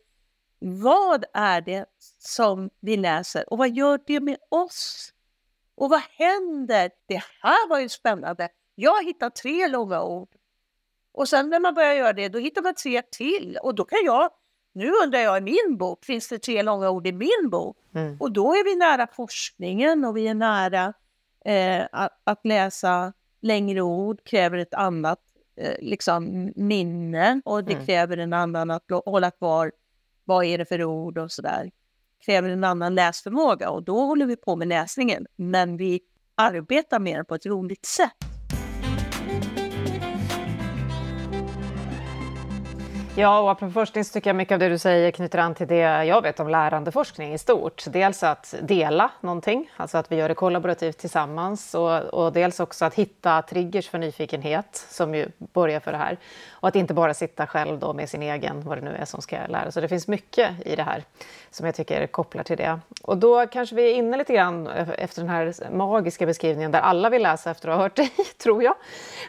vad 0.58 1.24
är 1.32 1.60
det 1.60 1.86
som 2.18 2.70
vi 2.80 2.96
läser 2.96 3.52
och 3.52 3.58
vad 3.58 3.70
gör 3.70 4.00
det 4.06 4.20
med 4.20 4.36
oss? 4.48 5.12
Och 5.74 5.90
vad 5.90 6.00
händer? 6.00 6.90
Det 7.06 7.22
här 7.42 7.68
var 7.68 7.78
ju 7.78 7.88
spännande. 7.88 8.48
Jag 8.74 9.04
hittar 9.04 9.30
tre 9.30 9.68
långa 9.68 10.02
ord. 10.02 10.28
Och 11.12 11.28
sen 11.28 11.50
när 11.50 11.60
man 11.60 11.74
börjar 11.74 11.94
göra 11.94 12.12
det, 12.12 12.28
då 12.28 12.38
hittar 12.38 12.62
man 12.62 12.74
tre 12.74 13.02
till. 13.02 13.58
Och 13.62 13.74
då 13.74 13.84
kan 13.84 13.98
jag, 14.04 14.30
nu 14.72 14.92
undrar 15.04 15.18
jag 15.18 15.38
i 15.38 15.40
min 15.40 15.76
bok, 15.76 16.04
finns 16.04 16.28
det 16.28 16.38
tre 16.38 16.62
långa 16.62 16.90
ord 16.90 17.06
i 17.06 17.12
min 17.12 17.50
bok? 17.50 17.76
Mm. 17.94 18.16
Och 18.20 18.32
då 18.32 18.54
är 18.54 18.64
vi 18.64 18.76
nära 18.76 19.06
forskningen 19.06 20.04
och 20.04 20.16
vi 20.16 20.28
är 20.28 20.34
nära 20.34 20.92
eh, 21.44 21.86
att, 21.92 22.20
att, 22.24 22.46
läsa 22.46 23.12
längre 23.40 23.80
ord, 23.80 24.24
kräver 24.24 24.58
ett 24.58 24.74
annat 24.74 25.20
eh, 25.56 25.74
liksom 25.80 26.52
minne 26.56 27.40
och 27.44 27.64
det 27.64 27.72
mm. 27.72 27.86
kräver 27.86 28.16
en 28.16 28.32
annan 28.32 28.70
att 28.70 28.84
hålla 29.04 29.30
kvar 29.30 29.72
vad 30.26 30.44
är 30.44 30.58
det 30.58 30.64
för 30.64 30.84
ord 30.84 31.18
och 31.18 31.32
sådär. 31.32 31.70
Kräver 32.24 32.48
en 32.48 32.64
annan 32.64 32.94
läsförmåga 32.94 33.70
och 33.70 33.82
då 33.82 34.00
håller 34.00 34.26
vi 34.26 34.36
på 34.36 34.56
med 34.56 34.68
läsningen. 34.68 35.26
Men 35.36 35.76
vi 35.76 36.00
arbetar 36.34 37.00
mer 37.00 37.22
på 37.22 37.34
ett 37.34 37.46
roligt 37.46 37.86
sätt. 37.86 38.35
Ja, 43.18 43.40
och 43.40 43.50
apropå 43.50 43.72
forskning 43.72 44.04
så 44.04 44.12
tycker 44.12 44.30
jag 44.30 44.36
mycket 44.36 44.52
av 44.52 44.58
det 44.58 44.68
du 44.68 44.78
säger 44.78 45.10
knyter 45.10 45.38
an 45.38 45.54
till 45.54 45.66
det 45.66 46.04
jag 46.04 46.22
vet 46.22 46.40
om 46.40 46.48
lärandeforskning 46.48 47.34
i 47.34 47.38
stort. 47.38 47.84
Dels 47.88 48.22
att 48.22 48.54
dela 48.62 49.10
någonting, 49.20 49.70
alltså 49.76 49.98
att 49.98 50.12
vi 50.12 50.16
gör 50.16 50.28
det 50.28 50.34
kollaborativt 50.34 50.98
tillsammans 50.98 51.74
och, 51.74 52.00
och 52.00 52.32
dels 52.32 52.60
också 52.60 52.84
att 52.84 52.94
hitta 52.94 53.42
triggers 53.42 53.88
för 53.88 53.98
nyfikenhet 53.98 54.86
som 54.90 55.14
ju 55.14 55.28
börjar 55.38 55.80
för 55.80 55.92
det 55.92 55.98
här. 55.98 56.18
Och 56.50 56.68
att 56.68 56.76
inte 56.76 56.94
bara 56.94 57.14
sitta 57.14 57.46
själv 57.46 57.78
då 57.78 57.92
med 57.92 58.08
sin 58.08 58.22
egen, 58.22 58.62
vad 58.62 58.78
det 58.78 58.84
nu 58.84 58.90
är 58.90 59.04
som 59.04 59.22
ska 59.22 59.36
lära. 59.48 59.70
Så 59.70 59.80
det 59.80 59.88
finns 59.88 60.08
mycket 60.08 60.66
i 60.66 60.76
det 60.76 60.82
här 60.82 61.04
som 61.50 61.66
jag 61.66 61.74
tycker 61.74 62.06
kopplar 62.06 62.42
till 62.42 62.56
det. 62.56 62.80
Och 63.02 63.16
då 63.16 63.46
kanske 63.46 63.74
vi 63.74 63.90
är 63.90 63.94
inne 63.94 64.16
lite 64.16 64.34
grann 64.34 64.66
efter 64.66 65.22
den 65.22 65.30
här 65.30 65.54
magiska 65.70 66.26
beskrivningen 66.26 66.70
där 66.70 66.80
alla 66.80 67.10
vill 67.10 67.22
läsa 67.22 67.50
efter 67.50 67.68
att 67.68 67.76
ha 67.76 67.82
hört 67.82 67.96
dig, 67.96 68.10
tror 68.42 68.62
jag. 68.62 68.74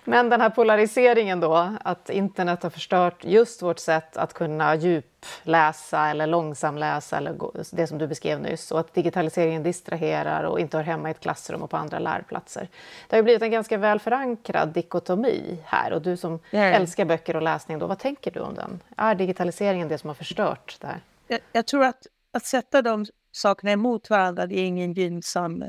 Men 0.04 0.30
den 0.30 0.42
här 0.42 0.50
polariseringen 0.50 1.40
då, 1.40 1.74
att 1.84 2.10
internet 2.10 2.64
har 2.64 2.70
förstört 2.70 3.24
just 3.24 3.62
vårt 3.62 3.77
sätt 3.80 4.18
att 4.18 4.34
kunna 4.34 4.76
djupläsa 4.76 6.08
eller 6.08 6.28
långsamläsa 6.28 7.18
eller 7.18 7.36
det 7.76 7.88
som 7.88 7.98
du 7.98 8.08
beskrev 8.08 8.42
nyss 8.42 8.72
och 8.72 8.80
att 8.80 8.94
digitaliseringen 8.94 9.64
distraherar 9.64 10.44
och 10.44 10.60
inte 10.60 10.78
hör 10.78 10.84
hemma 10.84 11.08
i 11.08 11.12
ett 11.12 11.20
klassrum 11.20 11.62
och 11.62 11.70
på 11.70 11.78
andra 11.78 12.00
lärplatser. 12.00 12.68
Det 13.08 13.16
har 13.16 13.24
blivit 13.24 13.42
en 13.42 13.52
ganska 13.52 13.78
väl 13.78 14.00
förankrad 14.00 14.70
dikotomi 14.70 15.58
här 15.66 15.94
och 15.94 16.02
du 16.02 16.18
som 16.18 16.40
mm. 16.52 16.74
älskar 16.74 17.06
böcker 17.06 17.36
och 17.36 17.42
läsning, 17.42 17.80
då, 17.80 17.88
vad 17.88 18.00
tänker 18.00 18.32
du 18.32 18.40
om 18.40 18.56
den? 18.56 18.80
Är 18.98 19.16
digitaliseringen 19.16 19.88
det 19.88 19.98
som 19.98 20.08
har 20.08 20.16
förstört 20.16 20.78
det 20.82 20.88
här? 20.88 21.02
Jag, 21.28 21.40
jag 21.52 21.68
tror 21.68 21.84
att 21.84 22.08
att 22.38 22.46
sätta 22.46 22.82
de 22.82 23.06
sakerna 23.32 23.72
emot 23.72 24.10
varandra, 24.10 24.46
det 24.46 24.60
är 24.60 24.66
ingen 24.66 24.94
gynnsam 24.94 25.64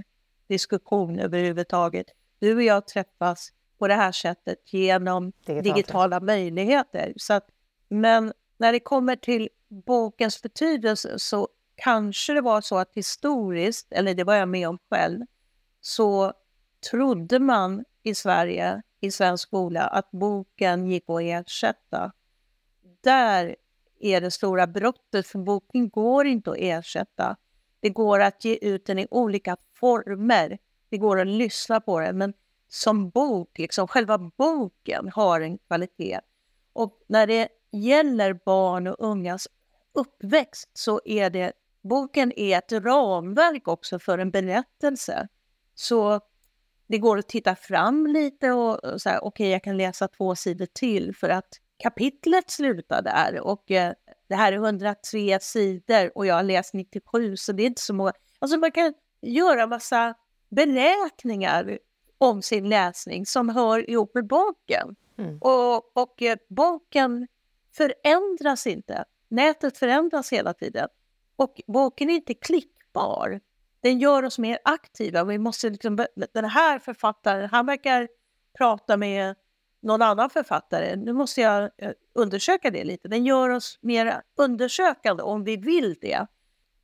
diskussion 0.49 1.19
överhuvudtaget. 1.19 2.07
Du 2.39 2.57
och 2.57 2.63
jag 2.63 2.87
träffas 2.87 3.53
på 3.79 3.89
det 3.89 3.95
här 3.95 4.13
sättet 4.13 4.59
genom 4.73 5.33
Digitalt. 5.47 5.65
digitala 5.65 6.21
möjligheter. 6.21 7.13
Så 7.17 7.35
att, 7.35 7.47
men 7.89 8.33
när 8.57 8.73
det 8.73 8.81
kommer 8.81 9.17
till 9.17 9.49
bokens 9.69 10.43
betydelse 10.43 11.19
så 11.19 11.49
kanske 11.75 12.35
det 12.35 12.41
var 12.41 12.61
så 12.61 12.77
att 12.77 12.91
historiskt, 12.95 13.93
eller 13.93 14.15
det 14.15 14.25
var 14.25 14.35
jag 14.35 14.49
med 14.49 14.69
om 14.69 14.79
själv, 14.91 15.21
så 15.81 16.33
trodde 16.91 17.39
man 17.39 17.85
i 18.03 18.15
Sverige, 18.15 18.83
i 19.01 19.11
svensk 19.11 19.49
skola, 19.49 19.87
att 19.87 20.11
boken 20.11 20.87
gick 20.87 21.05
att 21.07 21.21
ersätta. 21.21 22.13
Där 23.01 23.57
är 24.01 24.21
det 24.21 24.31
stora 24.31 24.67
brottet, 24.67 25.27
för 25.27 25.39
boken 25.39 25.89
går 25.89 26.27
inte 26.27 26.51
att 26.51 26.57
ersätta. 26.61 27.37
Det 27.81 27.91
går 27.91 28.21
att 28.21 28.45
ge 28.45 28.59
ut 28.63 28.87
den 28.87 28.99
i 28.99 29.07
olika 29.11 29.57
former. 29.75 30.59
Det 30.89 30.99
går 30.99 31.21
att 31.21 31.27
lyssna 31.27 31.81
på 31.81 32.01
den, 32.01 32.19
men 32.19 32.35
som 32.69 33.11
bok, 33.11 33.59
liksom 33.59 33.89
själva 33.89 34.19
boken 34.19 35.11
har 35.15 35.41
en 35.41 35.59
kvalitet. 35.59 36.21
Och 36.73 37.05
när 37.07 37.27
det 37.27 37.49
gäller 37.73 38.41
barn 38.45 38.87
och 38.87 38.97
ungas 38.99 39.49
uppväxt 39.95 40.71
så 40.75 41.01
är 41.05 41.31
det 41.31 41.53
boken 41.83 42.33
är 42.37 42.59
ett 42.59 42.73
ramverk 42.73 43.69
också 43.69 43.99
för 43.99 44.19
en 44.19 44.31
berättelse. 44.31 45.29
Så 45.75 46.21
det 46.87 46.99
går 46.99 47.19
att 47.19 47.29
titta 47.29 47.57
fram 47.57 48.07
lite 48.07 48.53
och 48.53 49.01
säga 49.01 49.21
okej, 49.21 49.29
okay, 49.29 49.49
jag 49.49 49.63
kan 49.63 49.77
läsa 49.77 50.09
två 50.09 50.35
sidor 50.35 50.67
till 50.73 51.15
för 51.15 51.29
att 51.29 51.49
kapitlet 51.77 52.51
slutar 52.51 53.03
där 53.03 53.41
och 53.41 53.71
eh, 53.71 53.93
det 54.29 54.35
här 54.35 54.53
är 54.53 54.57
103 54.57 55.39
sidor 55.41 56.13
och 56.15 56.27
jag 56.27 56.35
har 56.35 56.43
läst 56.43 56.75
97 56.75 57.37
så 57.37 57.53
det 57.53 57.63
är 57.63 57.67
inte 57.67 57.83
så 57.83 57.95
många. 57.95 58.13
Alltså 58.39 58.59
man 58.59 58.73
kan 58.73 58.95
göra 59.21 59.67
massa 59.67 60.15
beräkningar 60.49 61.79
om 62.19 62.43
sin 62.43 62.69
läsning 62.69 63.27
som 63.27 63.49
hör 63.49 63.91
ihop 63.91 64.15
med 64.15 64.27
boken. 64.27 64.97
Mm. 65.19 65.39
Och, 65.39 65.97
och 65.97 66.23
eh, 66.23 66.37
boken 66.49 67.27
förändras 67.79 68.67
inte. 68.67 69.05
Nätet 69.29 69.79
förändras 69.79 70.33
hela 70.33 70.55
tiden. 70.55 70.89
Och 71.37 71.61
boken 71.67 72.11
är 72.11 72.15
inte 72.15 72.35
klickbar. 72.35 73.41
Den 73.81 73.99
gör 73.99 74.23
oss 74.23 74.39
mer 74.39 74.59
aktiva. 74.65 75.25
Vi 75.25 75.39
måste 75.39 75.71
liksom, 75.71 76.07
den 76.35 76.45
här 76.45 76.79
författaren, 76.79 77.49
han 77.51 77.67
verkar 77.67 78.09
prata 78.59 78.97
med 78.97 79.35
någon 79.81 80.03
annan 80.03 80.31
författare. 80.31 80.97
Nu 80.97 81.13
måste 81.13 81.41
jag 81.41 81.63
eh, 81.77 81.93
undersöka 82.15 82.71
det 82.71 82.85
lite. 82.85 83.09
Den 83.09 83.25
gör 83.25 83.49
oss 83.49 83.79
mer 83.81 84.23
undersökande 84.37 85.23
om 85.23 85.45
vi 85.45 85.57
vill 85.57 85.95
det. 86.01 86.27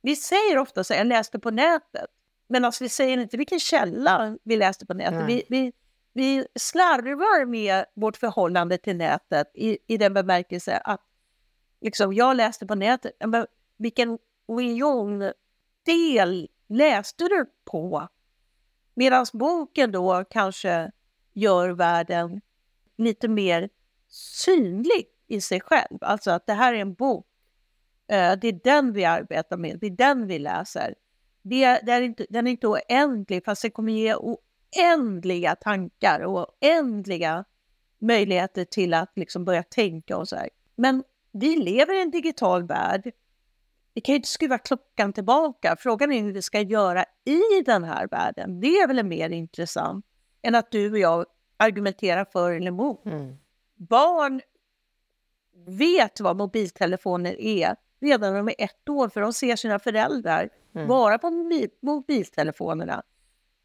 Vi 0.01 0.15
säger 0.15 0.57
ofta 0.57 0.83
så 0.83 0.93
jag 0.93 1.07
läste 1.07 1.39
på 1.39 1.51
nätet. 1.51 2.07
Men 2.47 2.65
alltså, 2.65 2.83
vi 2.83 2.89
säger 2.89 3.17
inte 3.17 3.37
vilken 3.37 3.59
källa 3.59 4.37
vi 4.43 4.57
läste 4.57 4.85
på 4.85 4.93
nätet. 4.93 5.29
Vi, 5.29 5.43
vi, 5.49 5.73
vi 6.15 6.47
slarvar 6.55 7.45
med 7.45 7.85
vårt 7.93 8.17
förhållande 8.17 8.77
till 8.77 8.95
nätet 8.95 9.51
i, 9.53 9.77
i 9.87 9.97
den 9.97 10.13
bemärkelse 10.13 10.77
att 10.77 11.01
liksom, 11.81 12.13
jag 12.13 12.37
läste 12.37 12.65
på 12.65 12.75
nätet. 12.75 13.11
Men 13.25 13.47
vilken 13.77 14.17
miljondel 14.47 15.35
läste 16.67 17.23
du 17.23 17.45
på? 17.65 18.07
Medan 18.93 19.25
boken 19.33 19.91
då 19.91 20.25
kanske 20.29 20.91
gör 21.33 21.69
världen 21.69 22.41
lite 22.97 23.27
mer 23.27 23.69
synlig 24.09 25.07
i 25.27 25.41
sig 25.41 25.61
själv. 25.61 25.97
Alltså 26.01 26.31
att 26.31 26.47
det 26.47 26.53
här 26.53 26.73
är 26.73 26.77
en 26.77 26.93
bok. 26.93 27.27
Eh, 28.07 28.33
det 28.41 28.47
är 28.47 28.59
den 28.63 28.93
vi 28.93 29.05
arbetar 29.05 29.57
med, 29.57 29.79
det 29.79 29.87
är 29.87 29.91
den 29.91 30.27
vi 30.27 30.39
läser. 30.39 30.95
Det, 31.41 31.79
det 31.83 31.91
är 31.91 32.01
inte, 32.01 32.25
den 32.29 32.47
är 32.47 32.51
inte 32.51 32.67
oändlig, 32.67 33.45
fast 33.45 33.61
det 33.61 33.69
kommer 33.69 33.93
ge 33.93 34.15
oändliga 34.75 35.55
tankar 35.55 36.19
och 36.19 36.47
oändliga 36.61 37.45
möjligheter 37.99 38.65
till 38.65 38.93
att 38.93 39.11
liksom 39.15 39.45
börja 39.45 39.63
tänka 39.63 40.17
och 40.17 40.27
så 40.27 40.35
här. 40.35 40.49
Men 40.75 41.03
vi 41.31 41.55
lever 41.55 41.93
i 41.93 42.01
en 42.01 42.11
digital 42.11 42.67
värld. 42.67 43.11
Vi 43.93 44.01
kan 44.01 44.13
ju 44.13 44.17
inte 44.17 44.29
skruva 44.29 44.57
klockan 44.57 45.13
tillbaka. 45.13 45.75
Frågan 45.79 46.11
är 46.11 46.21
hur 46.21 46.33
vi 46.33 46.41
ska 46.41 46.61
göra 46.61 47.05
i 47.25 47.61
den 47.65 47.83
här 47.83 48.07
världen. 48.07 48.59
Det 48.59 48.67
är 48.67 48.87
väl 48.87 49.05
mer 49.05 49.29
intressant 49.29 50.05
än 50.41 50.55
att 50.55 50.71
du 50.71 50.91
och 50.91 50.99
jag 50.99 51.25
argumentera 51.57 52.25
för 52.25 52.51
eller 52.51 52.67
emot. 52.67 53.05
Mm. 53.05 53.37
Barn 53.75 54.41
vet 55.67 56.19
vad 56.19 56.37
mobiltelefoner 56.37 57.41
är 57.41 57.75
redan 58.01 58.33
när 58.33 58.37
de 58.37 58.47
är 58.47 58.55
ett 58.57 58.89
år, 58.89 59.09
för 59.09 59.21
de 59.21 59.33
ser 59.33 59.55
sina 59.55 59.79
föräldrar 59.79 60.49
mm. 60.75 60.87
vara 60.87 61.17
på 61.17 61.29
mobiltelefonerna. 61.81 63.03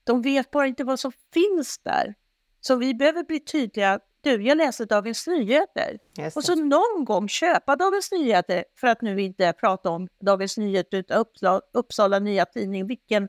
De 0.05 0.23
vet 0.23 0.51
bara 0.51 0.67
inte 0.67 0.85
vad 0.85 1.01
som 1.01 1.13
finns 1.33 1.79
där. 1.79 2.15
Så 2.61 2.77
vi 2.77 2.95
behöver 2.95 3.25
bli 3.25 3.41
tydliga. 3.41 4.01
Du, 4.21 4.43
jag 4.43 4.59
läser 4.59 4.87
Dagens 4.87 5.27
Nyheter. 5.27 5.99
Och 6.35 6.45
så 6.45 6.55
någon 6.55 7.05
gång 7.05 7.29
köpa 7.29 7.77
Dagens 7.77 8.13
Nyheter, 8.13 8.65
för 8.77 8.87
att 8.87 9.03
nu 9.03 9.21
inte 9.21 9.53
prata 9.53 9.91
om 9.91 10.09
Dagens 10.21 10.59
Nyheter, 10.59 10.99
utan 10.99 11.19
Uppsala, 11.19 11.61
Uppsala 11.73 12.19
Nya 12.19 12.45
Tidning, 12.45 12.87
vilken 12.87 13.29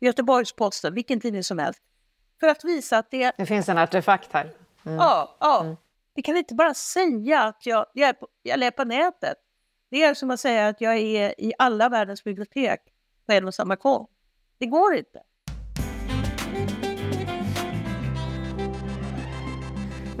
Göteborgs-Posten, 0.00 0.94
vilken 0.94 1.20
tidning 1.20 1.44
som 1.44 1.58
helst 1.58 1.82
för 2.42 2.48
att 2.48 2.64
visa 2.64 2.98
att 2.98 3.10
det... 3.10 3.32
Det 3.36 3.46
finns 3.46 3.68
en 3.68 3.78
artefakt 3.78 4.32
här. 4.32 4.50
Mm. 4.86 4.98
Ja, 4.98 5.36
ja. 5.40 5.60
Mm. 5.62 5.76
Vi 6.14 6.22
kan 6.22 6.36
inte 6.36 6.54
bara 6.54 6.74
säga 6.74 7.42
att 7.42 7.66
jag, 7.66 7.86
jag, 7.92 8.08
är 8.08 8.12
på, 8.12 8.28
jag 8.42 8.62
är 8.62 8.70
på 8.70 8.84
nätet. 8.84 9.36
Det 9.90 10.02
är 10.02 10.14
som 10.14 10.30
att 10.30 10.40
säga 10.40 10.68
att 10.68 10.80
jag 10.80 10.96
är 10.96 11.40
i 11.40 11.52
alla 11.58 11.88
världens 11.88 12.24
bibliotek 12.24 12.80
på 13.26 13.32
en 13.32 13.46
och 13.46 13.54
samma 13.54 13.76
gång. 13.76 14.06
Det 14.58 14.66
går 14.66 14.94
inte. 14.94 15.22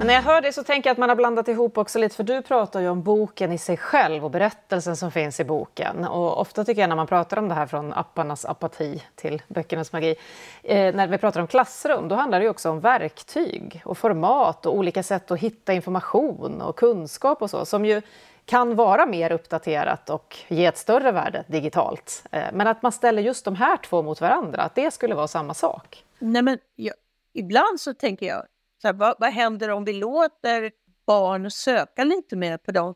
Men 0.02 0.06
när 0.06 0.14
jag 0.14 0.22
hör 0.22 0.40
det 0.40 0.52
så 0.52 0.64
tänker 0.64 0.90
jag 0.90 0.92
att 0.92 0.98
man 0.98 1.08
har 1.08 1.16
blandat 1.16 1.48
ihop 1.48 1.78
också 1.78 1.98
lite, 1.98 2.16
för 2.16 2.24
du 2.24 2.42
pratar 2.42 2.80
ju 2.80 2.88
om 2.88 3.02
boken 3.02 3.52
i 3.52 3.58
sig 3.58 3.76
själv 3.76 4.24
och 4.24 4.30
berättelsen 4.30 4.96
som 4.96 5.10
finns 5.10 5.40
i 5.40 5.44
boken. 5.44 6.04
Och 6.04 6.40
ofta 6.40 6.64
tycker 6.64 6.80
jag 6.80 6.88
när 6.88 6.96
man 6.96 7.06
pratar 7.06 7.36
om 7.36 7.48
det 7.48 7.54
här 7.54 7.66
från 7.66 7.92
apparnas 7.92 8.44
apati 8.44 9.02
till 9.14 9.42
böckernas 9.48 9.92
magi, 9.92 10.14
eh, 10.62 10.94
när 10.94 11.06
vi 11.06 11.18
pratar 11.18 11.40
om 11.40 11.46
klassrum, 11.46 12.08
då 12.08 12.14
handlar 12.14 12.38
det 12.38 12.44
ju 12.44 12.50
också 12.50 12.70
om 12.70 12.80
verktyg 12.80 13.82
och 13.84 13.98
format 13.98 14.66
och 14.66 14.76
olika 14.76 15.02
sätt 15.02 15.30
att 15.30 15.38
hitta 15.38 15.72
information 15.72 16.62
och 16.62 16.76
kunskap 16.76 17.42
och 17.42 17.50
så, 17.50 17.64
som 17.64 17.84
ju 17.84 18.02
kan 18.44 18.74
vara 18.74 19.06
mer 19.06 19.32
uppdaterat 19.32 20.10
och 20.10 20.36
ge 20.48 20.66
ett 20.66 20.78
större 20.78 21.12
värde 21.12 21.44
digitalt. 21.46 22.24
Eh, 22.30 22.44
men 22.52 22.66
att 22.66 22.82
man 22.82 22.92
ställer 22.92 23.22
just 23.22 23.44
de 23.44 23.56
här 23.56 23.76
två 23.76 24.02
mot 24.02 24.20
varandra, 24.20 24.62
att 24.62 24.74
det 24.74 24.90
skulle 24.90 25.14
vara 25.14 25.28
samma 25.28 25.54
sak. 25.54 26.04
Nej, 26.18 26.42
men 26.42 26.58
jag, 26.76 26.94
ibland 27.32 27.80
så 27.80 27.94
tänker 27.94 28.26
jag, 28.26 28.42
så 28.82 28.88
här, 28.88 28.94
vad, 28.94 29.16
vad 29.18 29.30
händer 29.30 29.68
om 29.68 29.84
vi 29.84 29.92
låter 29.92 30.72
barn 31.06 31.50
söka 31.50 32.04
lite 32.04 32.36
mer 32.36 32.56
på 32.58 32.72
de, 32.72 32.94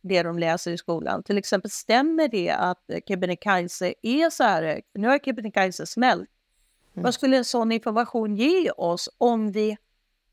det 0.00 0.22
de 0.22 0.38
läser 0.38 0.72
i 0.72 0.78
skolan? 0.78 1.22
Till 1.22 1.38
exempel, 1.38 1.70
stämmer 1.70 2.28
det 2.28 2.50
att 2.50 2.90
Kebnekaise 3.08 3.94
är 4.02 4.30
så 4.30 4.44
här? 4.44 4.82
Nu 4.94 5.08
har 5.08 5.18
Kebnekaise 5.18 5.86
smält. 5.86 6.30
Mm. 6.94 7.04
Vad 7.04 7.14
skulle 7.14 7.36
en 7.36 7.44
sån 7.44 7.72
information 7.72 8.36
ge 8.36 8.70
oss 8.70 9.08
om 9.18 9.52
vi 9.52 9.76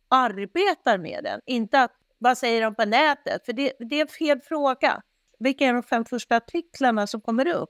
arbetar 0.08 0.98
med 0.98 1.24
den? 1.24 1.42
Inte 1.46 1.82
att, 1.82 1.92
vad 2.18 2.38
säger 2.38 2.62
de 2.62 2.76
på 2.76 2.86
nätet? 2.86 3.46
För 3.46 3.54
det, 3.54 3.74
det 3.80 4.02
är 4.02 4.08
fel 4.08 4.42
fråga. 4.42 5.02
Vilka 5.40 5.66
är 5.66 5.74
de 5.74 5.84
fem 5.84 6.06
första 6.06 6.36
artiklarna 6.36 7.08
som 7.08 7.22
kommer 7.22 7.48
upp? 7.48 7.70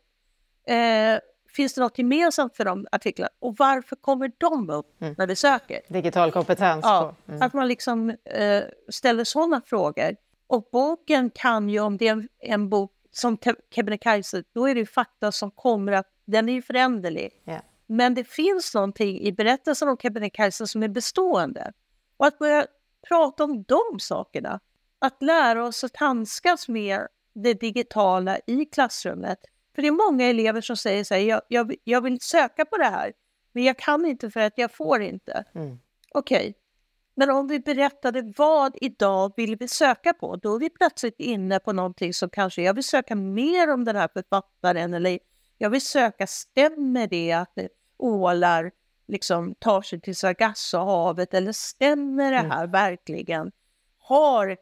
Eh, 0.68 1.20
finns 1.56 1.74
det 1.74 1.82
något 1.82 1.98
gemensamt 1.98 2.56
för 2.56 2.66
de 2.66 2.88
artiklarna? 2.92 3.30
Och 3.40 3.56
varför 3.58 3.96
kommer 3.96 4.32
de 4.38 4.70
upp 4.70 5.02
mm. 5.02 5.16
när 5.18 5.28
vi 5.28 5.36
söker? 5.36 5.82
Digital 5.88 6.32
kompetens. 6.32 6.82
Ja, 6.84 7.16
mm. 7.28 7.42
att 7.42 7.54
man 7.54 7.68
liksom 7.68 8.10
eh, 8.10 8.64
ställer 8.90 9.24
sådana 9.24 9.62
frågor. 9.66 10.16
Och 10.48 10.70
boken 10.72 11.30
kan 11.30 11.70
ju, 11.70 11.80
om 11.80 11.98
det 11.98 12.08
är 12.08 12.12
en, 12.12 12.30
en 12.40 12.70
bok 12.70 12.92
som 13.12 13.38
Kebnekaise, 13.76 14.44
då 14.54 14.70
är 14.70 14.76
det 14.76 14.86
fakta 14.86 15.32
som 15.32 15.52
kommer 15.52 15.92
att, 15.92 16.08
den 16.26 16.50
är 16.50 16.54
ju 16.54 16.62
föränderlig. 16.62 17.32
Yeah. 17.46 17.62
Men 17.86 18.14
det 18.14 18.24
finns 18.24 18.76
någonting 18.76 19.20
i 19.20 19.32
berättelsen 19.32 19.90
om 19.90 19.98
Kebnekaise 19.98 20.68
som 20.68 20.84
är 20.84 20.88
bestående. 20.88 21.74
Och 22.18 22.26
att 22.26 22.40
börja 22.40 22.68
prata 23.08 23.44
om 23.44 23.64
de 23.64 24.00
sakerna, 24.00 24.60
att 25.00 25.22
lära 25.22 25.66
oss 25.66 25.84
att 25.84 25.96
handskas 25.96 26.68
med 26.68 27.08
det 27.34 27.54
digitala 27.54 28.38
i 28.48 28.66
klassrummet. 28.66 29.40
För 29.76 29.82
det 29.82 29.88
är 29.88 30.12
många 30.12 30.26
elever 30.26 30.62
som 30.62 30.78
säger 30.78 31.04
så 31.04 31.14
här, 31.14 31.22
jag, 31.22 31.42
jag, 31.48 31.76
jag 31.84 32.02
vill 32.02 32.22
söka 32.22 32.66
på 32.66 32.78
det 32.78 32.86
här, 32.86 33.14
men 33.52 33.64
jag 33.64 33.78
kan 33.78 34.06
inte 34.06 34.32
för 34.32 34.40
att 34.40 34.54
jag 34.56 34.72
får 34.72 35.02
inte. 35.02 35.44
Mm. 35.56 35.80
Okej, 36.12 36.38
okay. 36.38 36.54
men 37.16 37.30
om 37.30 37.48
vi 37.48 37.60
berättade 37.60 38.34
vad 38.38 38.78
idag 38.82 39.34
vill 39.38 39.56
vi 39.56 39.68
söka 39.68 40.14
på, 40.14 40.36
då 40.36 40.56
är 40.56 40.60
vi 40.60 40.70
plötsligt 40.70 41.20
inne 41.20 41.60
på 41.60 41.74
någonting 41.74 42.14
som 42.14 42.30
kanske, 42.30 42.62
jag 42.62 42.74
vill 42.74 42.84
söka 42.84 43.16
mer 43.16 43.70
om 43.70 43.86
den 43.86 43.96
här 43.96 44.10
författaren 44.14 44.94
eller 44.94 45.20
jag 45.58 45.70
vill 45.70 45.82
söka, 45.82 46.28
stämmer 46.28 47.08
det 47.08 47.32
att 47.32 47.58
ålar 47.98 48.72
liksom 49.08 49.56
tar 49.56 49.82
sig 49.82 50.02
till 50.02 50.16
Sargassohavet 50.16 51.34
eller 51.34 51.52
stämmer 51.52 52.32
det 52.32 52.38
mm. 52.38 52.52
här 52.52 52.64
mm. 52.64 52.72
verkligen? 52.72 53.52
Har 53.98 54.58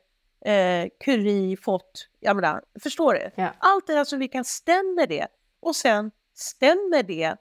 eh, 0.45 0.87
Curie 0.99 1.57
fått, 1.57 2.07
jag 2.19 2.35
menar, 2.35 2.63
förstår 2.83 3.13
du? 3.13 3.31
Ja. 3.35 3.53
Allt 3.57 3.87
det 3.87 3.93
här 3.93 4.03
som 4.03 4.19
vi 4.19 4.27
kan, 4.27 4.45
stämmer 4.45 5.07
det? 5.07 5.27
Och 5.59 5.75
sen 5.75 6.11
stämmer 6.35 7.03
det 7.03 7.35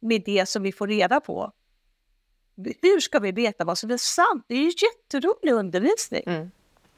med 0.00 0.22
det 0.26 0.48
som 0.48 0.62
vi 0.62 0.72
får 0.72 0.86
reda 0.86 1.20
på? 1.20 1.52
Hur 2.56 3.00
ska 3.00 3.18
vi 3.18 3.32
veta 3.32 3.64
vad 3.64 3.78
som 3.78 3.90
är 3.90 3.96
sant? 3.96 4.44
Det 4.48 4.54
är 4.54 4.58
ju 4.58 4.72
jätterolig 4.86 5.52
undervisning. 5.52 6.22
Mm. 6.26 6.50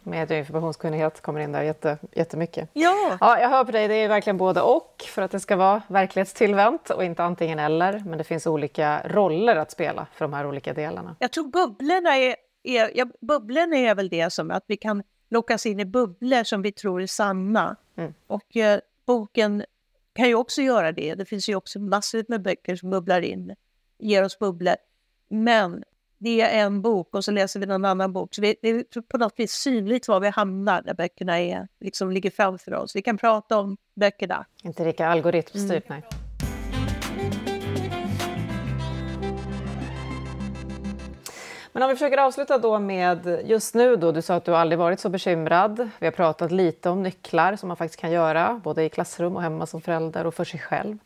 Medie 0.03 0.37
och 0.37 0.39
informationskunnighet 0.39 1.21
kommer 1.21 1.41
in 1.41 1.53
där 1.53 1.63
jätte, 1.63 1.99
jättemycket. 2.13 2.71
Ja. 2.73 3.17
ja, 3.21 3.41
jag 3.41 3.49
hör 3.49 3.65
på 3.65 3.73
dig, 3.73 3.89
det 3.89 3.95
är 3.95 4.09
verkligen 4.09 4.37
både 4.37 4.61
och 4.61 5.05
för 5.07 5.23
att 5.23 5.31
det 5.31 5.41
ska 5.41 5.57
vara 5.57 5.83
verklighetstillvänt 5.89 6.91
och 6.91 7.05
inte 7.05 7.25
antingen 7.25 7.59
eller. 7.59 8.03
Men 8.07 8.19
det 8.19 8.25
finns 8.25 8.47
olika 8.47 9.03
roller 9.05 9.57
att 9.57 9.71
spela 9.71 10.07
för 10.15 10.25
de 10.25 10.33
här 10.33 10.47
olika 10.47 10.75
delarna. 10.75 11.17
Jag 11.19 11.33
tror 11.33 11.49
bubblorna 11.49 12.17
är, 12.17 12.37
är, 12.63 12.91
ja, 12.95 13.07
bubblorna 13.21 13.77
är 13.77 13.95
väl 13.95 14.09
det 14.09 14.33
som 14.33 14.51
att 14.51 14.65
vi 14.67 14.77
kan 14.77 15.03
lockas 15.29 15.67
in 15.67 15.81
i 15.81 15.85
bubblor 15.85 16.45
som 16.45 16.63
vi 16.63 16.73
tror 16.73 17.03
är 17.03 17.07
sanna. 17.07 17.77
Mm. 17.97 18.15
Och 18.27 18.57
eh, 18.57 18.81
boken 19.07 19.65
kan 20.15 20.29
ju 20.29 20.35
också 20.35 20.63
göra 20.63 20.93
det. 20.93 21.15
Det 21.15 21.25
finns 21.25 21.49
ju 21.49 21.55
också 21.55 21.79
massor 21.79 22.25
med 22.29 22.43
böcker 22.43 22.77
som 22.77 22.91
bubblar 22.91 23.21
in, 23.21 23.55
ger 23.99 24.23
oss 24.23 24.39
bubblor. 24.39 24.77
Men 25.29 25.85
det 26.19 26.41
är 26.41 26.65
en 26.65 26.83
bok 26.83 27.15
och 27.15 27.25
så 27.25 27.31
läser 27.31 27.61
vi 27.61 27.67
någon 27.67 27.85
annan 27.85 28.13
bok. 28.13 28.35
Så 28.35 28.41
det 28.41 28.49
är 28.63 29.01
på 29.01 29.19
något 29.19 29.35
vis 29.37 29.53
synligt 29.53 30.09
var 30.09 30.21
vi 30.21 30.29
hamnar 30.29 30.83
när 30.83 30.95
böckerna 30.95 31.41
är, 31.41 31.69
liksom 31.81 32.11
ligger 32.11 32.31
framför 32.31 32.75
oss. 32.75 32.97
Vi 32.97 33.03
kan 33.03 33.19
prata 33.19 33.59
om 33.59 33.77
böckerna. 33.95 34.47
Inte 34.63 34.85
lika 34.85 35.07
algoritmstyrt, 35.07 35.91
mm. 35.91 36.03
nej. 36.11 36.16
Men 41.77 41.83
om 41.83 41.89
vi 41.89 41.97
försöker 41.97 42.19
avsluta 42.19 42.59
då 42.59 42.79
med 42.79 43.43
just 43.45 43.75
nu 43.75 43.97
då, 43.97 44.13
du 44.13 44.23
sa 44.23 44.35
att 44.35 44.45
du 44.45 44.57
aldrig 44.57 44.79
varit 44.79 45.01
så 45.01 45.09
bekymrad. 45.09 45.89
Vi 45.99 46.07
har 46.07 46.13
pratat 46.13 46.53
lite 46.53 46.91
om 46.91 47.03
nycklar 47.03 47.57
som 47.57 47.69
man 47.69 47.77
faktiskt 47.77 48.01
kan 48.01 48.11
göra, 48.11 48.61
både 48.65 48.85
i 48.85 48.89
klassrum 48.89 49.37
och 49.37 49.43
hemma 49.43 49.67
som 49.67 49.81
förälder 49.81 50.27
och 50.27 50.35
för 50.35 50.45
sig 50.45 50.61
själv. 50.61 50.99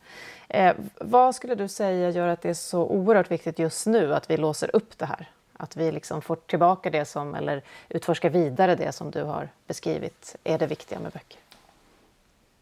Eh, 0.49 0.75
vad 0.99 1.35
skulle 1.35 1.55
du 1.55 1.67
säga 1.67 2.09
gör 2.09 2.27
att 2.27 2.41
det 2.41 2.49
är 2.49 2.53
så 2.53 2.85
oerhört 2.85 3.31
viktigt 3.31 3.59
just 3.59 3.87
nu 3.87 4.13
att 4.13 4.29
vi 4.29 4.37
låser 4.37 4.75
upp 4.75 4.97
det 4.97 5.05
här? 5.05 5.29
Att 5.53 5.75
vi 5.75 5.91
liksom 5.91 6.21
får 6.21 6.35
tillbaka 6.35 6.89
det 6.89 7.05
som, 7.05 7.35
eller 7.35 7.63
utforskar 7.89 8.29
vidare 8.29 8.75
det 8.75 8.91
som 8.91 9.11
du 9.11 9.23
har 9.23 9.49
beskrivit 9.67 10.35
är 10.43 10.57
det 10.57 10.67
viktiga 10.67 10.99
med 10.99 11.11
böcker? 11.11 11.39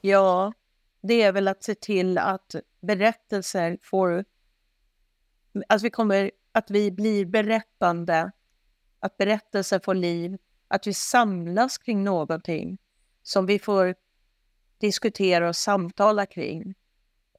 Ja, 0.01 0.53
det 1.01 1.21
är 1.21 1.31
väl 1.31 1.47
att 1.47 1.63
se 1.63 1.75
till 1.75 2.17
att 2.17 2.55
berättelser 2.79 3.77
får... 3.81 4.25
Att 5.67 5.81
vi, 5.81 5.89
kommer, 5.89 6.31
att 6.51 6.71
vi 6.71 6.91
blir 6.91 7.25
berättande, 7.25 8.31
att 8.99 9.17
berättelser 9.17 9.79
får 9.79 9.95
liv, 9.95 10.37
att 10.67 10.87
vi 10.87 10.93
samlas 10.93 11.77
kring 11.77 12.03
någonting 12.03 12.77
som 13.23 13.45
vi 13.45 13.59
får 13.59 13.95
diskutera 14.77 15.49
och 15.49 15.55
samtala 15.55 16.25
kring. 16.25 16.75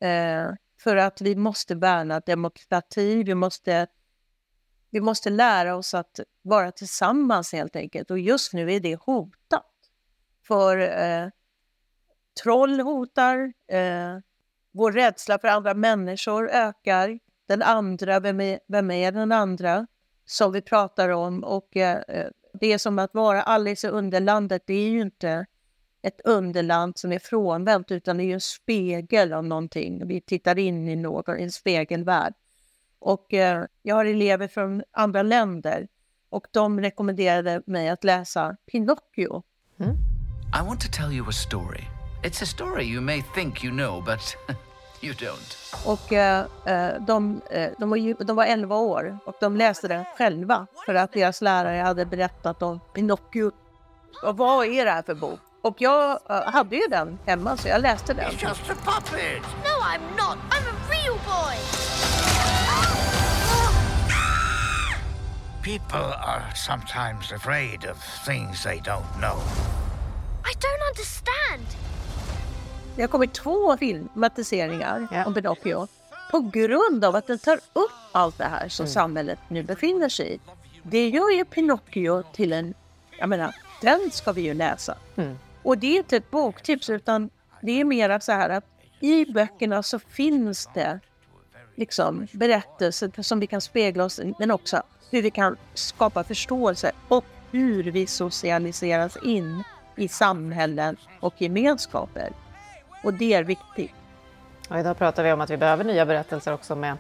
Eh, 0.01 0.51
för 0.83 0.97
att 0.97 1.21
vi 1.21 1.37
måste 1.37 1.75
värna 1.75 2.21
demokrati, 2.21 3.23
vi 3.23 3.35
måste, 3.35 3.87
vi 4.91 5.01
måste 5.01 5.31
lära 5.31 5.77
oss 5.77 5.95
att 5.95 6.21
vara 6.43 6.73
tillsammans 6.73 7.53
helt 7.53 7.77
enkelt. 7.77 8.11
Och 8.11 8.19
just 8.19 8.53
nu 8.53 8.73
är 8.73 8.81
det 8.81 9.01
hotat. 9.01 9.67
För 10.47 10.79
eh, 10.79 11.29
troll 12.43 12.81
hotar, 12.81 13.53
eh, 13.69 14.19
vår 14.73 14.93
rädsla 14.93 15.39
för 15.39 15.49
andra 15.49 15.75
människor 15.75 16.49
ökar. 16.51 17.19
Den 17.51 17.63
andra, 17.63 18.21
vem 18.21 18.41
är, 18.41 18.61
vem 18.67 18.91
är 18.91 19.13
den 19.13 19.33
andra? 19.33 19.87
Som 20.25 20.53
vi 20.53 20.63
pratar 20.63 21.09
om. 21.09 21.45
Och 21.45 21.77
eh, 21.77 22.29
det 22.53 22.73
är 22.73 22.79
som 22.79 22.99
att 22.99 23.15
vara 23.15 23.43
Alice 23.43 23.87
i 23.87 23.91
Underlandet, 23.91 24.63
det 24.67 24.75
är 24.75 24.89
ju 24.89 25.01
inte 25.01 25.47
ett 26.03 26.21
underland 26.25 26.99
som 26.99 27.13
är 27.13 27.19
frånvänt 27.19 27.91
utan 27.91 28.17
det 28.17 28.25
är 28.25 28.35
en 28.35 28.41
spegel 28.41 29.33
av 29.33 29.45
någonting. 29.45 30.07
Vi 30.07 30.21
tittar 30.21 30.59
in 30.59 30.89
i 30.89 30.97
någon, 30.97 31.37
en 31.37 31.53
spegelvärld. 31.53 32.35
Och 32.99 33.35
eh, 33.35 33.65
jag 33.83 33.95
har 33.95 34.05
elever 34.05 34.49
från 34.49 34.83
andra 34.91 35.23
länder 35.23 35.89
och 36.29 36.47
de 36.51 36.81
rekommenderade 36.81 37.63
mig 37.67 37.89
att 37.89 38.05
läsa 38.05 38.57
Pinocchio. 38.73 39.43
Mm. 39.81 39.97
I 40.63 40.67
want 40.67 40.81
to 40.81 40.89
tell 40.93 41.13
you 41.13 41.29
a 41.29 41.33
story. 41.33 41.85
It's 42.23 42.43
a 42.43 42.47
story 42.47 42.85
you 42.85 43.01
may 43.01 43.23
think 43.35 43.65
you 43.65 43.73
know 43.73 44.05
but 44.05 44.37
you 45.01 45.15
don't. 45.15 45.57
Och 45.85 46.13
eh, 46.13 46.47
eh 46.67 47.01
de, 47.01 47.41
eh, 47.51 47.71
de, 47.79 47.91
var, 47.91 48.25
de 48.25 48.37
var 48.37 48.45
11 48.45 48.77
år 48.77 49.19
och 49.25 49.35
de 49.41 49.57
läste 49.57 49.89
den 49.89 50.05
själva 50.05 50.67
för 50.87 50.95
att 50.95 51.13
deras 51.13 51.41
lärare 51.41 51.83
hade 51.83 52.07
berättat 52.07 52.63
om 52.63 52.81
Pinocchio. 52.95 53.53
Och 54.23 54.37
vad 54.37 54.67
är 54.67 54.85
det 54.85 54.91
här 54.91 55.03
för 55.03 55.15
bok? 55.15 55.41
Och 55.63 55.77
jag 55.79 56.19
uh, 56.31 56.51
hade 56.51 56.77
ju 56.77 56.87
den 56.91 57.19
hemma 57.27 57.57
så 57.57 57.69
jag 57.69 57.83
läste 57.83 58.15
den. 58.15 58.31
It's 58.31 58.49
just 58.49 58.71
a 58.71 58.75
puppet! 58.85 59.43
No 59.65 59.83
I'm 59.83 60.01
not! 60.17 60.39
I'm 60.51 60.67
a 60.67 60.77
real 60.91 61.19
boy! 61.27 61.57
People 65.63 66.15
are 66.15 66.55
sometimes 66.55 67.33
afraid 67.33 67.85
of 67.85 67.99
things 68.27 68.63
they 68.63 68.81
don't 68.81 69.21
know. 69.21 69.39
I 70.45 70.55
don't 70.55 70.83
understand! 70.89 71.90
Det 72.97 73.03
har 73.03 73.09
kommit 73.09 73.33
två 73.33 73.77
filmatiseringar 73.77 75.09
yeah. 75.13 75.27
om 75.27 75.35
Pinocchio 75.35 75.89
på 76.31 76.41
grund 76.41 77.05
av 77.05 77.17
att 77.17 77.27
den 77.27 77.39
tar 77.39 77.57
upp 77.73 77.91
allt 78.13 78.39
det 78.39 78.45
här 78.45 78.69
som 78.69 78.85
mm. 78.85 78.93
samhället 78.93 79.39
nu 79.49 79.63
befinner 79.63 80.09
sig 80.09 80.35
i. 80.35 80.41
Det 80.83 81.09
gör 81.09 81.31
ju 81.31 81.45
Pinocchio 81.45 82.23
till 82.23 82.53
en, 82.53 82.75
jag 83.19 83.29
menar, 83.29 83.55
den 83.83 84.11
ska 84.11 84.33
vi 84.33 84.41
ju 84.43 84.55
läsa. 84.55 84.97
Mm. 85.17 85.39
Och 85.63 85.79
det 85.79 85.87
är 85.87 85.97
inte 85.97 86.17
ett 86.17 86.31
boktips 86.31 86.91
utan 86.91 87.31
det 87.63 87.81
är 87.81 87.85
mer 87.85 88.19
så 88.19 88.33
här 88.33 88.51
att 88.51 88.65
i 89.01 89.33
böckerna 89.33 89.83
så 89.83 89.99
finns 89.99 90.69
det 90.75 91.01
liksom 91.77 92.27
berättelser 92.33 93.23
som 93.23 93.41
vi 93.41 93.47
kan 93.47 93.61
spegla 93.61 94.05
oss 94.05 94.19
i, 94.19 94.35
men 94.39 94.51
också 94.51 94.83
hur 95.11 95.23
vi 95.23 95.31
kan 95.31 95.57
skapa 95.75 96.25
förståelse 96.25 96.93
och 97.09 97.25
hur 97.51 97.83
vi 97.83 98.07
socialiseras 98.07 99.17
in 99.17 99.63
i 99.97 100.09
samhällen 100.09 100.97
och 101.21 101.35
gemenskaper. 101.39 102.33
Och 103.03 103.15
det 103.15 103.35
är 103.35 103.45
viktigt. 103.45 103.95
Och 104.69 104.79
idag 104.79 104.99
pratar 104.99 105.23
vi 105.23 105.33
om 105.33 105.41
att 105.41 105.51
vi 105.51 105.57
behöver 105.57 105.85
nya 105.85 106.07
berättelser 106.07 106.55
också 106.55 106.77
med 106.77 106.97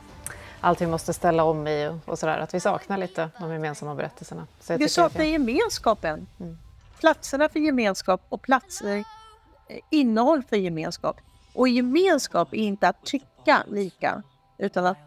allt 0.60 0.80
vi 0.80 0.86
måste 0.86 1.12
ställa 1.12 1.44
om 1.44 1.66
i 1.66 1.98
och 2.04 2.18
sådär. 2.18 2.38
Att 2.38 2.54
vi 2.54 2.60
saknar 2.60 2.98
lite 2.98 3.28
de 3.38 3.52
gemensamma 3.52 3.94
berättelserna. 3.94 4.46
Så 4.60 4.76
vi 4.76 4.88
saknar 4.88 5.24
gemenskapen. 5.24 6.26
Mm 6.40 6.58
platserna 7.00 7.48
för 7.48 7.60
gemenskap 7.60 8.20
och 8.28 8.42
platser, 8.42 8.96
eh, 8.96 9.78
innehåll 9.90 10.42
för 10.42 10.56
gemenskap. 10.56 11.16
Och 11.52 11.68
gemenskap 11.68 12.52
är 12.52 12.58
inte 12.58 12.88
att 12.88 13.04
tycka 13.04 13.64
lika, 13.68 14.22
utan 14.58 14.86
att 14.86 14.98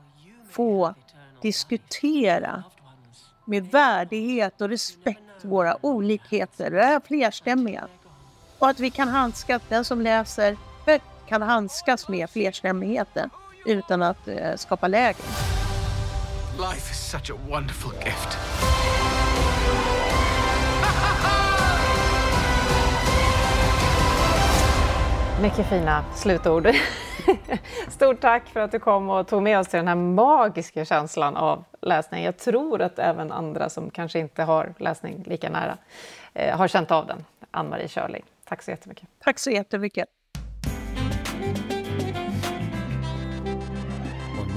få 0.51 0.93
diskutera 1.41 2.63
med 3.45 3.71
värdighet 3.71 4.61
och 4.61 4.69
respekt 4.69 5.21
våra 5.41 5.85
olikheter, 5.85 6.71
det 6.71 6.83
är 6.83 6.99
flerstämmiga. 6.99 7.87
Och 8.59 8.69
att 8.69 8.79
vi 8.79 8.89
kan 8.89 9.07
handskas, 9.07 9.61
den 9.69 9.85
som 9.85 10.01
läser 10.01 10.57
högt 10.85 11.05
kan 11.25 11.41
handskas 11.41 12.07
med 12.07 12.29
flerstämmigheten 12.29 13.29
utan 13.65 14.01
att 14.01 14.27
eh, 14.27 14.55
skapa 14.55 14.87
läger. 14.87 15.25
Life 16.57 16.91
is 16.91 17.11
such 17.11 17.31
a 17.31 17.35
wonderful 17.49 17.93
gift. 18.05 18.37
Mycket 25.41 25.69
fina 25.69 26.05
slutord. 26.15 26.67
Stort 27.89 28.21
tack 28.21 28.47
för 28.49 28.59
att 28.59 28.71
du 28.71 28.79
kom 28.79 29.09
och 29.09 29.27
tog 29.27 29.43
med 29.43 29.59
oss 29.59 29.67
till 29.67 29.77
den 29.77 29.87
här 29.87 29.95
magiska 29.95 30.85
känslan 30.85 31.35
av 31.35 31.63
läsning. 31.81 32.23
Jag 32.23 32.37
tror 32.37 32.81
att 32.81 32.99
även 32.99 33.31
andra 33.31 33.69
som 33.69 33.89
kanske 33.89 34.19
inte 34.19 34.43
har 34.43 34.73
läsning 34.77 35.23
lika 35.25 35.49
nära 35.49 35.77
eh, 36.33 36.57
har 36.57 36.67
känt 36.67 36.91
av 36.91 37.07
den. 37.07 37.25
Ann-Marie 37.51 37.87
Körling, 37.87 38.23
tack 38.45 38.61
så 38.61 38.71
jättemycket. 38.71 39.09
Tack 39.23 39.39
så 39.39 39.51
jättemycket. 39.51 40.09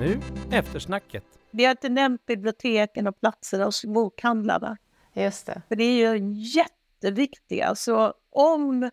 Nu 0.01 0.21
eftersnacket. 0.51 1.25
Vi 1.51 1.65
har 1.65 1.71
inte 1.71 1.89
nämnt 1.89 2.27
biblioteken 2.27 3.07
och 3.07 3.21
platserna 3.21 3.65
hos 3.65 3.85
bokhandlarna. 3.85 4.77
Just 5.15 5.47
det. 5.47 5.63
För 5.69 5.77
det 5.77 5.85
är 5.85 6.15
ju 6.15 6.33
jätteviktiga. 6.33 7.75
Så 7.75 8.15
om 8.31 8.91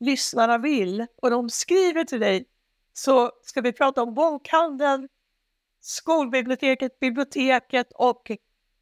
lyssnarna 0.00 0.58
vill 0.58 1.06
och 1.16 1.30
de 1.30 1.50
skriver 1.50 2.04
till 2.04 2.20
dig 2.20 2.44
så 2.92 3.30
ska 3.42 3.60
vi 3.60 3.72
prata 3.72 4.02
om 4.02 4.14
bokhandeln, 4.14 5.08
skolbiblioteket, 5.80 7.00
biblioteket 7.00 7.92
och 7.94 8.30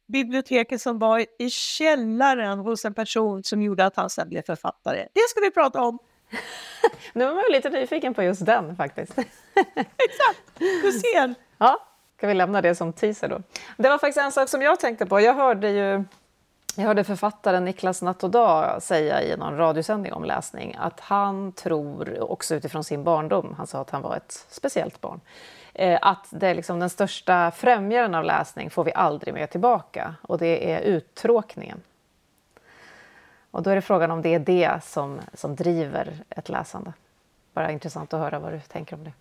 biblioteket 0.07 0.81
som 0.81 0.99
var 0.99 1.25
i 1.39 1.49
källaren 1.49 2.59
hos 2.59 2.85
en 2.85 2.93
person 2.93 3.43
som 3.43 3.61
gjorde 3.61 3.85
att 3.85 3.95
han 3.95 4.09
sen 4.09 4.29
blev 4.29 4.41
författare. 4.41 5.07
Det 5.13 5.29
ska 5.29 5.41
vi 5.41 5.51
prata 5.51 5.81
om. 5.81 5.99
nu 7.13 7.25
var 7.25 7.41
jag 7.41 7.51
lite 7.51 7.69
nyfiken 7.69 8.13
på 8.13 8.23
just 8.23 8.45
den 8.45 8.75
faktiskt. 8.75 9.17
Exakt, 9.75 10.41
du 10.57 10.91
ser. 10.91 11.35
Ja, 11.57 11.87
ska 12.17 12.27
vi 12.27 12.33
lämna 12.33 12.61
det 12.61 12.75
som 12.75 12.93
teaser 12.93 13.27
då. 13.27 13.41
Det 13.77 13.89
var 13.89 13.97
faktiskt 13.97 14.25
en 14.25 14.31
sak 14.31 14.49
som 14.49 14.61
jag 14.61 14.79
tänkte 14.79 15.05
på. 15.05 15.19
Jag 15.19 15.33
hörde 15.33 15.69
ju 15.69 16.03
jag 16.75 16.83
hörde 16.83 17.03
författaren 17.03 17.65
Niklas 17.65 18.01
Natt 18.01 18.23
och 18.23 18.31
Dag 18.31 18.83
säga 18.83 19.21
i 19.21 19.37
någon 19.37 19.57
radiosändning 19.57 20.13
om 20.13 20.25
läsning 20.25 20.75
att 20.79 20.99
han 20.99 21.51
tror, 21.51 22.31
också 22.31 22.55
utifrån 22.55 22.83
sin 22.83 23.03
barndom, 23.03 23.55
han 23.57 23.67
sa 23.67 23.81
att 23.81 23.89
han 23.89 24.01
var 24.01 24.15
ett 24.15 24.45
speciellt 24.49 25.01
barn, 25.01 25.21
eh, 25.73 25.99
att 26.01 26.27
det 26.29 26.47
är 26.47 26.55
liksom 26.55 26.79
den 26.79 26.89
största 26.89 27.51
främjaren 27.51 28.15
av 28.15 28.23
läsning 28.23 28.69
får 28.69 28.83
vi 28.83 28.93
aldrig 28.93 29.33
mer 29.33 29.47
tillbaka 29.47 30.15
och 30.21 30.37
det 30.37 30.71
är 30.71 30.81
uttråkningen. 30.81 31.81
Och 33.51 33.63
då 33.63 33.69
är 33.69 33.75
det 33.75 33.81
frågan 33.81 34.11
om 34.11 34.21
det 34.21 34.33
är 34.33 34.39
det 34.39 34.83
som, 34.83 35.19
som 35.33 35.55
driver 35.55 36.23
ett 36.29 36.49
läsande. 36.49 36.93
Bara 37.53 37.71
intressant 37.71 38.13
att 38.13 38.19
höra 38.19 38.39
vad 38.39 38.53
du 38.53 38.59
tänker 38.59 38.95
om 38.95 39.03
det. 39.03 39.13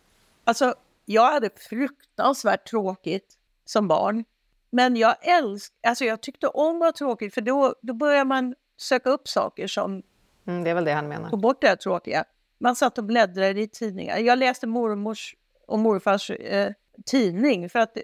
Alltså, 0.45 0.75
jag 1.05 1.33
hade 1.33 1.51
fruktansvärt 1.57 2.71
tråkigt 2.71 3.37
som 3.65 3.89
barn. 3.89 4.25
Men 4.71 4.97
jag 4.97 5.17
älsk, 5.21 5.73
alltså 5.87 6.05
jag 6.05 6.21
tyckte 6.21 6.47
om 6.47 6.77
att 6.77 6.81
vara 6.81 6.93
tråkigt 6.93 7.35
för 7.35 7.41
då, 7.41 7.75
då 7.83 7.95
börjar 7.95 8.25
man 8.25 8.55
söka 8.77 9.11
upp 9.11 9.29
saker 9.29 9.67
som 9.67 10.03
mm, 10.47 10.65
det 10.65 10.71
är 10.71 10.75
väl 10.75 10.85
det 10.85 10.93
han 10.93 11.09
menar. 11.09 11.31
tog 11.31 11.41
bort 11.41 11.61
det 11.61 11.77
tråkiga. 11.77 12.25
Man 12.59 12.77
satt 12.77 12.99
och 12.99 13.05
bläddrade 13.05 13.61
i 13.61 13.69
tidningar. 13.69 14.19
Jag 14.19 14.39
läste 14.39 14.67
mormors 14.67 15.37
och 15.67 15.79
morfars 15.79 16.31
eh, 16.31 16.73
tidning 17.07 17.71
för 17.71 17.79
att 17.79 17.97
eh, 17.97 18.03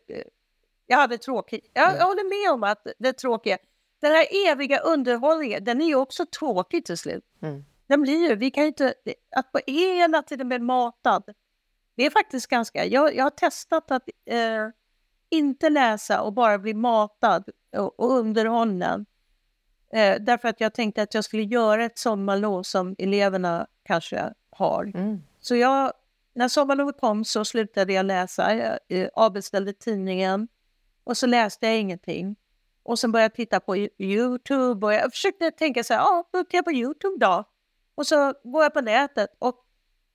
jag 0.87 0.97
hade 0.97 1.19
tråkigt. 1.19 1.71
Jag, 1.73 1.85
mm. 1.85 1.97
jag 1.99 2.07
håller 2.07 2.45
med 2.45 2.55
om 2.55 2.63
att 2.63 2.87
det 2.99 3.09
är 3.09 3.13
tråkiga. 3.13 3.59
Den 4.01 4.13
här 4.13 4.27
eviga 4.49 4.79
underhållningen, 4.79 5.65
den 5.65 5.81
är 5.81 5.87
ju 5.87 5.95
också 5.95 6.27
tråkig 6.27 6.85
till 6.85 6.99
slut. 6.99 7.25
Mm. 7.43 7.65
Den 7.87 8.03
blir 8.03 8.29
ju, 8.29 8.35
vi 8.35 8.51
kan 8.51 8.65
ju 8.65 8.69
inte, 8.69 8.95
att 9.37 9.53
på 9.53 9.61
hela 9.67 10.23
tiden 10.23 10.49
bli 10.49 10.59
matad. 10.59 11.23
Det 11.97 12.07
är 12.07 12.11
faktiskt 12.11 12.47
ganska, 12.47 12.85
jag, 12.85 13.15
jag 13.15 13.25
har 13.25 13.31
testat 13.31 13.91
att 13.91 14.09
eh, 14.25 14.69
inte 15.31 15.71
läsa 15.71 16.23
och 16.23 16.33
bara 16.33 16.59
bli 16.59 16.75
matad 16.75 17.49
och, 17.77 18.01
och 18.01 18.13
underhållen. 18.13 19.07
Eh, 19.93 20.17
därför 20.21 20.49
att 20.49 20.61
jag 20.61 20.75
tänkte 20.75 21.03
att 21.03 21.15
jag 21.15 21.25
skulle 21.25 21.43
göra 21.43 21.85
ett 21.85 21.99
sommarlov 21.99 22.63
som 22.63 22.95
eleverna 22.99 23.67
kanske 23.83 24.33
har. 24.51 24.85
Mm. 24.85 25.23
Så 25.41 25.57
jag, 25.57 25.93
när 26.35 26.49
sommarlovet 26.49 27.01
kom 27.01 27.25
så 27.25 27.45
slutade 27.45 27.93
jag 27.93 28.07
läsa. 28.07 28.55
Jag 28.55 28.79
eh, 28.89 29.09
avbeställde 29.15 29.73
tidningen 29.73 30.49
och 31.05 31.17
så 31.17 31.27
läste 31.27 31.67
jag 31.67 31.79
ingenting. 31.79 32.37
Och 32.87 32.99
sen 32.99 33.13
började 33.13 33.25
jag 33.25 33.35
titta 33.35 33.61
på 33.61 33.77
Youtube 33.99 34.87
och 34.87 34.95
jag 34.95 35.13
försökte 35.13 35.51
tänka 35.51 35.85
så 35.85 35.95
här, 35.95 36.01
ja, 36.01 36.29
då 36.33 36.45
tittar 36.45 36.59
jag 36.59 36.65
på 36.65 36.73
Youtube 36.73 37.27
då. 37.27 37.45
Och 37.95 38.07
så 38.07 38.35
går 38.45 38.63
jag 38.63 38.75
på 38.75 38.81
nätet 38.81 39.31
och 39.39 39.65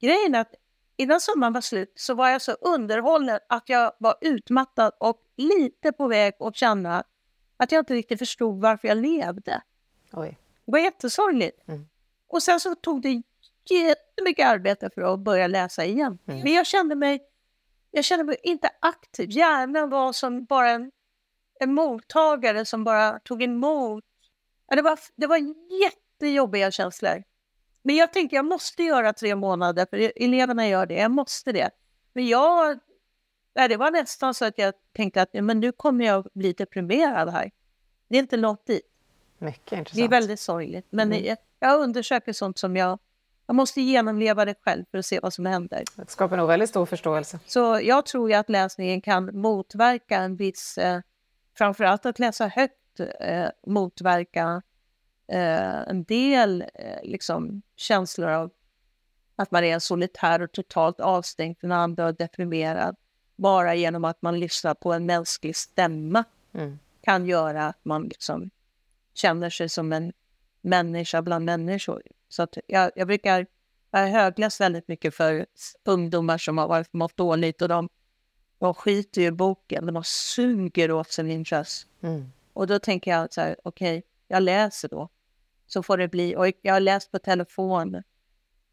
grejen 0.01 0.35
är 0.35 0.39
att 0.39 0.55
innan 0.97 1.21
sommaren 1.21 1.53
var 1.53 1.61
slut 1.61 1.93
så 1.95 2.13
var 2.13 2.29
jag 2.29 2.41
så 2.41 2.51
underhållen 2.51 3.39
att 3.49 3.69
jag 3.69 3.91
var 3.97 4.15
utmattad 4.21 4.91
och 4.99 5.21
lite 5.37 5.91
på 5.91 6.07
väg 6.07 6.33
att 6.39 6.55
känna 6.55 7.03
att 7.57 7.71
jag 7.71 7.81
inte 7.81 7.93
riktigt 7.93 8.19
förstod 8.19 8.61
varför 8.61 8.87
jag 8.87 8.97
levde. 8.97 9.61
Oj. 10.11 10.37
Det 10.65 10.71
var 10.71 10.79
jättesorgligt. 10.79 11.67
Mm. 11.67 11.87
Och 12.27 12.43
sen 12.43 12.59
så 12.59 12.75
tog 12.75 13.01
det 13.01 13.21
jättemycket 13.69 14.47
arbete 14.47 14.89
för 14.95 15.01
att 15.01 15.19
börja 15.19 15.47
läsa 15.47 15.85
igen. 15.85 16.17
Mm. 16.25 16.41
Men 16.43 16.53
jag 16.53 16.67
kände 16.67 16.95
mig, 16.95 17.21
jag 17.91 18.05
kände 18.05 18.23
mig 18.23 18.37
inte 18.43 18.69
aktiv. 18.79 19.29
Hjärnan 19.29 19.89
var 19.89 20.13
som 20.13 20.45
bara 20.45 20.69
en, 20.69 20.91
en 21.61 21.73
mottagare 21.73 22.65
som 22.65 22.83
bara 22.83 23.19
tog 23.19 23.43
emot. 23.43 24.03
Ja, 24.67 24.75
det, 24.75 24.81
var, 24.81 24.99
det 25.15 25.27
var 25.27 25.37
jättejobbiga 25.83 26.71
känslor. 26.71 27.23
Men 27.81 27.95
jag 27.95 28.13
tänkte 28.13 28.35
jag 28.35 28.45
måste 28.45 28.83
göra 28.83 29.13
tre 29.13 29.35
månader, 29.35 29.87
för 29.89 30.11
eleverna 30.15 30.67
gör 30.67 30.85
det. 30.85 30.93
Jag 30.93 31.11
måste 31.11 31.51
det. 31.51 31.69
Men 32.13 32.27
jag... 32.27 32.79
Nej, 33.55 33.69
det 33.69 33.77
var 33.77 33.91
nästan 33.91 34.33
så 34.33 34.45
att 34.45 34.57
jag 34.57 34.73
tänkte 34.95 35.21
att 35.21 35.29
men 35.33 35.59
nu 35.59 35.71
kommer 35.71 36.05
jag 36.05 36.27
bli 36.33 36.53
deprimerad 36.53 37.29
här. 37.29 37.51
Det 38.07 38.15
är 38.17 38.19
inte 38.19 38.37
långt 38.37 38.65
dit. 38.65 38.87
Mycket 39.37 39.71
intressant. 39.71 39.95
Det 39.95 40.03
är 40.03 40.09
väldigt 40.19 40.39
sorgligt. 40.39 40.87
Men 40.89 41.11
mm. 41.11 41.25
jag, 41.25 41.37
jag 41.59 41.79
undersöker 41.79 42.33
sånt 42.33 42.57
som 42.57 42.75
jag... 42.75 42.99
Jag 43.47 43.55
måste 43.55 43.81
genomleva 43.81 44.45
det 44.45 44.55
själv 44.61 44.85
för 44.91 44.97
att 44.97 45.05
se 45.05 45.19
vad 45.19 45.33
som 45.33 45.45
händer. 45.45 45.83
Det 45.95 46.09
skapar 46.09 46.37
nog 46.37 46.47
väldigt 46.47 46.69
stor 46.69 46.85
förståelse. 46.85 47.39
Så 47.45 47.79
jag 47.83 48.05
tror 48.05 48.29
ju 48.29 48.35
att 48.35 48.49
läsningen 48.49 49.01
kan 49.01 49.39
motverka 49.41 50.17
en 50.17 50.35
viss... 50.35 50.77
Eh, 50.77 51.01
framförallt 51.61 52.05
att 52.05 52.19
läsa 52.19 52.47
högt 52.47 52.99
eh, 53.19 53.49
motverka 53.67 54.61
eh, 55.27 55.81
en 55.89 56.03
del 56.03 56.61
eh, 56.73 57.03
liksom, 57.03 57.61
känslor 57.75 58.29
av 58.29 58.51
att 59.35 59.51
man 59.51 59.63
är 59.63 59.79
solitär 59.79 60.41
och 60.41 60.51
totalt 60.51 60.99
avstängd 60.99 61.59
från 61.59 61.71
andra 61.71 62.05
och 62.05 62.15
deprimerad. 62.15 62.95
Bara 63.35 63.75
genom 63.75 64.05
att 64.05 64.21
man 64.21 64.39
lyssnar 64.39 64.73
på 64.73 64.93
en 64.93 65.05
mänsklig 65.05 65.55
stämma 65.55 66.23
mm. 66.53 66.79
kan 67.01 67.25
göra 67.25 67.67
att 67.67 67.85
man 67.85 68.03
liksom 68.03 68.49
känner 69.13 69.49
sig 69.49 69.69
som 69.69 69.93
en 69.93 70.13
människa 70.61 71.21
bland 71.21 71.45
människor. 71.45 72.01
Så 72.29 72.43
att 72.43 72.57
jag, 72.67 72.91
jag 72.95 73.07
brukar 73.07 73.45
jag 73.91 74.07
högläst 74.07 74.61
väldigt 74.61 74.87
mycket 74.87 75.15
för 75.15 75.45
ungdomar 75.83 76.37
som 76.37 76.57
har 76.57 76.67
varit, 76.67 76.93
mått 76.93 77.17
dåligt 77.17 77.61
och 77.61 77.67
de, 77.67 77.89
de 78.61 78.73
skiter 78.73 79.21
i 79.21 79.31
boken, 79.31 79.93
de 79.93 80.03
suger 80.03 80.91
åt 80.91 81.11
sin 81.11 81.31
intresse. 81.31 81.87
Mm. 82.01 82.31
Och 82.53 82.67
då 82.67 82.79
tänker 82.79 83.11
jag 83.11 83.33
så 83.33 83.41
här, 83.41 83.55
okej, 83.63 83.97
okay, 83.97 84.09
jag 84.27 84.43
läser 84.43 84.89
då 84.89 85.09
så 85.67 85.83
får 85.83 85.97
det 85.97 86.07
bli. 86.07 86.35
Och 86.35 86.47
jag 86.61 86.73
har 86.73 86.79
läst 86.79 87.11
på 87.11 87.19
telefon 87.19 88.03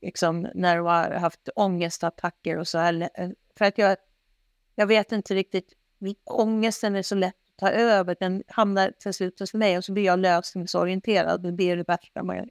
liksom, 0.01 0.49
när 0.55 0.77
du 0.77 0.83
har 0.83 1.11
haft 1.11 1.49
ångestattacker 1.55 2.59
och 2.59 2.69
så. 2.69 2.79
Här, 2.79 3.09
för 3.59 3.65
att 3.65 3.79
jag, 3.79 3.97
jag 4.75 4.87
vet 4.87 5.13
inte 5.13 5.35
riktigt, 5.35 5.73
ångesten 6.25 6.97
är 6.97 7.03
så 7.03 7.15
lätt 7.15 7.35
att 7.35 7.59
ta 7.59 7.71
över. 7.71 8.17
Den 8.21 8.43
hamnar 8.47 8.93
till 8.99 9.15
slut 9.15 9.41
hos 9.41 9.55
mig 9.55 9.79
och 9.79 9.85
så 9.85 9.93
blir 9.93 10.05
jag 10.05 10.19
lösningsorienterad. 10.19 11.43
Det 11.43 11.53
blir 11.53 11.77
det 11.77 11.89
värsta 11.89 12.23
man 12.23 12.51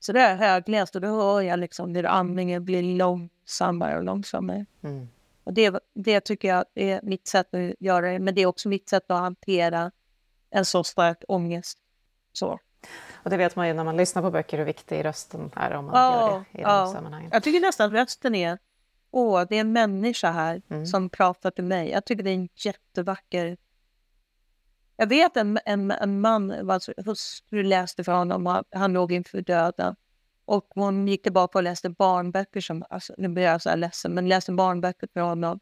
Så 0.00 0.12
det 0.12 0.20
har 0.20 0.28
jag 0.28 0.36
högläst 0.36 0.94
och 0.94 1.00
då 1.00 1.08
hör 1.08 1.40
jag 1.42 1.58
liksom 1.58 1.94
hur 1.94 2.06
andningen 2.06 2.64
blir 2.64 2.82
långsammare 2.82 3.98
och 3.98 4.04
långsammare. 4.04 4.66
Mm. 4.82 5.08
Och 5.44 5.52
det, 5.52 5.80
det 5.94 6.20
tycker 6.20 6.48
jag 6.48 6.64
är 6.74 7.00
mitt 7.02 7.26
sätt 7.26 7.54
att 7.54 7.74
göra 7.80 8.12
det, 8.12 8.18
men 8.18 8.34
det 8.34 8.42
är 8.42 8.46
också 8.46 8.68
mitt 8.68 8.88
sätt 8.88 9.04
att 9.10 9.20
hantera 9.20 9.90
en 10.50 10.64
så 10.64 10.84
stark 10.84 11.24
ångest. 11.28 11.78
Så. 12.32 12.58
Och 13.12 13.30
det 13.30 13.36
vet 13.36 13.56
man 13.56 13.68
ju 13.68 13.74
när 13.74 13.84
man 13.84 13.96
lyssnar 13.96 14.22
på 14.22 14.30
böcker 14.30 14.58
hur 14.58 14.64
viktig 14.64 15.04
rösten 15.04 15.50
är 15.56 15.70
om 15.70 15.84
man 15.84 15.94
oh, 15.94 16.30
gör 16.30 16.44
det 16.52 16.60
i 16.60 16.64
oh. 16.64 16.84
de 16.84 16.92
sammanhangen. 16.92 17.30
Jag 17.32 17.42
tycker 17.42 17.60
nästan 17.60 17.86
att 17.86 17.92
rösten 17.92 18.34
är, 18.34 18.58
åh, 19.10 19.44
det 19.48 19.56
är 19.56 19.60
en 19.60 19.72
människa 19.72 20.30
här 20.30 20.62
mm. 20.70 20.86
som 20.86 21.10
pratar 21.10 21.50
till 21.50 21.64
mig. 21.64 21.90
Jag 21.90 22.04
tycker 22.04 22.22
det 22.22 22.30
är 22.30 22.34
en 22.34 22.48
jättevacker... 22.56 23.56
Jag 24.96 25.06
vet 25.06 25.36
en, 25.36 25.58
en, 25.64 25.90
en 25.90 26.20
man, 26.20 26.70
alltså, 26.70 26.92
hustru 26.96 27.62
läste 27.62 28.04
för 28.04 28.12
honom, 28.12 28.46
han, 28.46 28.64
han 28.70 28.92
låg 28.92 29.12
inför 29.12 29.40
döden. 29.40 29.96
Och 30.52 30.66
hon 30.74 31.08
gick 31.08 31.22
tillbaka 31.22 31.58
och 31.58 31.62
läste 31.62 31.88
barnböcker, 31.90 32.60
som, 32.60 32.84
alltså, 32.90 33.14
nu 33.18 33.28
blir 33.28 33.44
jag 33.44 33.62
så 33.62 33.68
här 33.70 33.76
ledsen, 33.76 34.14
men 34.14 34.28
läste 34.28 34.52
barnböcker 34.52 35.08
för 35.12 35.20
honom. 35.20 35.60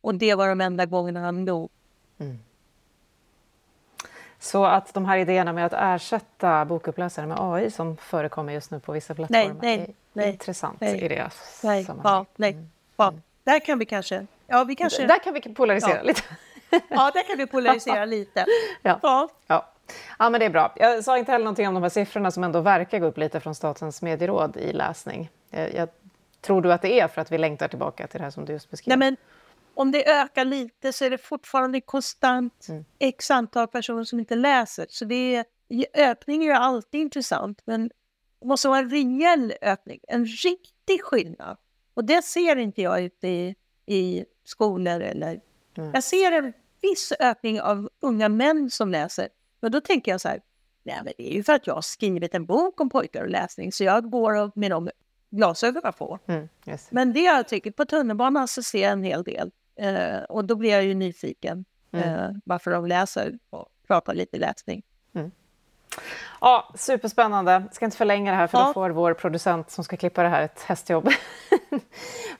Och 0.00 0.14
det 0.14 0.34
var 0.34 0.48
de 0.48 0.60
enda 0.60 0.86
gångerna 0.86 1.20
han 1.20 1.44
dog. 1.44 1.70
Mm. 2.18 2.38
Så 4.38 4.64
att 4.64 4.94
de 4.94 5.04
här 5.04 5.18
idéerna 5.18 5.52
med 5.52 5.66
att 5.66 5.72
ersätta 5.76 6.64
bokuppläsare 6.64 7.26
med 7.26 7.36
AI 7.40 7.70
som 7.70 7.96
förekommer 7.96 8.52
just 8.52 8.70
nu 8.70 8.80
på 8.80 8.92
vissa 8.92 9.14
plattformar 9.14 9.56
nej, 9.62 9.78
är 9.78 9.94
nej, 10.12 10.32
intressant 10.32 10.80
nej, 10.80 11.04
i 11.04 11.08
det 11.08 11.30
nej, 11.62 11.84
sammanhanget. 11.84 12.28
ja, 12.36 12.36
nej, 12.36 12.66
ja. 12.96 13.14
Där 13.44 13.60
kan 13.60 13.78
vi 13.78 13.84
kanske... 13.84 14.26
Ja, 14.46 14.64
vi 14.64 14.76
kanske... 14.76 15.06
Där 15.06 15.18
kan 15.18 15.34
vi 15.34 15.40
polarisera 15.40 15.96
Ja. 15.96 16.02
lite. 16.02 16.22
Ja, 16.88 17.10
där 17.14 17.22
kan 17.28 17.38
vi 17.38 17.46
polarisera 17.46 18.04
lite. 18.16 18.46
Ja. 18.82 19.28
Ja. 19.46 19.66
Ja. 20.18 20.30
men 20.30 20.40
det 20.40 20.46
är 20.46 20.50
bra. 20.50 20.72
Jag 20.76 21.04
sa 21.04 21.18
inte 21.18 21.32
heller 21.32 21.44
någonting 21.44 21.68
om 21.68 21.74
de 21.74 21.82
här 21.82 21.90
siffrorna 21.90 22.30
som 22.30 22.44
ändå 22.44 22.60
verkar 22.60 22.98
gå 22.98 23.06
upp 23.06 23.18
lite 23.18 23.40
från 23.40 23.54
Statens 23.54 24.02
medieråd 24.02 24.56
i 24.56 24.72
läsning. 24.72 25.30
Jag, 25.50 25.74
jag, 25.74 25.88
tror 26.40 26.62
du 26.62 26.72
att 26.72 26.82
det 26.82 27.00
är 27.00 27.08
för 27.08 27.20
att 27.20 27.32
vi 27.32 27.38
längtar 27.38 27.68
tillbaka 27.68 28.06
till 28.06 28.18
det 28.18 28.24
här 28.24 28.30
som 28.30 28.44
du 28.44 28.52
just 28.52 28.70
beskrev? 28.70 28.98
Nej, 28.98 29.10
men 29.10 29.16
om 29.74 29.92
det 29.92 30.10
ökar 30.10 30.44
lite 30.44 30.92
så 30.92 31.04
är 31.04 31.10
det 31.10 31.18
fortfarande 31.18 31.80
konstant 31.80 32.66
Mm. 32.68 32.84
x 32.98 33.30
antal 33.30 33.68
personer 33.68 34.04
som 34.04 34.18
inte 34.18 34.34
läser. 34.34 34.86
Så 34.88 35.04
det 35.04 35.34
är, 35.36 35.44
ökning 35.94 36.42
är 36.42 36.46
ju 36.46 36.52
alltid 36.52 37.00
intressant, 37.00 37.62
men 37.64 37.90
det 38.40 38.46
måste 38.46 38.68
vara 38.68 38.78
en 38.78 38.90
rejäl 38.90 39.52
ökning, 39.60 40.00
en 40.08 40.26
riktig 40.26 41.02
skillnad. 41.02 41.56
Och 41.94 42.04
det 42.04 42.22
ser 42.22 42.56
inte 42.56 42.82
jag 42.82 43.02
ute 43.02 43.28
i, 43.28 43.54
i 43.86 44.24
skolor 44.44 45.00
eller... 45.00 45.40
Mm. 45.76 45.90
Jag 45.94 46.04
ser 46.04 46.32
en 46.32 46.52
viss 46.82 47.12
ökning 47.20 47.60
av 47.60 47.90
unga 48.00 48.28
män 48.28 48.70
som 48.70 48.90
läser. 48.90 49.28
Men 49.60 49.72
då 49.72 49.80
tänker 49.80 50.10
jag 50.10 50.20
så 50.20 50.28
här, 50.28 50.40
nej 50.82 51.00
men 51.04 51.12
det 51.18 51.30
är 51.30 51.34
ju 51.34 51.42
för 51.44 51.52
att 51.52 51.66
jag 51.66 51.74
har 51.74 51.82
skrivit 51.82 52.34
en 52.34 52.46
bok 52.46 52.80
om 52.80 52.90
pojkar 52.90 53.22
och 53.22 53.30
läsning, 53.30 53.72
så 53.72 53.84
jag 53.84 54.10
går 54.10 54.52
med 54.58 54.70
de 54.70 54.90
glasögonen 55.30 55.92
på. 55.92 56.18
Mm, 56.26 56.48
just. 56.64 56.92
Men 56.92 57.12
det 57.12 57.20
jag 57.20 57.48
tycker, 57.48 57.70
på 57.70 57.84
tunnelbanan 57.84 58.48
så 58.48 58.62
ser 58.62 58.82
jag 58.82 58.92
en 58.92 59.02
hel 59.02 59.22
del. 59.22 59.50
Eh, 59.76 60.22
och 60.28 60.44
då 60.44 60.54
blir 60.56 60.70
jag 60.70 60.84
ju 60.84 60.94
nyfiken 60.94 61.64
Mm. 61.92 62.08
eh, 62.08 62.30
varför 62.44 62.70
de 62.70 62.86
läser 62.86 63.38
och 63.50 63.68
pratar 63.86 64.14
lite 64.14 64.38
läsning. 64.38 64.82
Ja, 66.40 66.72
superspännande. 66.76 67.64
Ska 67.72 67.84
inte 67.84 67.96
förlänga 67.96 68.30
det 68.30 68.36
här 68.36 68.46
för 68.46 68.58
Ja. 68.58 68.66
då 68.66 68.72
får 68.72 68.90
vår 68.90 69.14
producent 69.14 69.70
som 69.70 69.84
ska 69.84 69.96
klippa 69.96 70.22
det 70.22 70.28
här 70.28 70.42
ett 70.42 70.62
hästjobb. 70.62 71.08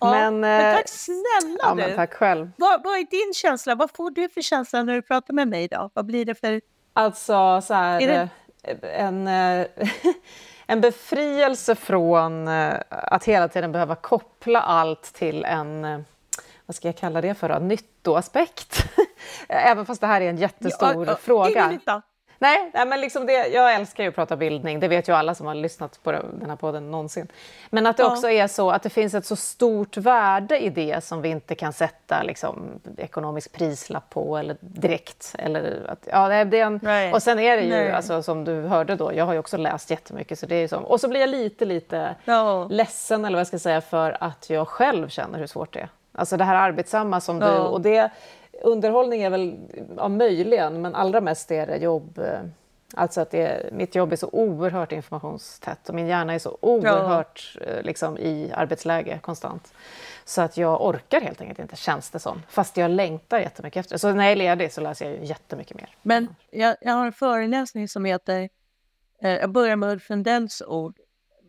Ja, 0.00 0.10
men, 0.10 0.40
men 0.40 0.70
eh, 0.70 0.76
tack 0.76 0.88
snälla 0.88 1.58
ja, 1.82 1.88
du! 1.88 1.94
tack 1.96 2.12
själv. 2.14 2.50
Vad, 2.56 2.82
vad 2.84 2.92
är 2.98 3.06
din 3.10 3.34
känsla? 3.34 3.74
Vad 3.74 3.90
får 3.96 4.10
du 4.10 4.28
för 4.28 4.42
känsla 4.42 4.82
när 4.82 4.94
du 4.94 5.02
pratar 5.02 5.34
med 5.34 5.48
mig 5.48 5.64
idag? 5.64 5.90
Vad 5.94 6.06
blir 6.06 6.24
det 6.24 6.34
för... 6.34 6.60
Alltså 7.00 7.60
så 7.60 7.74
här, 7.74 8.00
Är 8.00 8.06
det- 8.06 8.28
eh, 8.62 9.04
en, 9.04 9.28
eh, 9.28 9.66
en 10.66 10.80
befrielse 10.80 11.74
från 11.74 12.48
eh, 12.48 12.72
att 12.88 13.24
hela 13.24 13.48
tiden 13.48 13.72
behöva 13.72 13.94
koppla 13.94 14.60
allt 14.60 15.02
till 15.02 15.44
en, 15.44 16.04
vad 16.66 16.74
ska 16.74 16.88
jag 16.88 16.96
kalla 16.96 17.20
det 17.20 17.34
för 17.34 17.48
då, 17.48 17.58
nyttoaspekt. 17.58 18.84
Även 19.48 19.86
fast 19.86 20.00
det 20.00 20.06
här 20.06 20.20
är 20.20 20.30
en 20.30 20.36
jättestor 20.36 21.06
Ja, 21.06 21.12
ja, 21.12 21.16
fråga. 21.22 21.50
ingen 21.50 21.68
nytta. 21.70 22.02
Nej, 22.42 22.70
nej 22.74 22.86
men 22.86 23.00
liksom 23.00 23.26
det, 23.26 23.46
jag 23.48 23.74
älskar 23.74 24.02
ju 24.04 24.08
att 24.08 24.14
prata 24.14 24.36
bildning, 24.36 24.80
det 24.80 24.88
vet 24.88 25.08
ju 25.08 25.12
alla 25.12 25.34
som 25.34 25.46
har 25.46 25.54
lyssnat 25.54 26.00
på 26.02 26.12
den 26.12 26.46
här 26.48 26.56
podden 26.56 26.90
någonsin. 26.90 27.28
Men 27.70 27.86
att 27.86 27.96
det 27.96 28.02
Ja. 28.02 28.12
också 28.12 28.30
är 28.30 28.46
så 28.46 28.70
att 28.70 28.82
det 28.82 28.90
finns 28.90 29.14
ett 29.14 29.26
så 29.26 29.36
stort 29.36 29.96
värde 29.96 30.58
i 30.58 30.70
det 30.70 31.04
som 31.04 31.22
vi 31.22 31.28
inte 31.28 31.54
kan 31.54 31.72
sätta 31.72 32.22
liksom, 32.22 32.80
ekonomisk 32.96 33.52
prislapp 33.52 34.10
på 34.10 34.36
eller 34.38 34.56
direkt. 34.60 35.34
Eller 35.38 35.86
att, 35.88 36.08
ja, 36.12 36.28
det 36.28 36.36
är 36.60 36.66
en, 36.66 36.80
Nej. 36.82 37.12
och 37.12 37.22
sen 37.22 37.38
är 37.38 37.56
det 37.56 37.62
ju, 37.62 37.70
Nej. 37.70 37.92
alltså, 37.92 38.22
som 38.22 38.44
du 38.44 38.60
hörde 38.62 38.96
då, 38.96 39.14
jag 39.14 39.24
har 39.26 39.32
ju 39.32 39.38
också 39.38 39.56
läst 39.56 39.90
jättemycket. 39.90 40.38
Så 40.38 40.46
det 40.46 40.54
är 40.54 40.68
så, 40.68 40.76
och 40.76 41.00
så 41.00 41.08
blir 41.08 41.20
jag 41.20 41.30
lite, 41.30 41.64
lite 41.64 42.14
Ja. 42.24 42.66
ledsen 42.70 43.24
eller 43.24 43.36
vad 43.36 43.40
jag 43.40 43.46
ska 43.46 43.58
säga 43.58 43.80
för 43.80 44.16
att 44.20 44.50
jag 44.50 44.68
själv 44.68 45.08
känner 45.08 45.38
hur 45.38 45.46
svårt 45.46 45.72
det 45.72 45.80
är. 45.80 45.88
Alltså 46.12 46.36
det 46.36 46.44
här 46.44 46.54
arbetsamma 46.54 47.20
som 47.20 47.38
du, 47.40 47.46
Ja. 47.46 47.58
och 47.58 47.80
det, 47.80 48.10
underhållning 48.62 49.22
är 49.22 49.30
väl 49.30 49.58
ja, 49.96 50.08
möjligen, 50.08 50.82
men 50.82 50.94
allra 50.94 51.20
mest 51.20 51.50
är 51.50 51.66
det 51.66 51.76
jobb. 51.76 52.18
eh, 52.18 52.40
Alltså 52.94 53.20
att 53.20 53.30
det, 53.30 53.68
mitt 53.72 53.94
jobb 53.94 54.12
är 54.12 54.16
så 54.16 54.28
oerhört 54.32 54.92
informationstätt 54.92 55.88
och 55.88 55.94
min 55.94 56.06
hjärna 56.06 56.34
är 56.34 56.38
så 56.38 56.58
oerhört 56.60 57.56
eh, 57.60 57.82
liksom, 57.82 58.18
i 58.18 58.52
arbetsläge 58.54 59.18
konstant. 59.22 59.72
Så 60.24 60.42
att 60.42 60.56
jag 60.56 60.86
orkar 60.86 61.20
helt 61.20 61.40
enkelt 61.40 61.58
inte, 61.58 61.76
känns 61.76 62.10
det 62.10 62.18
som. 62.18 62.42
Fast 62.48 62.76
jag 62.76 62.90
längtar 62.90 63.38
jättemycket 63.38 63.80
efter. 63.80 63.96
Så 63.96 64.12
när 64.12 64.24
jag 64.24 64.32
är 64.32 64.36
ledig 64.36 64.72
så 64.72 64.80
läser 64.80 65.06
jag 65.10 65.14
ju 65.20 65.24
jättemycket 65.24 65.76
mer. 65.76 65.88
Men 66.02 66.34
jag, 66.50 66.76
jag 66.80 66.92
har 66.92 67.06
en 67.06 67.12
föreläsning 67.12 67.88
som 67.88 68.04
heter, 68.04 68.48
eh, 69.22 69.30
jag 69.30 69.50
börjar 69.50 69.76
med 69.76 69.90
Ulf 69.90 70.10
Lundells 70.10 70.62
ord, 70.66 70.98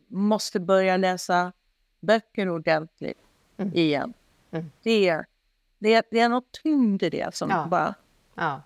måste 0.07 0.59
börja 0.59 0.97
läsa 0.97 1.53
böcker 1.99 2.49
ordentligt 2.49 3.18
Mm. 3.57 3.74
igen. 3.76 4.14
Mm. 4.51 4.72
Det, 4.84 5.24
det, 5.82 5.93
är, 5.93 6.03
det 6.11 6.19
är 6.19 6.29
något 6.29 6.51
tyngd 6.63 7.03
i 7.03 7.09
det 7.09 7.36
som 7.36 7.49
Ja. 7.49 7.65
bara... 7.69 7.93
Ja. 8.36 8.61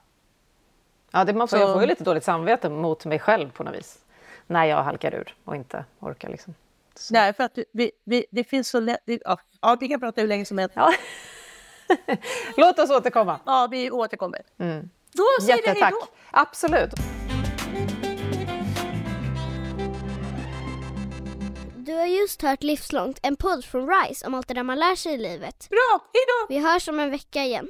Ja, 1.12 1.24
det, 1.24 1.34
man 1.34 1.48
får, 1.48 1.58
Så- 1.58 1.64
Jag 1.64 1.74
får 1.74 1.82
ju 1.82 1.88
lite 1.88 2.04
dåligt 2.04 2.24
samvete 2.24 2.70
mot 2.70 3.06
mig 3.06 3.20
själv 3.20 3.52
på 3.52 3.64
något 3.64 3.76
vis. 3.76 4.00
När 4.48 4.66
jag 4.66 4.84
halkar 4.84 5.14
ur 5.14 5.36
och 5.46 5.56
inte 5.56 5.86
orkar. 6.00 6.30
Liksom. 6.30 6.54
Så. 6.96 7.14
Nej, 7.14 7.34
för 7.34 7.44
att 7.44 7.58
vi, 7.74 7.92
vi, 8.04 8.26
det 8.32 8.44
finns 8.44 8.70
så 8.70 8.80
lätt... 8.80 9.02
Ja, 9.06 9.38
ja, 9.62 9.78
vi 9.80 9.88
kan 9.88 10.00
prata 10.00 10.22
hur 10.22 10.28
länge 10.28 10.46
som 10.46 10.58
helst. 10.58 10.76
Ja. 10.76 10.92
Låt 12.58 12.80
oss 12.80 12.90
återkomma. 12.90 13.40
Ja, 13.46 13.68
vi 13.72 13.92
återkommer. 13.92 14.42
Mm. 14.58 14.90
Då 15.14 15.24
säger 15.46 15.74
vi 15.74 15.82
hej 15.82 15.92
då. 15.92 16.08
Absolut. 16.32 16.94
Du 21.96 22.00
har 22.00 22.08
just 22.08 22.42
hört 22.42 22.64
Livslångt, 22.64 23.20
en 23.24 23.36
podd 23.36 23.66
från 23.66 23.90
RISE 23.90 24.28
om 24.28 24.34
allt 24.34 24.48
det 24.48 24.54
där 24.54 24.64
man 24.64 24.80
lär 24.80 24.96
sig 24.96 25.14
i 25.14 25.18
livet. 25.18 25.70
Bra, 25.70 26.00
hej 26.14 26.24
då! 26.28 26.54
Vi 26.54 26.60
hörs 26.60 26.88
om 26.88 27.00
en 27.00 27.12
vecka 27.12 27.44
igen. 27.44 27.70